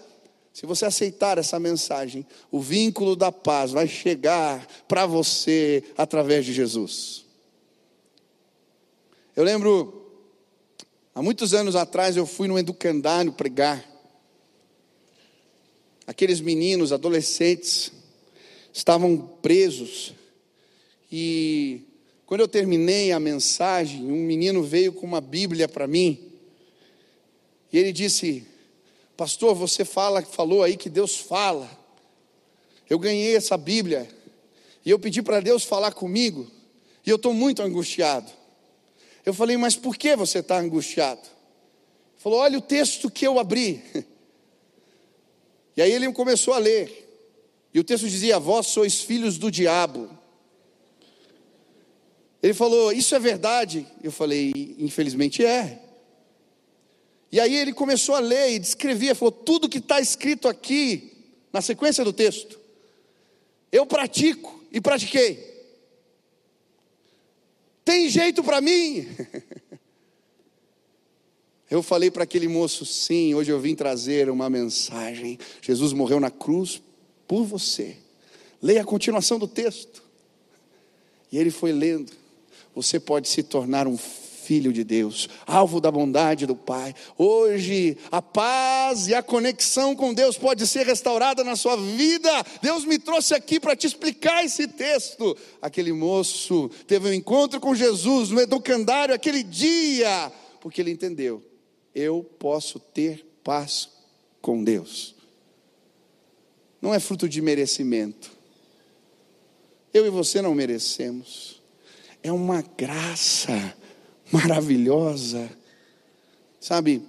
se 0.53 0.65
você 0.65 0.85
aceitar 0.85 1.37
essa 1.37 1.59
mensagem, 1.59 2.25
o 2.51 2.59
vínculo 2.59 3.15
da 3.15 3.31
paz 3.31 3.71
vai 3.71 3.87
chegar 3.87 4.67
para 4.87 5.05
você 5.05 5.83
através 5.97 6.45
de 6.45 6.53
Jesus. 6.53 7.25
Eu 9.35 9.43
lembro, 9.43 10.11
há 11.13 11.21
muitos 11.21 11.53
anos 11.53 11.75
atrás, 11.75 12.17
eu 12.17 12.25
fui 12.25 12.47
no 12.47 12.59
educandário 12.59 13.31
pregar. 13.31 13.85
Aqueles 16.05 16.41
meninos, 16.41 16.91
adolescentes, 16.91 17.91
estavam 18.73 19.17
presos. 19.41 20.13
E 21.11 21.83
quando 22.25 22.41
eu 22.41 22.47
terminei 22.47 23.11
a 23.11 23.19
mensagem, 23.19 24.03
um 24.03 24.25
menino 24.25 24.61
veio 24.61 24.91
com 24.91 25.05
uma 25.05 25.21
Bíblia 25.21 25.67
para 25.69 25.87
mim. 25.87 26.31
E 27.71 27.77
ele 27.77 27.93
disse: 27.93 28.45
Pastor, 29.19 29.53
você 29.53 29.83
fala, 29.83 30.21
falou 30.21 30.63
aí 30.63 30.77
que 30.77 30.89
Deus 30.89 31.17
fala. 31.17 31.69
Eu 32.89 32.97
ganhei 32.97 33.35
essa 33.35 33.57
Bíblia 33.57 34.07
e 34.85 34.89
eu 34.89 34.97
pedi 34.97 35.21
para 35.21 35.41
Deus 35.41 35.65
falar 35.65 35.91
comigo 35.91 36.49
e 37.05 37.09
eu 37.09 37.17
estou 37.17 37.33
muito 37.33 37.61
angustiado. 37.61 38.31
Eu 39.25 39.33
falei, 39.33 39.57
mas 39.57 39.75
por 39.75 39.97
que 39.97 40.15
você 40.15 40.39
está 40.39 40.57
angustiado? 40.57 41.19
Ele 41.19 42.17
falou, 42.17 42.39
olha 42.39 42.57
o 42.59 42.61
texto 42.61 43.11
que 43.11 43.27
eu 43.27 43.37
abri. 43.37 43.83
E 45.75 45.81
aí 45.81 45.93
ele 45.93 46.11
começou 46.11 46.53
a 46.53 46.57
ler. 46.57 47.07
E 47.73 47.79
o 47.79 47.85
texto 47.85 48.09
dizia: 48.09 48.37
Vós 48.37 48.67
sois 48.67 48.99
filhos 48.99 49.37
do 49.37 49.49
diabo. 49.49 50.09
Ele 52.43 52.53
falou: 52.53 52.91
Isso 52.91 53.15
é 53.15 53.19
verdade? 53.19 53.87
Eu 54.03 54.11
falei: 54.11 54.75
Infelizmente 54.77 55.45
é. 55.45 55.88
E 57.31 57.39
aí 57.39 57.55
ele 57.55 57.73
começou 57.73 58.15
a 58.15 58.19
ler 58.19 58.51
e 58.51 58.59
descrevia, 58.59 59.15
falou: 59.15 59.31
Tudo 59.31 59.69
que 59.69 59.77
está 59.77 59.99
escrito 59.99 60.47
aqui, 60.47 61.11
na 61.53 61.61
sequência 61.61 62.03
do 62.03 62.13
texto, 62.13 62.59
eu 63.71 63.85
pratico 63.85 64.63
e 64.71 64.81
pratiquei. 64.81 65.47
Tem 67.85 68.09
jeito 68.09 68.43
para 68.43 68.61
mim? 68.61 69.07
Eu 71.69 71.83
falei 71.83 72.09
para 72.09 72.23
aquele 72.23 72.47
moço: 72.47 72.83
sim, 72.85 73.35
hoje 73.35 73.51
eu 73.51 73.59
vim 73.59 73.75
trazer 73.75 74.29
uma 74.29 74.49
mensagem. 74.49 75.37
Jesus 75.61 75.93
morreu 75.93 76.19
na 76.19 76.31
cruz 76.31 76.81
por 77.27 77.43
você. 77.43 77.95
Leia 78.61 78.81
a 78.81 78.85
continuação 78.85 79.37
do 79.37 79.47
texto. 79.47 80.03
E 81.31 81.37
ele 81.37 81.51
foi 81.51 81.71
lendo. 81.71 82.11
Você 82.73 82.99
pode 82.99 83.29
se 83.29 83.43
tornar 83.43 83.87
um 83.87 83.97
filho 84.49 84.73
de 84.73 84.83
Deus, 84.83 85.29
alvo 85.45 85.79
da 85.79 85.91
bondade 85.91 86.47
do 86.47 86.55
Pai. 86.55 86.95
Hoje, 87.15 87.95
a 88.11 88.19
paz 88.19 89.07
e 89.07 89.13
a 89.13 89.21
conexão 89.21 89.95
com 89.95 90.11
Deus 90.11 90.39
pode 90.39 90.65
ser 90.65 90.87
restaurada 90.87 91.43
na 91.43 91.55
sua 91.55 91.75
vida. 91.75 92.31
Deus 92.59 92.83
me 92.83 92.97
trouxe 92.97 93.35
aqui 93.35 93.59
para 93.59 93.75
te 93.75 93.85
explicar 93.85 94.43
esse 94.43 94.67
texto. 94.67 95.37
Aquele 95.61 95.93
moço 95.93 96.67
teve 96.87 97.07
um 97.07 97.13
encontro 97.13 97.59
com 97.59 97.75
Jesus 97.75 98.31
no 98.31 98.41
educandário 98.41 99.13
aquele 99.13 99.43
dia, 99.43 100.31
porque 100.59 100.81
ele 100.81 100.89
entendeu: 100.89 101.45
eu 101.93 102.23
posso 102.39 102.79
ter 102.79 103.23
paz 103.43 103.87
com 104.41 104.63
Deus. 104.63 105.13
Não 106.81 106.91
é 106.91 106.99
fruto 106.99 107.29
de 107.29 107.39
merecimento. 107.39 108.31
Eu 109.93 110.07
e 110.07 110.09
você 110.09 110.41
não 110.41 110.55
merecemos. 110.55 111.61
É 112.23 112.31
uma 112.31 112.63
graça 112.63 113.77
maravilhosa. 114.31 115.49
Sabe, 116.59 117.07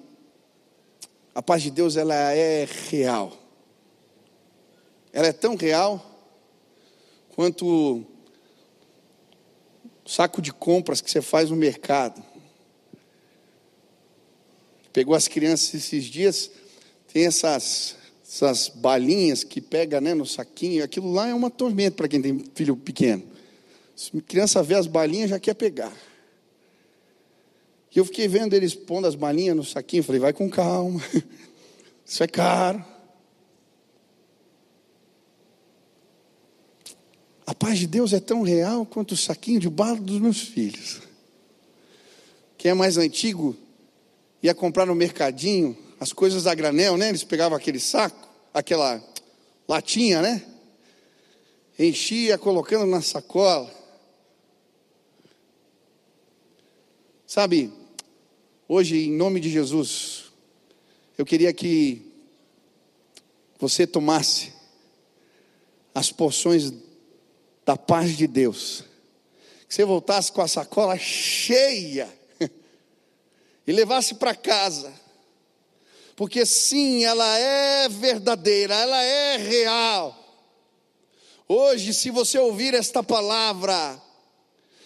a 1.35 1.43
paz 1.43 1.63
de 1.63 1.71
Deus 1.71 1.97
ela 1.97 2.15
é 2.15 2.67
real. 2.89 3.37
Ela 5.13 5.29
é 5.29 5.33
tão 5.33 5.57
real 5.57 6.05
quanto 7.35 7.67
o 7.67 8.07
saco 10.07 10.43
de 10.43 10.53
compras 10.53 11.01
que 11.01 11.11
você 11.11 11.23
faz 11.23 11.51
no 11.51 11.57
mercado. 11.57 12.23
Pegou 14.93 15.15
as 15.15 15.29
crianças 15.29 15.75
esses 15.75 16.05
dias, 16.05 16.51
tem 17.13 17.27
essas, 17.27 17.97
essas 18.27 18.69
balinhas 18.69 19.45
que 19.45 19.61
pega 19.61 20.01
né, 20.01 20.15
no 20.15 20.27
saquinho, 20.27 20.83
aquilo 20.83 21.13
lá 21.13 21.29
é 21.29 21.35
uma 21.35 21.51
tormenta 21.51 21.97
para 21.97 22.09
quem 22.09 22.21
tem 22.21 22.45
filho 22.55 22.77
pequeno. 22.77 23.23
Se 23.95 24.11
criança 24.23 24.63
vê 24.63 24.75
as 24.75 24.87
balinhas, 24.87 25.31
já 25.31 25.39
quer 25.39 25.55
pegar. 25.55 25.93
E 27.95 27.99
eu 27.99 28.05
fiquei 28.05 28.29
vendo 28.29 28.55
eles 28.55 28.75
pondo 28.75 29.07
as 29.07 29.15
balinhas 29.15 29.57
no 29.57 29.65
saquinho. 29.65 30.05
Falei, 30.05 30.21
vai 30.21 30.33
com 30.33 30.49
calma. 30.49 31.01
Isso 32.07 32.23
é 32.23 32.29
caro. 32.29 32.85
A 37.45 37.55
paz 37.55 37.79
de 37.81 37.87
Deus 37.89 38.13
é 38.13 38.21
tão 38.21 38.43
real 38.43 38.87
quanto 38.87 39.13
o 39.13 39.17
saquinho 39.17 39.59
de 39.59 39.69
bala 39.69 39.97
dos 39.97 40.21
meus 40.21 40.41
filhos. 40.41 41.01
Quem 42.57 42.71
é 42.71 42.75
mais 42.75 42.97
antigo 42.97 43.57
ia 44.41 44.55
comprar 44.55 44.87
no 44.87 44.95
mercadinho 44.95 45.77
as 45.99 46.13
coisas 46.13 46.47
a 46.47 46.55
granel, 46.55 46.97
né? 46.97 47.09
Eles 47.09 47.25
pegavam 47.25 47.59
aquele 47.59 47.81
saco, 47.81 48.29
aquela 48.55 49.03
latinha, 49.69 50.23
né? 50.23 50.43
Enchia 51.79 52.39
colocando 52.39 52.87
na 52.87 53.03
sacola. 53.03 53.71
Sabe, 57.27 57.73
hoje, 58.73 59.09
em 59.09 59.11
nome 59.11 59.41
de 59.41 59.51
Jesus, 59.51 60.27
eu 61.19 61.27
queria 61.27 61.53
que 61.53 62.07
você 63.59 63.85
tomasse 63.85 64.53
as 65.93 66.13
porções 66.13 66.73
da 67.67 67.77
paz 67.77 68.17
de 68.17 68.29
Deus. 68.29 68.85
Que 69.67 69.75
você 69.75 69.85
voltasse 69.85 70.31
com 70.31 70.41
a 70.41 70.47
sacola 70.47 70.97
cheia 70.97 72.09
e 73.67 73.73
levasse 73.73 74.15
para 74.15 74.37
casa. 74.37 74.95
Porque 76.15 76.47
sim, 76.47 77.05
ela 77.05 77.39
é 77.39 77.89
verdadeira, 77.89 78.77
ela 78.77 79.03
é 79.03 79.37
real. 79.37 80.17
Hoje, 81.49 81.93
se 81.93 82.09
você 82.09 82.39
ouvir 82.39 82.75
esta 82.75 83.03
palavra 83.03 84.01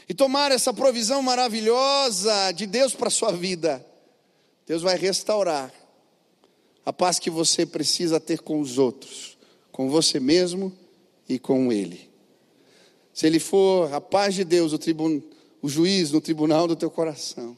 e 0.08 0.14
tomar 0.14 0.52
essa 0.52 0.72
provisão 0.72 1.22
maravilhosa 1.22 2.52
de 2.52 2.66
Deus 2.66 2.94
para 2.94 3.08
a 3.08 3.10
sua 3.10 3.32
vida, 3.32 3.84
Deus 4.66 4.82
vai 4.82 4.96
restaurar 4.96 5.72
a 6.84 6.92
paz 6.92 7.18
que 7.18 7.30
você 7.30 7.64
precisa 7.64 8.20
ter 8.20 8.40
com 8.40 8.60
os 8.60 8.78
outros, 8.78 9.38
com 9.72 9.88
você 9.88 10.20
mesmo 10.20 10.72
e 11.28 11.38
com 11.38 11.72
Ele. 11.72 12.10
Se 13.12 13.26
Ele 13.26 13.38
for 13.38 13.92
a 13.92 14.00
paz 14.00 14.34
de 14.34 14.44
Deus, 14.44 14.72
o, 14.72 14.78
tribun, 14.78 15.22
o 15.62 15.68
juiz 15.68 16.10
no 16.10 16.20
tribunal 16.20 16.66
do 16.66 16.76
teu 16.76 16.90
coração, 16.90 17.56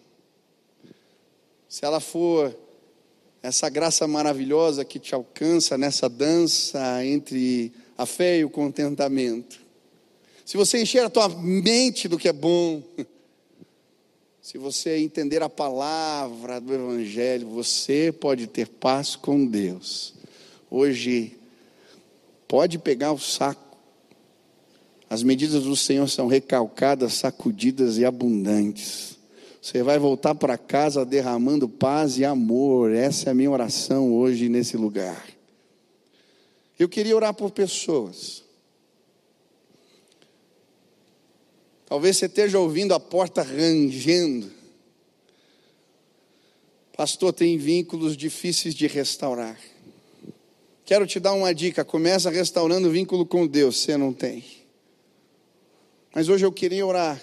se 1.68 1.84
ela 1.84 1.98
for 1.98 2.56
essa 3.42 3.68
graça 3.68 4.06
maravilhosa 4.06 4.84
que 4.84 4.98
te 4.98 5.14
alcança 5.14 5.76
nessa 5.76 6.08
dança 6.08 7.04
entre 7.04 7.72
a 7.98 8.06
fé 8.06 8.38
e 8.38 8.44
o 8.44 8.50
contentamento, 8.50 9.65
se 10.46 10.56
você 10.56 10.80
encher 10.80 11.04
a 11.04 11.10
tua 11.10 11.28
mente 11.28 12.06
do 12.06 12.16
que 12.16 12.28
é 12.28 12.32
bom, 12.32 12.80
se 14.40 14.56
você 14.56 14.96
entender 14.98 15.42
a 15.42 15.48
palavra 15.48 16.60
do 16.60 16.72
Evangelho, 16.72 17.48
você 17.48 18.12
pode 18.12 18.46
ter 18.46 18.68
paz 18.68 19.16
com 19.16 19.44
Deus. 19.44 20.14
Hoje, 20.70 21.36
pode 22.46 22.78
pegar 22.78 23.10
o 23.10 23.18
saco. 23.18 23.76
As 25.10 25.24
medidas 25.24 25.64
do 25.64 25.74
Senhor 25.74 26.08
são 26.08 26.28
recalcadas, 26.28 27.14
sacudidas 27.14 27.98
e 27.98 28.04
abundantes. 28.04 29.18
Você 29.60 29.82
vai 29.82 29.98
voltar 29.98 30.36
para 30.36 30.56
casa 30.56 31.04
derramando 31.04 31.68
paz 31.68 32.18
e 32.18 32.24
amor. 32.24 32.92
Essa 32.92 33.30
é 33.30 33.32
a 33.32 33.34
minha 33.34 33.50
oração 33.50 34.12
hoje 34.14 34.48
nesse 34.48 34.76
lugar. 34.76 35.26
Eu 36.78 36.88
queria 36.88 37.16
orar 37.16 37.34
por 37.34 37.50
pessoas 37.50 38.45
Talvez 41.86 42.16
você 42.16 42.26
esteja 42.26 42.58
ouvindo 42.58 42.92
a 42.92 43.00
porta 43.00 43.42
rangendo. 43.42 44.50
Pastor, 46.96 47.32
tem 47.32 47.56
vínculos 47.56 48.16
difíceis 48.16 48.74
de 48.74 48.88
restaurar. 48.88 49.58
Quero 50.84 51.06
te 51.06 51.20
dar 51.20 51.32
uma 51.32 51.54
dica: 51.54 51.84
começa 51.84 52.28
restaurando 52.28 52.88
o 52.88 52.90
vínculo 52.90 53.24
com 53.24 53.46
Deus, 53.46 53.78
você 53.78 53.96
não 53.96 54.12
tem. 54.12 54.44
Mas 56.12 56.28
hoje 56.28 56.44
eu 56.44 56.52
queria 56.52 56.84
orar 56.84 57.22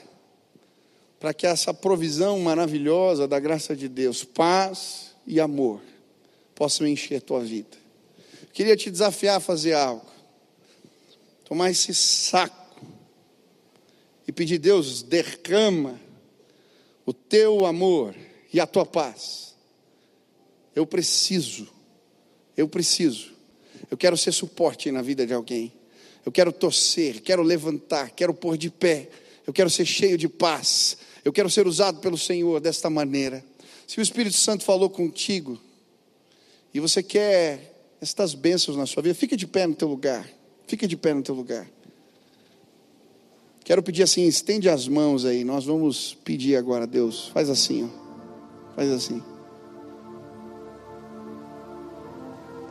para 1.19 1.33
que 1.33 1.47
essa 1.47 1.73
provisão 1.73 2.39
maravilhosa 2.39 3.27
da 3.27 3.39
graça 3.39 3.75
de 3.75 3.89
Deus, 3.89 4.23
paz 4.23 5.15
e 5.25 5.39
amor, 5.39 5.81
possam 6.53 6.87
encher 6.87 7.17
a 7.17 7.21
tua 7.21 7.39
vida. 7.41 7.77
Queria 8.53 8.77
te 8.77 8.91
desafiar 8.91 9.37
a 9.37 9.39
fazer 9.39 9.73
algo. 9.73 10.05
Tomar 11.43 11.71
esse 11.71 11.93
saco 11.93 12.62
e 14.27 14.31
pedir, 14.31 14.57
Deus, 14.57 15.03
derrama 15.03 15.99
o 17.05 17.13
teu 17.13 17.65
amor 17.65 18.15
e 18.53 18.59
a 18.59 18.67
tua 18.67 18.85
paz. 18.85 19.55
Eu 20.75 20.85
preciso, 20.85 21.67
eu 22.57 22.67
preciso, 22.67 23.33
eu 23.91 23.97
quero 23.97 24.17
ser 24.17 24.31
suporte 24.31 24.91
na 24.91 25.01
vida 25.01 25.25
de 25.25 25.33
alguém, 25.33 25.71
eu 26.25 26.31
quero 26.31 26.51
torcer, 26.51 27.21
quero 27.21 27.43
levantar, 27.43 28.11
quero 28.11 28.33
pôr 28.33 28.57
de 28.57 28.69
pé, 28.69 29.09
eu 29.45 29.53
quero 29.53 29.69
ser 29.69 29.85
cheio 29.85 30.17
de 30.17 30.27
paz, 30.27 30.97
eu 31.23 31.31
quero 31.31 31.49
ser 31.49 31.67
usado 31.67 31.99
pelo 31.99 32.17
Senhor 32.17 32.59
desta 32.59 32.89
maneira. 32.89 33.43
Se 33.85 33.99
o 33.99 34.01
Espírito 34.01 34.37
Santo 34.37 34.63
falou 34.63 34.89
contigo 34.89 35.61
e 36.73 36.79
você 36.79 37.03
quer 37.03 37.73
estas 38.01 38.33
bênçãos 38.33 38.77
na 38.77 38.85
sua 38.85 39.03
vida, 39.03 39.13
fica 39.13 39.37
de 39.37 39.45
pé 39.45 39.67
no 39.67 39.75
teu 39.75 39.87
lugar, 39.87 40.27
fica 40.65 40.87
de 40.87 40.97
pé 40.97 41.13
no 41.13 41.21
teu 41.21 41.35
lugar. 41.35 41.69
Quero 43.63 43.81
pedir 43.81 44.03
assim, 44.03 44.25
estende 44.25 44.69
as 44.69 44.87
mãos 44.87 45.25
aí. 45.25 45.43
Nós 45.43 45.65
vamos 45.65 46.13
pedir 46.13 46.55
agora 46.55 46.85
Deus. 46.85 47.29
Faz 47.29 47.49
assim, 47.49 47.85
ó. 47.85 48.75
Faz 48.75 48.91
assim. 48.91 49.23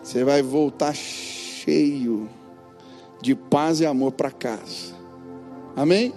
Você 0.02 0.24
vai 0.24 0.42
voltar 0.42 0.94
cheio 0.94 2.28
de 3.22 3.34
paz 3.34 3.80
e 3.80 3.86
amor 3.86 4.12
para 4.12 4.30
casa. 4.30 4.94
Amém? 5.74 6.12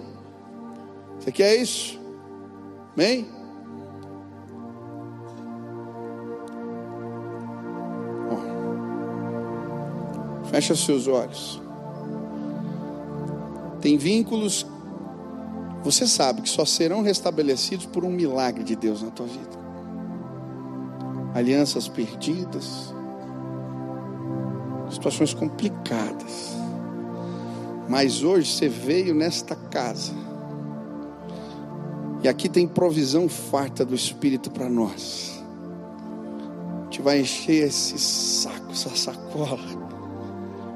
Você 1.18 1.32
quer 1.32 1.56
isso? 1.56 1.98
Amém? 2.94 3.26
Fecha 10.50 10.74
seus 10.74 11.06
olhos. 11.06 11.65
Tem 13.80 13.96
vínculos, 13.96 14.66
você 15.84 16.06
sabe 16.06 16.42
que 16.42 16.48
só 16.48 16.64
serão 16.64 17.02
restabelecidos 17.02 17.86
por 17.86 18.04
um 18.04 18.10
milagre 18.10 18.64
de 18.64 18.74
Deus 18.74 19.02
na 19.02 19.10
tua 19.10 19.26
vida. 19.26 19.56
Alianças 21.34 21.86
perdidas, 21.86 22.92
situações 24.90 25.34
complicadas. 25.34 26.56
Mas 27.88 28.22
hoje 28.22 28.52
você 28.52 28.68
veio 28.68 29.14
nesta 29.14 29.54
casa. 29.54 30.12
E 32.22 32.28
aqui 32.28 32.48
tem 32.48 32.66
provisão 32.66 33.28
farta 33.28 33.84
do 33.84 33.94
Espírito 33.94 34.50
para 34.50 34.68
nós. 34.68 35.40
Te 36.90 37.00
vai 37.00 37.20
encher 37.20 37.68
esse 37.68 37.98
saco, 37.98 38.72
essa 38.72 38.90
sacola 38.96 39.58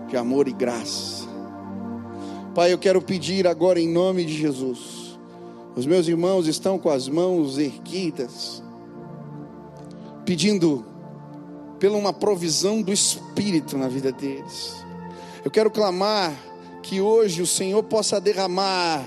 de 0.08 0.16
amor 0.16 0.46
e 0.46 0.52
graça. 0.52 1.29
Pai, 2.54 2.72
eu 2.72 2.78
quero 2.78 3.00
pedir 3.00 3.46
agora 3.46 3.78
em 3.78 3.88
nome 3.88 4.24
de 4.24 4.36
Jesus. 4.36 5.18
Os 5.76 5.86
meus 5.86 6.08
irmãos 6.08 6.48
estão 6.48 6.78
com 6.78 6.90
as 6.90 7.08
mãos 7.08 7.58
erguidas, 7.58 8.60
pedindo 10.24 10.84
pela 11.78 11.96
uma 11.96 12.12
provisão 12.12 12.82
do 12.82 12.92
Espírito 12.92 13.78
na 13.78 13.86
vida 13.86 14.10
deles. 14.10 14.84
Eu 15.44 15.50
quero 15.50 15.70
clamar 15.70 16.34
que 16.82 17.00
hoje 17.00 17.40
o 17.40 17.46
Senhor 17.46 17.84
possa 17.84 18.20
derramar 18.20 19.04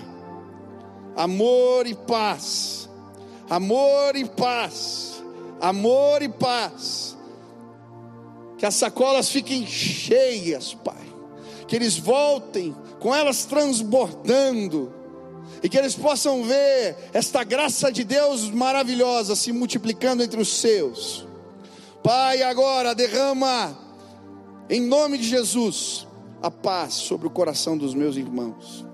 amor 1.14 1.86
e 1.86 1.94
paz, 1.94 2.90
amor 3.50 4.16
e 4.16 4.24
paz, 4.24 5.22
amor 5.60 6.22
e 6.22 6.30
paz. 6.30 7.18
Que 8.58 8.66
as 8.66 8.76
sacolas 8.76 9.30
fiquem 9.30 9.68
cheias, 9.68 10.74
Pai. 10.74 11.04
Que 11.68 11.76
eles 11.76 11.98
voltem 11.98 12.74
com 13.04 13.14
elas 13.14 13.44
transbordando, 13.44 14.94
e 15.62 15.68
que 15.68 15.78
eles 15.78 15.94
possam 15.94 16.42
ver 16.46 16.96
esta 17.12 17.44
graça 17.44 17.92
de 17.92 18.06
Deus 18.06 18.50
maravilhosa 18.50 19.36
se 19.36 19.52
multiplicando 19.52 20.24
entre 20.24 20.40
os 20.40 20.48
seus. 20.48 21.28
Pai, 22.02 22.42
agora 22.44 22.96
derrama, 22.96 23.78
em 24.70 24.80
nome 24.80 25.18
de 25.18 25.28
Jesus, 25.28 26.08
a 26.42 26.50
paz 26.50 26.94
sobre 26.94 27.28
o 27.28 27.30
coração 27.30 27.78
dos 27.78 27.94
meus 27.94 28.16
irmãos. 28.16 28.86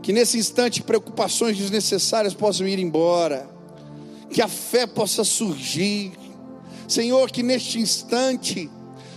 Que 0.00 0.12
nesse 0.12 0.38
instante 0.38 0.80
preocupações 0.80 1.58
desnecessárias 1.58 2.34
possam 2.34 2.68
ir 2.68 2.78
embora, 2.78 3.50
que 4.30 4.40
a 4.40 4.48
fé 4.48 4.86
possa 4.86 5.24
surgir. 5.24 6.12
Senhor, 6.86 7.32
que 7.32 7.42
neste 7.42 7.80
instante 7.80 8.70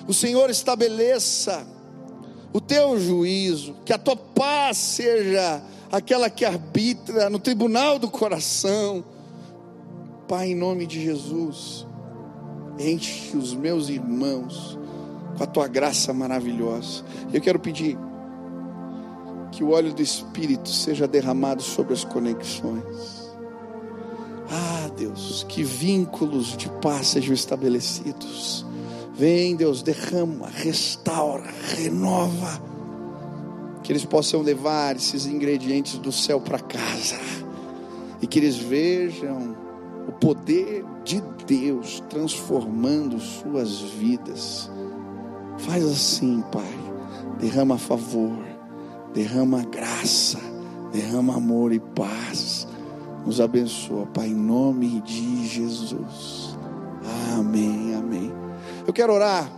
o 0.08 0.14
Senhor 0.14 0.49
estabeleça 0.49 1.68
o 2.54 2.62
teu 2.62 2.99
juízo, 2.99 3.76
que 3.84 3.91
a 3.91 3.97
tua 3.97 4.16
paz 4.16 4.78
seja 4.78 5.62
aquela 5.91 6.30
que 6.30 6.45
arbitra 6.45 7.30
no 7.30 7.39
tribunal 7.39 7.99
do 7.99 8.10
coração, 8.10 9.04
Pai, 10.28 10.51
em 10.51 10.56
nome 10.56 10.88
de 10.88 11.04
Jesus, 11.04 11.86
enche 12.80 13.36
os 13.36 13.54
meus 13.54 13.89
irmãos 13.89 14.80
com 15.38 15.43
a 15.43 15.47
tua 15.47 15.68
graça 15.68 16.14
maravilhosa. 16.14 17.04
Eu 17.34 17.41
quero 17.41 17.60
pedir 17.60 17.97
que 19.51 19.64
o 19.64 19.72
óleo 19.72 19.93
do 19.93 20.01
Espírito 20.01 20.70
seja 20.70 21.08
derramado 21.08 21.62
sobre 21.62 21.93
as 21.93 22.04
conexões. 22.04 23.32
Ah, 24.49 24.89
Deus, 24.97 25.45
que 25.49 25.64
vínculos 25.64 26.56
de 26.56 26.70
paz 26.82 27.08
sejam 27.08 27.34
estabelecidos. 27.34 28.66
Vem, 29.16 29.55
Deus, 29.55 29.84
derrama, 29.84 30.47
restaura, 30.47 31.49
renova. 31.76 32.61
Que 33.84 33.91
eles 33.91 34.05
possam 34.05 34.41
levar 34.41 34.95
esses 34.95 35.26
ingredientes 35.26 35.97
do 35.99 36.11
céu 36.11 36.41
para 36.41 36.59
casa. 36.59 37.20
E 38.22 38.28
que 38.28 38.39
eles 38.39 38.57
vejam 38.57 39.55
o 40.07 40.11
poder 40.11 40.84
de 41.03 41.22
Deus 41.45 42.01
transformando 42.09 43.20
suas 43.20 43.82
vidas. 43.82 44.72
Faz 45.59 45.84
assim, 45.86 46.43
Pai. 46.51 46.93
Derrama 47.39 47.78
favor, 47.78 48.38
derrama 49.14 49.64
graça, 49.64 50.39
derrama 50.91 51.36
amor 51.36 51.74
e 51.74 51.80
paz. 51.80 52.68
Nos 53.26 53.39
abençoa, 53.41 54.05
Pai, 54.07 54.28
em 54.28 54.36
nome 54.36 55.01
de 55.01 55.47
Jesus. 55.47 56.57
Amém, 57.38 57.95
amém. 57.95 58.43
Eu 58.86 58.92
quero 58.92 59.14
orar 59.14 59.50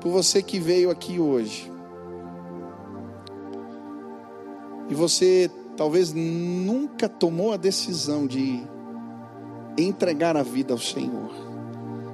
por 0.00 0.10
você 0.10 0.42
que 0.42 0.58
veio 0.58 0.90
aqui 0.90 1.18
hoje. 1.18 1.72
E 4.90 4.94
você 4.94 5.50
talvez 5.74 6.12
nunca 6.12 7.08
tomou 7.08 7.52
a 7.52 7.56
decisão 7.56 8.26
de 8.26 8.62
entregar 9.78 10.36
a 10.36 10.42
vida 10.42 10.74
ao 10.74 10.78
Senhor. 10.78 11.30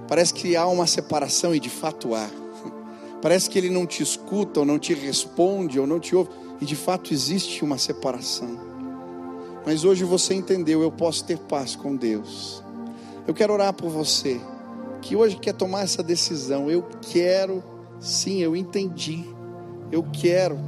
Parece 0.06 0.32
que 0.32 0.54
há 0.54 0.66
uma 0.66 0.86
separação 0.86 1.52
e 1.54 1.58
de 1.58 1.68
fato 1.68 2.14
há. 2.14 2.28
Parece 3.20 3.50
que 3.50 3.58
ele 3.58 3.68
não 3.68 3.84
te 3.84 4.00
escuta, 4.00 4.60
ou 4.60 4.66
não 4.66 4.78
te 4.78 4.94
responde, 4.94 5.80
ou 5.80 5.88
não 5.88 5.98
te 5.98 6.14
ouve, 6.14 6.30
e 6.60 6.64
de 6.64 6.76
fato 6.76 7.12
existe 7.12 7.64
uma 7.64 7.78
separação. 7.78 8.68
Mas 9.66 9.84
hoje 9.84 10.04
você 10.04 10.34
entendeu, 10.34 10.82
eu 10.82 10.92
posso 10.92 11.24
ter 11.24 11.36
paz 11.36 11.74
com 11.74 11.96
Deus. 11.96 12.62
Eu 13.26 13.34
quero 13.34 13.52
orar 13.52 13.74
por 13.74 13.90
você, 13.90 14.40
que 15.00 15.16
hoje 15.16 15.36
quer 15.36 15.54
tomar 15.54 15.82
essa 15.82 16.02
decisão. 16.02 16.70
Eu 16.70 16.86
quero, 17.00 17.62
sim, 18.00 18.38
eu 18.38 18.54
entendi. 18.54 19.24
Eu 19.90 20.02
quero, 20.12 20.58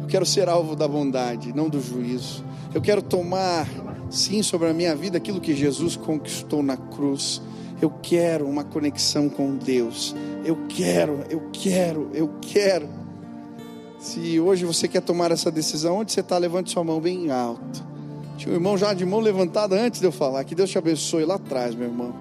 eu 0.00 0.06
quero 0.06 0.24
ser 0.24 0.48
alvo 0.48 0.76
da 0.76 0.86
bondade, 0.86 1.52
não 1.52 1.68
do 1.68 1.80
juízo. 1.80 2.44
Eu 2.72 2.80
quero 2.80 3.02
tomar 3.02 3.66
sim, 4.10 4.42
sobre 4.42 4.68
a 4.68 4.72
minha 4.72 4.94
vida 4.94 5.16
aquilo 5.16 5.40
que 5.40 5.54
Jesus 5.54 5.96
conquistou 5.96 6.62
na 6.62 6.76
cruz. 6.76 7.40
Eu 7.80 7.90
quero 7.90 8.46
uma 8.46 8.62
conexão 8.62 9.28
com 9.28 9.56
Deus. 9.56 10.14
Eu 10.44 10.56
quero, 10.68 11.24
eu 11.30 11.48
quero, 11.52 12.10
eu 12.12 12.30
quero. 12.40 12.88
Se 13.98 14.38
hoje 14.40 14.64
você 14.64 14.86
quer 14.88 15.02
tomar 15.02 15.30
essa 15.30 15.50
decisão, 15.50 15.98
onde 15.98 16.12
você 16.12 16.20
está, 16.20 16.38
levante 16.38 16.70
sua 16.70 16.84
mão 16.84 17.00
bem 17.00 17.30
alto. 17.30 17.84
Tinha 18.36 18.52
um 18.52 18.56
irmão 18.56 18.76
já 18.78 18.94
de 18.94 19.04
mão 19.04 19.20
levantada 19.20 19.78
antes 19.78 20.00
de 20.00 20.06
eu 20.06 20.12
falar. 20.12 20.44
Que 20.44 20.54
Deus 20.54 20.70
te 20.70 20.78
abençoe 20.78 21.24
lá 21.24 21.34
atrás, 21.34 21.74
meu 21.74 21.88
irmão. 21.88 22.14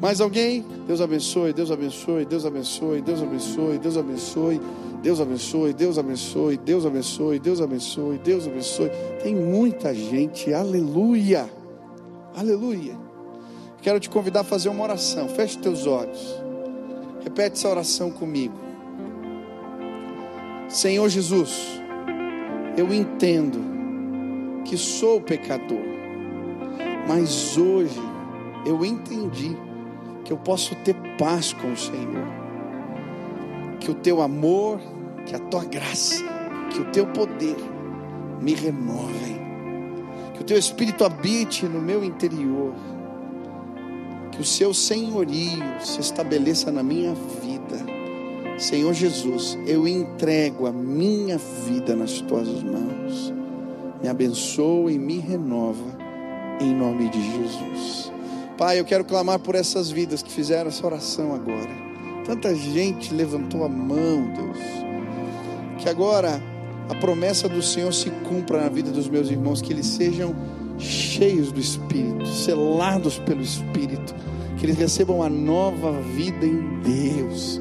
Mais 0.00 0.20
alguém? 0.20 0.64
Deus 0.86 1.00
abençoe, 1.00 1.52
Deus 1.52 1.70
abençoe, 1.70 2.24
Deus 2.24 2.46
abençoe, 2.46 3.02
Deus 3.02 3.22
abençoe, 3.22 3.78
Deus 3.78 3.96
abençoe. 3.96 4.60
Deus 5.02 5.18
abençoe, 5.18 5.72
Deus 5.72 5.98
abençoe, 5.98 6.58
Deus 6.58 6.84
abençoe, 6.84 7.38
Deus 7.38 7.60
abençoe, 7.60 8.18
Deus 8.18 8.46
abençoe. 8.46 8.90
Tem 9.22 9.34
muita 9.34 9.94
gente, 9.94 10.52
aleluia, 10.52 11.50
aleluia. 12.36 12.98
Quero 13.80 13.98
te 13.98 14.10
convidar 14.10 14.40
a 14.40 14.44
fazer 14.44 14.68
uma 14.68 14.84
oração. 14.84 15.26
Feche 15.28 15.56
teus 15.58 15.86
olhos. 15.86 16.34
Repete 17.24 17.56
essa 17.56 17.68
oração 17.68 18.10
comigo. 18.10 18.54
Senhor 20.68 21.08
Jesus, 21.08 21.80
eu 22.76 22.92
entendo 22.92 23.58
que 24.66 24.76
sou 24.76 25.20
pecador, 25.20 25.82
mas 27.08 27.56
hoje 27.56 28.00
eu 28.66 28.84
entendi 28.84 29.56
que 30.30 30.34
eu 30.34 30.38
posso 30.38 30.76
ter 30.76 30.94
paz 31.18 31.52
com 31.52 31.72
o 31.72 31.76
Senhor 31.76 32.40
que 33.80 33.90
o 33.90 33.94
teu 33.94 34.22
amor, 34.22 34.78
que 35.26 35.34
a 35.34 35.40
tua 35.40 35.64
graça, 35.64 36.22
que 36.70 36.80
o 36.80 36.84
teu 36.92 37.04
poder 37.08 37.56
me 38.40 38.54
renovem, 38.54 39.40
que 40.34 40.40
o 40.40 40.44
teu 40.44 40.56
espírito 40.56 41.04
habite 41.04 41.64
no 41.66 41.80
meu 41.80 42.04
interior, 42.04 42.72
que 44.30 44.40
o 44.40 44.44
seu 44.44 44.72
senhorio 44.72 45.64
se 45.80 46.00
estabeleça 46.00 46.70
na 46.70 46.82
minha 46.84 47.12
vida. 47.12 47.84
Senhor 48.56 48.94
Jesus, 48.94 49.58
eu 49.66 49.88
entrego 49.88 50.66
a 50.66 50.72
minha 50.72 51.38
vida 51.66 51.96
nas 51.96 52.20
tuas 52.20 52.48
mãos. 52.62 53.34
Me 54.00 54.08
abençoa 54.08 54.92
e 54.92 54.98
me 54.98 55.18
renova 55.18 55.98
em 56.60 56.72
nome 56.72 57.08
de 57.08 57.20
Jesus. 57.20 58.09
Pai, 58.60 58.78
eu 58.78 58.84
quero 58.84 59.06
clamar 59.06 59.38
por 59.38 59.54
essas 59.54 59.90
vidas 59.90 60.22
que 60.22 60.30
fizeram 60.30 60.68
essa 60.68 60.84
oração 60.84 61.34
agora. 61.34 61.70
Tanta 62.26 62.54
gente 62.54 63.14
levantou 63.14 63.64
a 63.64 63.68
mão, 63.70 64.30
Deus. 64.34 64.58
Que 65.78 65.88
agora 65.88 66.42
a 66.86 66.94
promessa 66.96 67.48
do 67.48 67.62
Senhor 67.62 67.90
se 67.94 68.10
cumpra 68.10 68.60
na 68.60 68.68
vida 68.68 68.90
dos 68.90 69.08
meus 69.08 69.30
irmãos, 69.30 69.62
que 69.62 69.72
eles 69.72 69.86
sejam 69.86 70.36
cheios 70.78 71.50
do 71.50 71.58
Espírito, 71.58 72.26
selados 72.26 73.18
pelo 73.20 73.40
Espírito, 73.40 74.14
que 74.58 74.66
eles 74.66 74.76
recebam 74.76 75.22
a 75.22 75.30
nova 75.30 75.92
vida 75.92 76.44
em 76.44 76.82
Deus 76.82 77.58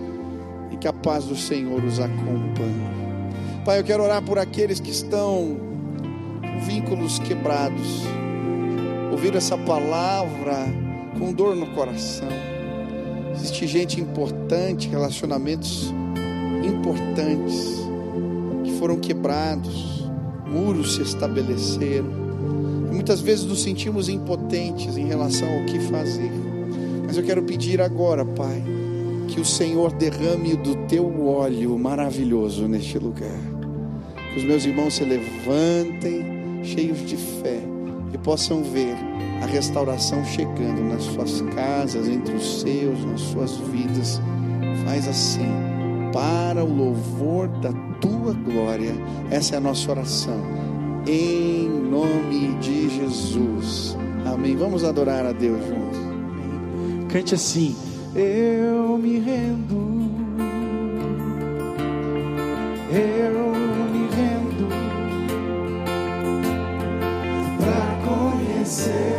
e 0.69 0.75
que 0.75 0.87
a 0.89 0.91
paz 0.91 1.23
do 1.23 1.35
Senhor 1.37 1.81
os 1.81 1.97
acompanhe. 1.97 3.63
Pai, 3.63 3.79
eu 3.79 3.85
quero 3.85 4.03
orar 4.03 4.21
por 4.21 4.37
aqueles 4.37 4.81
que 4.81 4.91
estão 4.91 5.55
com 6.41 6.59
vínculos 6.65 7.19
quebrados, 7.19 8.01
ouvir 9.13 9.33
essa 9.33 9.57
palavra 9.57 10.88
com 11.17 11.33
dor 11.33 11.55
no 11.55 11.67
coração 11.67 12.27
Existe 13.39 13.67
gente 13.67 14.01
importante, 14.01 14.89
relacionamentos 14.89 15.93
importantes 16.61 17.79
que 18.65 18.71
foram 18.73 18.99
quebrados, 18.99 20.09
muros 20.45 20.95
se 20.95 21.03
estabeleceram. 21.03 22.09
E 22.91 22.93
muitas 22.93 23.21
vezes 23.21 23.45
nos 23.45 23.63
sentimos 23.63 24.09
impotentes 24.09 24.97
em 24.97 25.05
relação 25.05 25.47
ao 25.47 25.65
que 25.65 25.79
fazer. 25.79 26.31
Mas 27.05 27.15
eu 27.15 27.23
quero 27.23 27.41
pedir 27.43 27.79
agora, 27.79 28.25
Pai, 28.25 28.61
que 29.29 29.39
o 29.39 29.45
Senhor 29.45 29.93
derrame 29.93 30.57
do 30.57 30.75
teu 30.87 31.25
óleo 31.25 31.79
maravilhoso 31.79 32.67
neste 32.67 32.99
lugar. 32.99 33.39
Que 34.33 34.39
os 34.39 34.43
meus 34.43 34.65
irmãos 34.65 34.95
se 34.95 35.05
levantem 35.05 36.61
cheios 36.63 37.05
de 37.07 37.15
fé 37.15 37.61
e 38.13 38.17
possam 38.17 38.63
ver 38.63 38.97
a 39.41 39.45
restauração 39.45 40.23
chegando 40.25 40.81
nas 40.81 41.03
suas 41.03 41.41
casas, 41.55 42.07
entre 42.07 42.35
os 42.35 42.61
seus, 42.61 43.03
nas 43.05 43.21
suas 43.21 43.57
vidas. 43.57 44.21
Faz 44.85 45.07
assim, 45.07 45.51
para 46.11 46.63
o 46.63 46.73
louvor 46.73 47.47
da 47.47 47.71
tua 47.99 48.33
glória. 48.33 48.93
Essa 49.29 49.55
é 49.55 49.57
a 49.57 49.61
nossa 49.61 49.91
oração. 49.91 50.41
Em 51.07 51.67
nome 51.67 52.55
de 52.59 52.89
Jesus. 52.89 53.97
Amém. 54.25 54.55
Vamos 54.55 54.83
adorar 54.83 55.25
a 55.25 55.31
Deus 55.31 55.59
juntos. 55.65 55.99
Cante 57.09 57.35
assim: 57.35 57.75
Eu 58.15 58.97
me 58.97 59.19
rendo. 59.19 59.89
Eu 62.91 63.53
me 63.91 64.07
rendo 64.15 64.67
para 67.57 67.97
conhecer. 68.07 69.18